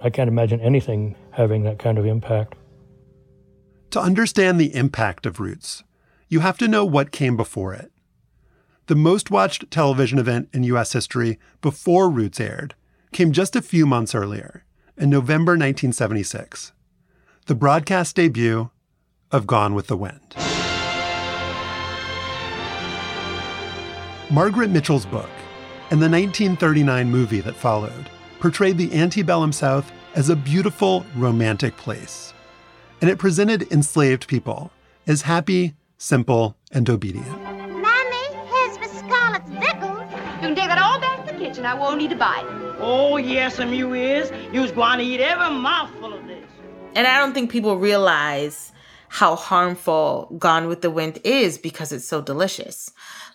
I 0.00 0.10
can't 0.10 0.28
imagine 0.28 0.60
anything 0.60 1.16
having 1.32 1.64
that 1.64 1.80
kind 1.80 1.98
of 1.98 2.06
impact. 2.06 2.54
To 3.90 4.00
understand 4.00 4.60
the 4.60 4.72
impact 4.72 5.26
of 5.26 5.40
Roots, 5.40 5.82
you 6.28 6.38
have 6.38 6.58
to 6.58 6.68
know 6.68 6.84
what 6.84 7.10
came 7.10 7.36
before 7.36 7.74
it. 7.74 7.90
The 8.86 8.94
most 8.94 9.32
watched 9.32 9.68
television 9.72 10.20
event 10.20 10.48
in 10.52 10.62
U.S. 10.62 10.92
history 10.92 11.40
before 11.60 12.08
Roots 12.08 12.38
aired 12.38 12.76
came 13.10 13.32
just 13.32 13.56
a 13.56 13.60
few 13.60 13.84
months 13.84 14.14
earlier, 14.14 14.62
in 14.96 15.10
November 15.10 15.54
1976 15.54 16.70
the 17.48 17.54
broadcast 17.54 18.14
debut 18.14 18.68
of 19.32 19.46
Gone 19.46 19.74
with 19.74 19.86
the 19.86 19.96
Wind. 19.96 20.34
Margaret 24.28 24.68
Mitchell's 24.68 25.06
book 25.06 25.30
and 25.90 25.98
the 25.98 26.10
1939 26.10 27.10
movie 27.10 27.40
that 27.40 27.56
followed 27.56 28.10
portrayed 28.38 28.76
the 28.76 28.92
antebellum 28.92 29.52
South 29.52 29.90
as 30.14 30.28
a 30.28 30.36
beautiful, 30.36 31.06
romantic 31.16 31.74
place. 31.78 32.34
And 33.00 33.08
it 33.08 33.16
presented 33.16 33.72
enslaved 33.72 34.28
people 34.28 34.70
as 35.06 35.22
happy, 35.22 35.74
simple, 35.96 36.54
and 36.72 36.90
obedient. 36.90 37.30
Mammy, 37.42 38.26
here's 38.52 38.78
Miss 38.78 38.92
Scarlett's 38.98 39.48
victuals. 39.48 40.02
You 40.12 40.40
can 40.40 40.54
take 40.54 40.68
that 40.68 40.78
all 40.78 41.00
back 41.00 41.26
to 41.26 41.32
the 41.32 41.38
kitchen. 41.38 41.64
I 41.64 41.72
won't 41.72 41.96
need 41.96 42.10
to 42.10 42.16
buy 42.16 42.40
it. 42.46 42.76
Oh, 42.78 43.16
yes, 43.16 43.58
and 43.58 43.74
you 43.74 43.94
is. 43.94 44.30
You's 44.52 44.70
going 44.70 44.98
to 44.98 45.04
eat 45.04 45.22
every 45.22 45.48
mouthful 45.48 46.12
of 46.12 46.26
this. 46.26 46.37
And 46.94 47.06
I 47.06 47.18
don't 47.18 47.32
think 47.32 47.50
people 47.50 47.76
realize 47.76 48.72
how 49.08 49.36
harmful 49.36 50.34
Gone 50.38 50.68
with 50.68 50.82
the 50.82 50.90
Wind 50.90 51.20
is 51.24 51.58
because 51.58 51.92
it's 51.92 52.06
so 52.06 52.20
delicious. 52.20 52.92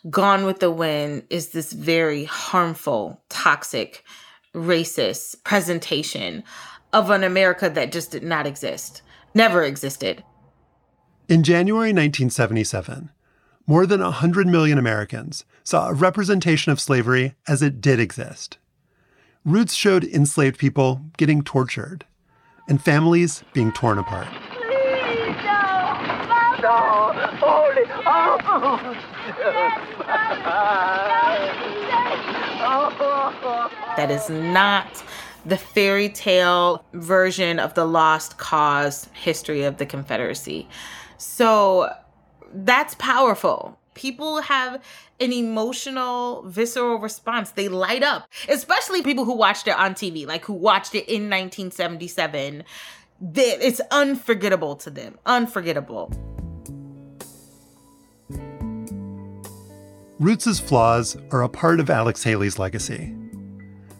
Gone 0.09 0.45
with 0.45 0.59
the 0.59 0.71
Wind 0.71 1.23
is 1.29 1.49
this 1.49 1.73
very 1.73 2.25
harmful, 2.25 3.21
toxic, 3.29 4.03
racist 4.53 5.43
presentation 5.43 6.43
of 6.91 7.09
an 7.09 7.23
America 7.23 7.69
that 7.69 7.91
just 7.91 8.11
did 8.11 8.23
not 8.23 8.45
exist, 8.45 9.01
never 9.33 9.63
existed. 9.63 10.23
In 11.27 11.41
January 11.41 11.89
1977, 11.89 13.09
more 13.65 13.85
than 13.85 14.01
100 14.01 14.45
million 14.45 14.77
Americans 14.77 15.45
saw 15.63 15.87
a 15.87 15.93
representation 15.93 16.71
of 16.71 16.79
slavery 16.79 17.35
as 17.47 17.61
it 17.61 17.81
did 17.81 17.99
exist. 17.99 18.57
Roots 19.45 19.73
showed 19.73 20.03
enslaved 20.03 20.59
people 20.59 21.01
getting 21.17 21.41
tortured, 21.43 22.05
and 22.67 22.81
families 22.81 23.43
being 23.53 23.71
torn 23.71 23.97
apart. 23.97 24.27
That 33.95 34.09
is 34.09 34.29
not 34.29 35.03
the 35.45 35.57
fairy 35.57 36.09
tale 36.09 36.85
version 36.93 37.59
of 37.59 37.73
the 37.73 37.85
lost 37.85 38.37
cause 38.37 39.09
history 39.13 39.63
of 39.63 39.77
the 39.77 39.85
Confederacy. 39.85 40.67
So 41.17 41.93
that's 42.53 42.95
powerful. 42.95 43.77
People 43.93 44.41
have 44.41 44.81
an 45.23 45.33
emotional, 45.33 46.43
visceral 46.43 46.97
response. 46.97 47.51
They 47.51 47.69
light 47.69 48.03
up, 48.03 48.27
especially 48.49 49.01
people 49.01 49.25
who 49.25 49.35
watched 49.35 49.67
it 49.67 49.77
on 49.77 49.95
TV, 49.95 50.27
like 50.27 50.45
who 50.45 50.53
watched 50.53 50.93
it 50.93 51.07
in 51.07 51.29
1977. 51.29 52.63
It's 53.35 53.81
unforgettable 53.89 54.75
to 54.75 54.89
them. 54.89 55.17
Unforgettable. 55.25 56.11
Roots' 60.19 60.59
flaws 60.59 61.17
are 61.31 61.41
a 61.43 61.49
part 61.49 61.79
of 61.79 61.89
Alex 61.89 62.23
Haley's 62.23 62.59
legacy. 62.59 63.15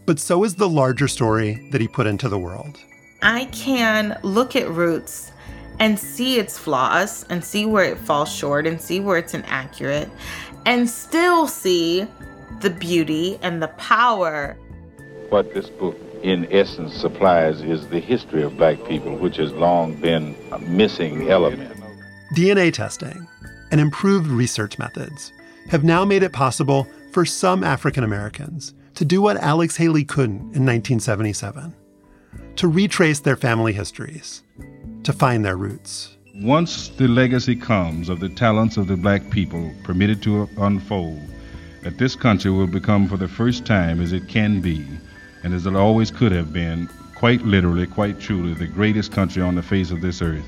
But 0.06 0.20
so 0.20 0.44
is 0.44 0.56
the 0.56 0.70
larger 0.70 1.08
story 1.08 1.68
that 1.72 1.82
he 1.82 1.88
put 1.88 2.06
into 2.06 2.28
the 2.28 2.38
world. 2.38 2.78
I 3.22 3.46
can 3.46 4.20
look 4.22 4.56
at 4.56 4.70
Roots 4.70 5.32
and 5.80 5.98
see 5.98 6.38
its 6.38 6.58
flaws 6.58 7.26
and 7.30 7.44
see 7.44 7.66
where 7.66 7.86
it 7.86 7.98
falls 7.98 8.32
short 8.32 8.68
and 8.68 8.82
see 8.82 9.00
where 9.00 9.18
it's 9.18 9.34
inaccurate 9.34 10.10
and 10.66 10.90
still 10.90 11.48
see 11.48 12.08
the 12.62 12.70
beauty 12.70 13.38
and 13.42 13.62
the 13.62 13.68
power. 13.70 14.58
What 15.30 15.54
this 15.54 15.70
book, 15.70 15.98
in 16.22 16.48
essence, 16.52 16.94
supplies 16.94 17.62
is 17.62 17.88
the 17.88 18.00
history 18.00 18.44
of 18.44 18.58
black 18.58 18.84
people, 18.86 19.16
which 19.18 19.38
has 19.38 19.52
long 19.54 19.96
been 19.96 20.36
a 20.52 20.60
missing 20.60 21.30
element. 21.30 21.82
DNA 22.36 22.72
testing 22.72 23.28
and 23.72 23.82
improved 23.82 24.28
research 24.28 24.78
methods 24.78 25.34
have 25.70 25.84
now 25.84 26.06
made 26.06 26.24
it 26.24 26.34
possible 26.34 26.88
for 27.12 27.26
some 27.26 27.64
African 27.64 28.04
Americans 28.04 28.74
to 28.96 29.06
do 29.06 29.22
what 29.22 29.38
Alex 29.38 29.78
Haley 29.78 30.04
couldn't 30.04 30.56
in 30.56 30.66
1977 30.66 31.74
to 32.56 32.68
retrace 32.68 33.20
their 33.20 33.36
family 33.36 33.74
histories, 33.74 34.44
to 35.04 35.14
find 35.14 35.44
their 35.44 35.58
roots. 35.58 36.13
Once 36.42 36.88
the 36.90 37.08
legacy 37.08 37.56
comes 37.56 38.10
of 38.10 38.20
the 38.20 38.28
talents 38.28 38.76
of 38.78 38.88
the 38.88 38.98
black 38.98 39.30
people 39.30 39.72
permitted 39.84 40.20
to 40.20 40.50
unfold, 40.58 41.22
that 41.84 42.00
this 42.00 42.16
country 42.16 42.50
will 42.50 42.66
become 42.66 43.08
for 43.08 43.18
the 43.18 43.28
first 43.28 43.68
time 43.68 44.02
as 44.02 44.14
it 44.14 44.28
can 44.28 44.60
be, 44.60 44.84
and 45.44 45.54
as 45.54 45.68
it 45.68 45.76
always 45.76 46.10
could 46.10 46.32
have 46.32 46.52
been, 46.52 46.90
quite 47.16 47.44
literally, 47.44 47.86
quite 47.86 48.20
truly, 48.20 48.56
the 48.56 48.66
greatest 48.66 49.12
country 49.12 49.44
on 49.44 49.54
the 49.54 49.62
face 49.62 49.92
of 49.92 50.02
this 50.02 50.24
earth. 50.24 50.46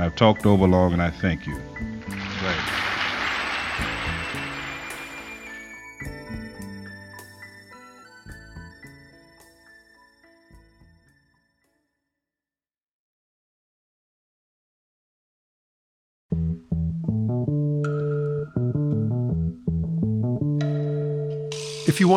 I've 0.00 0.16
talked 0.16 0.44
over 0.44 0.66
long 0.66 0.92
and 0.92 1.00
I 1.00 1.10
thank 1.10 1.46
you. 1.46 1.54
Right. 1.54 2.97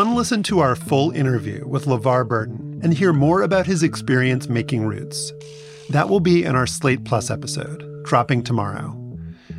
Want 0.02 0.14
to 0.14 0.18
listen 0.18 0.42
to 0.44 0.62
our 0.62 0.76
full 0.76 1.12
interview 1.12 1.64
with 1.68 1.86
LeVar 1.86 2.28
Burton 2.28 2.80
and 2.82 2.92
hear 2.92 3.14
more 3.14 3.44
about 3.44 3.68
his 3.68 3.84
experience 3.84 4.50
making 4.50 4.84
roots, 4.84 5.32
that 5.92 6.10
will 6.10 6.20
be 6.20 6.44
in 6.44 6.56
our 6.56 6.66
Slate 6.66 7.04
Plus 7.04 7.30
episode, 7.30 8.04
dropping 8.04 8.42
tomorrow. 8.42 8.98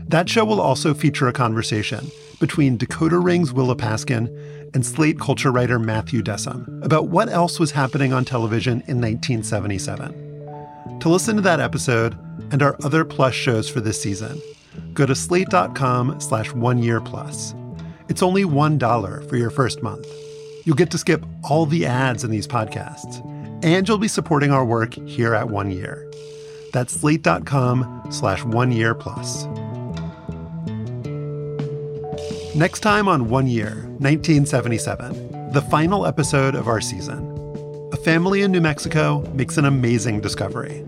That 0.09 0.29
show 0.29 0.45
will 0.45 0.61
also 0.61 0.95
feature 0.95 1.29
a 1.29 1.33
conversation 1.33 2.11
between 2.41 2.77
Decoder 2.77 3.25
Ring's 3.25 3.53
Willa 3.53 3.77
Paskin 3.77 4.27
and 4.75 4.85
Slate 4.85 5.21
culture 5.21 5.53
writer 5.53 5.79
Matthew 5.79 6.25
Dessem 6.25 6.85
about 6.85 7.07
what 7.07 7.29
else 7.29 7.61
was 7.61 7.71
happening 7.71 8.13
on 8.13 8.25
television 8.25 8.83
in 8.89 9.01
1977. 9.01 10.99
To 10.99 11.09
listen 11.09 11.37
to 11.37 11.43
that 11.43 11.61
episode 11.61 12.19
and 12.51 12.65
our 12.65 12.77
other 12.83 13.05
plus 13.05 13.35
shows 13.35 13.69
for 13.69 13.81
this 13.81 14.03
season, 14.03 14.43
go 14.93 15.07
to 15.07 15.15
slate.com 15.15 16.21
slash 16.21 16.53
one 16.53 16.83
year 16.83 17.01
plus. 17.01 17.55
It's 18.09 18.25
only 18.25 18.43
$1 18.43 19.29
for 19.29 19.37
your 19.37 19.51
first 19.51 19.85
month. 19.85 20.05
You'll 20.65 20.77
get 20.77 20.91
to 20.93 20.99
skip 20.99 21.25
all 21.43 21.67
the 21.67 21.87
ads 21.87 22.25
in 22.25 22.31
these 22.31 22.47
podcasts, 22.47 23.21
and 23.65 23.87
you'll 23.87 23.99
be 23.99 24.09
supporting 24.09 24.51
our 24.53 24.65
work 24.65 24.95
here 24.95 25.35
at 25.35 25.49
One 25.49 25.71
Year. 25.71 26.09
That's 26.73 26.93
slate.com 26.95 28.07
slash 28.11 28.45
one 28.45 28.73
year 28.73 28.95
plus. 28.95 29.45
Next 32.55 32.81
time 32.81 33.09
on 33.09 33.29
One 33.29 33.47
Year, 33.47 33.87
1977, 33.99 35.53
the 35.53 35.63
final 35.63 36.07
episode 36.07 36.55
of 36.55 36.69
our 36.69 36.81
season. 36.81 37.29
A 37.93 37.97
family 37.97 38.43
in 38.43 38.53
New 38.53 38.61
Mexico 38.61 39.21
makes 39.35 39.59
an 39.59 39.65
amazing 39.65 40.21
discovery, 40.21 40.81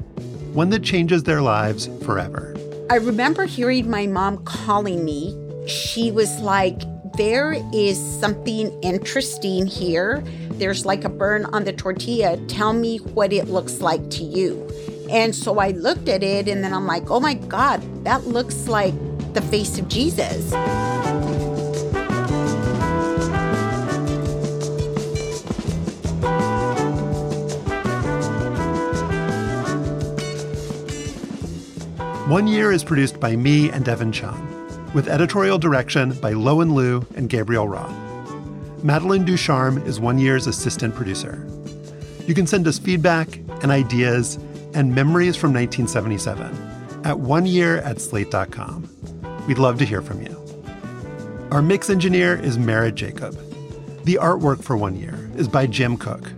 one 0.52 0.70
that 0.70 0.82
changes 0.82 1.22
their 1.24 1.42
lives 1.42 1.88
forever. 2.04 2.54
I 2.90 2.96
remember 2.96 3.44
hearing 3.44 3.90
my 3.90 4.06
mom 4.06 4.44
calling 4.44 5.04
me. 5.04 5.36
She 5.66 6.10
was 6.10 6.38
like, 6.40 6.82
There 7.16 7.56
is 7.72 7.96
something 8.20 8.76
interesting 8.82 9.66
here. 9.66 10.24
There's 10.50 10.84
like 10.84 11.04
a 11.04 11.08
burn 11.08 11.44
on 11.46 11.62
the 11.62 11.72
tortilla. 11.72 12.36
Tell 12.48 12.72
me 12.72 12.98
what 12.98 13.32
it 13.32 13.48
looks 13.48 13.80
like 13.80 14.10
to 14.10 14.24
you. 14.24 14.68
And 15.10 15.34
so 15.34 15.58
I 15.60 15.70
looked 15.70 16.08
at 16.08 16.24
it 16.24 16.48
and 16.48 16.64
then 16.64 16.74
I'm 16.74 16.86
like, 16.86 17.10
Oh 17.10 17.20
my 17.20 17.34
God, 17.34 17.82
that 18.04 18.26
looks 18.26 18.66
like 18.66 18.94
the 19.32 19.42
face 19.42 19.78
of 19.78 19.88
Jesus. 19.88 20.52
One 32.26 32.48
Year 32.48 32.72
is 32.72 32.82
produced 32.82 33.20
by 33.20 33.36
me 33.36 33.70
and 33.70 33.88
Evan 33.88 34.10
Chung, 34.10 34.53
with 34.94 35.08
editorial 35.08 35.58
direction 35.58 36.12
by 36.20 36.32
Lowen 36.32 36.72
Liu 36.72 37.04
and 37.16 37.28
Gabriel 37.28 37.68
Roth. 37.68 37.92
Madeline 38.84 39.24
Ducharme 39.24 39.78
is 39.86 39.98
One 39.98 40.18
Year's 40.18 40.46
assistant 40.46 40.94
producer. 40.94 41.44
You 42.26 42.34
can 42.34 42.46
send 42.46 42.66
us 42.68 42.78
feedback 42.78 43.36
and 43.62 43.70
ideas 43.70 44.36
and 44.72 44.94
memories 44.94 45.36
from 45.36 45.52
1977 45.52 46.46
at 47.04 47.16
oneyear 47.16 47.84
at 47.84 48.00
slate.com. 48.00 48.88
We'd 49.46 49.58
love 49.58 49.78
to 49.78 49.84
hear 49.84 50.00
from 50.00 50.22
you. 50.22 50.40
Our 51.50 51.60
mix 51.60 51.90
engineer 51.90 52.36
is 52.36 52.56
Merritt 52.58 52.94
Jacob. 52.94 53.34
The 54.04 54.18
artwork 54.20 54.62
for 54.62 54.76
One 54.76 54.96
Year 54.96 55.30
is 55.36 55.48
by 55.48 55.66
Jim 55.66 55.96
Cook. 55.96 56.30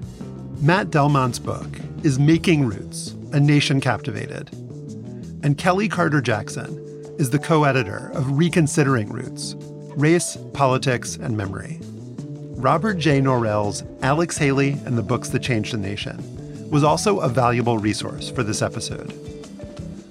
Matt 0.60 0.90
Delmont's 0.90 1.38
book 1.38 1.68
is 2.02 2.18
Making 2.18 2.66
Roots 2.66 3.14
A 3.32 3.40
Nation 3.40 3.80
Captivated. 3.80 4.50
And 5.42 5.58
Kelly 5.58 5.88
Carter 5.88 6.20
Jackson 6.20 6.85
is 7.18 7.30
the 7.30 7.38
co 7.38 7.64
editor 7.64 8.10
of 8.14 8.38
Reconsidering 8.38 9.08
Roots 9.08 9.54
Race, 9.96 10.36
Politics, 10.52 11.16
and 11.16 11.36
Memory. 11.36 11.78
Robert 12.56 12.98
J. 12.98 13.20
Norrell's 13.20 13.82
Alex 14.02 14.36
Haley 14.36 14.72
and 14.84 14.98
the 14.98 15.02
Books 15.02 15.30
That 15.30 15.42
Changed 15.42 15.72
the 15.72 15.78
Nation 15.78 16.70
was 16.70 16.84
also 16.84 17.20
a 17.20 17.28
valuable 17.28 17.78
resource 17.78 18.28
for 18.28 18.42
this 18.42 18.60
episode. 18.60 19.14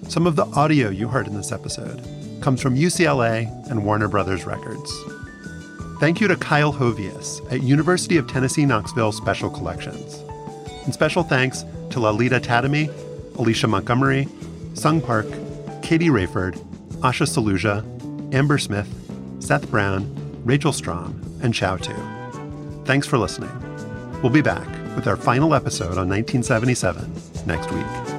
Some 0.09 0.25
of 0.25 0.35
the 0.35 0.45
audio 0.45 0.89
you 0.89 1.07
heard 1.07 1.27
in 1.27 1.35
this 1.35 1.51
episode 1.51 2.01
comes 2.41 2.61
from 2.61 2.75
UCLA 2.75 3.47
and 3.69 3.85
Warner 3.85 4.07
Brothers 4.07 4.45
Records. 4.45 4.91
Thank 5.99 6.19
you 6.19 6.27
to 6.27 6.35
Kyle 6.35 6.73
Hovius 6.73 7.39
at 7.51 7.61
University 7.61 8.17
of 8.17 8.27
Tennessee 8.27 8.65
Knoxville 8.65 9.11
Special 9.11 9.49
Collections. 9.49 10.23
And 10.85 10.93
special 10.93 11.23
thanks 11.23 11.63
to 11.91 11.99
Lalita 11.99 12.39
Tatamy, 12.39 12.91
Alicia 13.37 13.67
Montgomery, 13.67 14.27
Sung 14.73 15.01
Park, 15.01 15.27
Katie 15.81 16.09
Rayford, 16.09 16.59
Asha 17.05 17.27
Saluja, 17.27 17.83
Amber 18.33 18.57
Smith, 18.57 18.89
Seth 19.39 19.69
Brown, 19.69 20.11
Rachel 20.43 20.73
Strom, 20.73 21.21
and 21.43 21.53
Chao 21.53 21.77
Tu. 21.77 21.93
Thanks 22.85 23.05
for 23.05 23.19
listening. 23.19 23.51
We'll 24.23 24.31
be 24.31 24.41
back 24.41 24.67
with 24.95 25.05
our 25.05 25.15
final 25.15 25.53
episode 25.53 25.99
on 25.99 26.09
1977 26.09 27.13
next 27.45 27.71
week. 27.71 28.14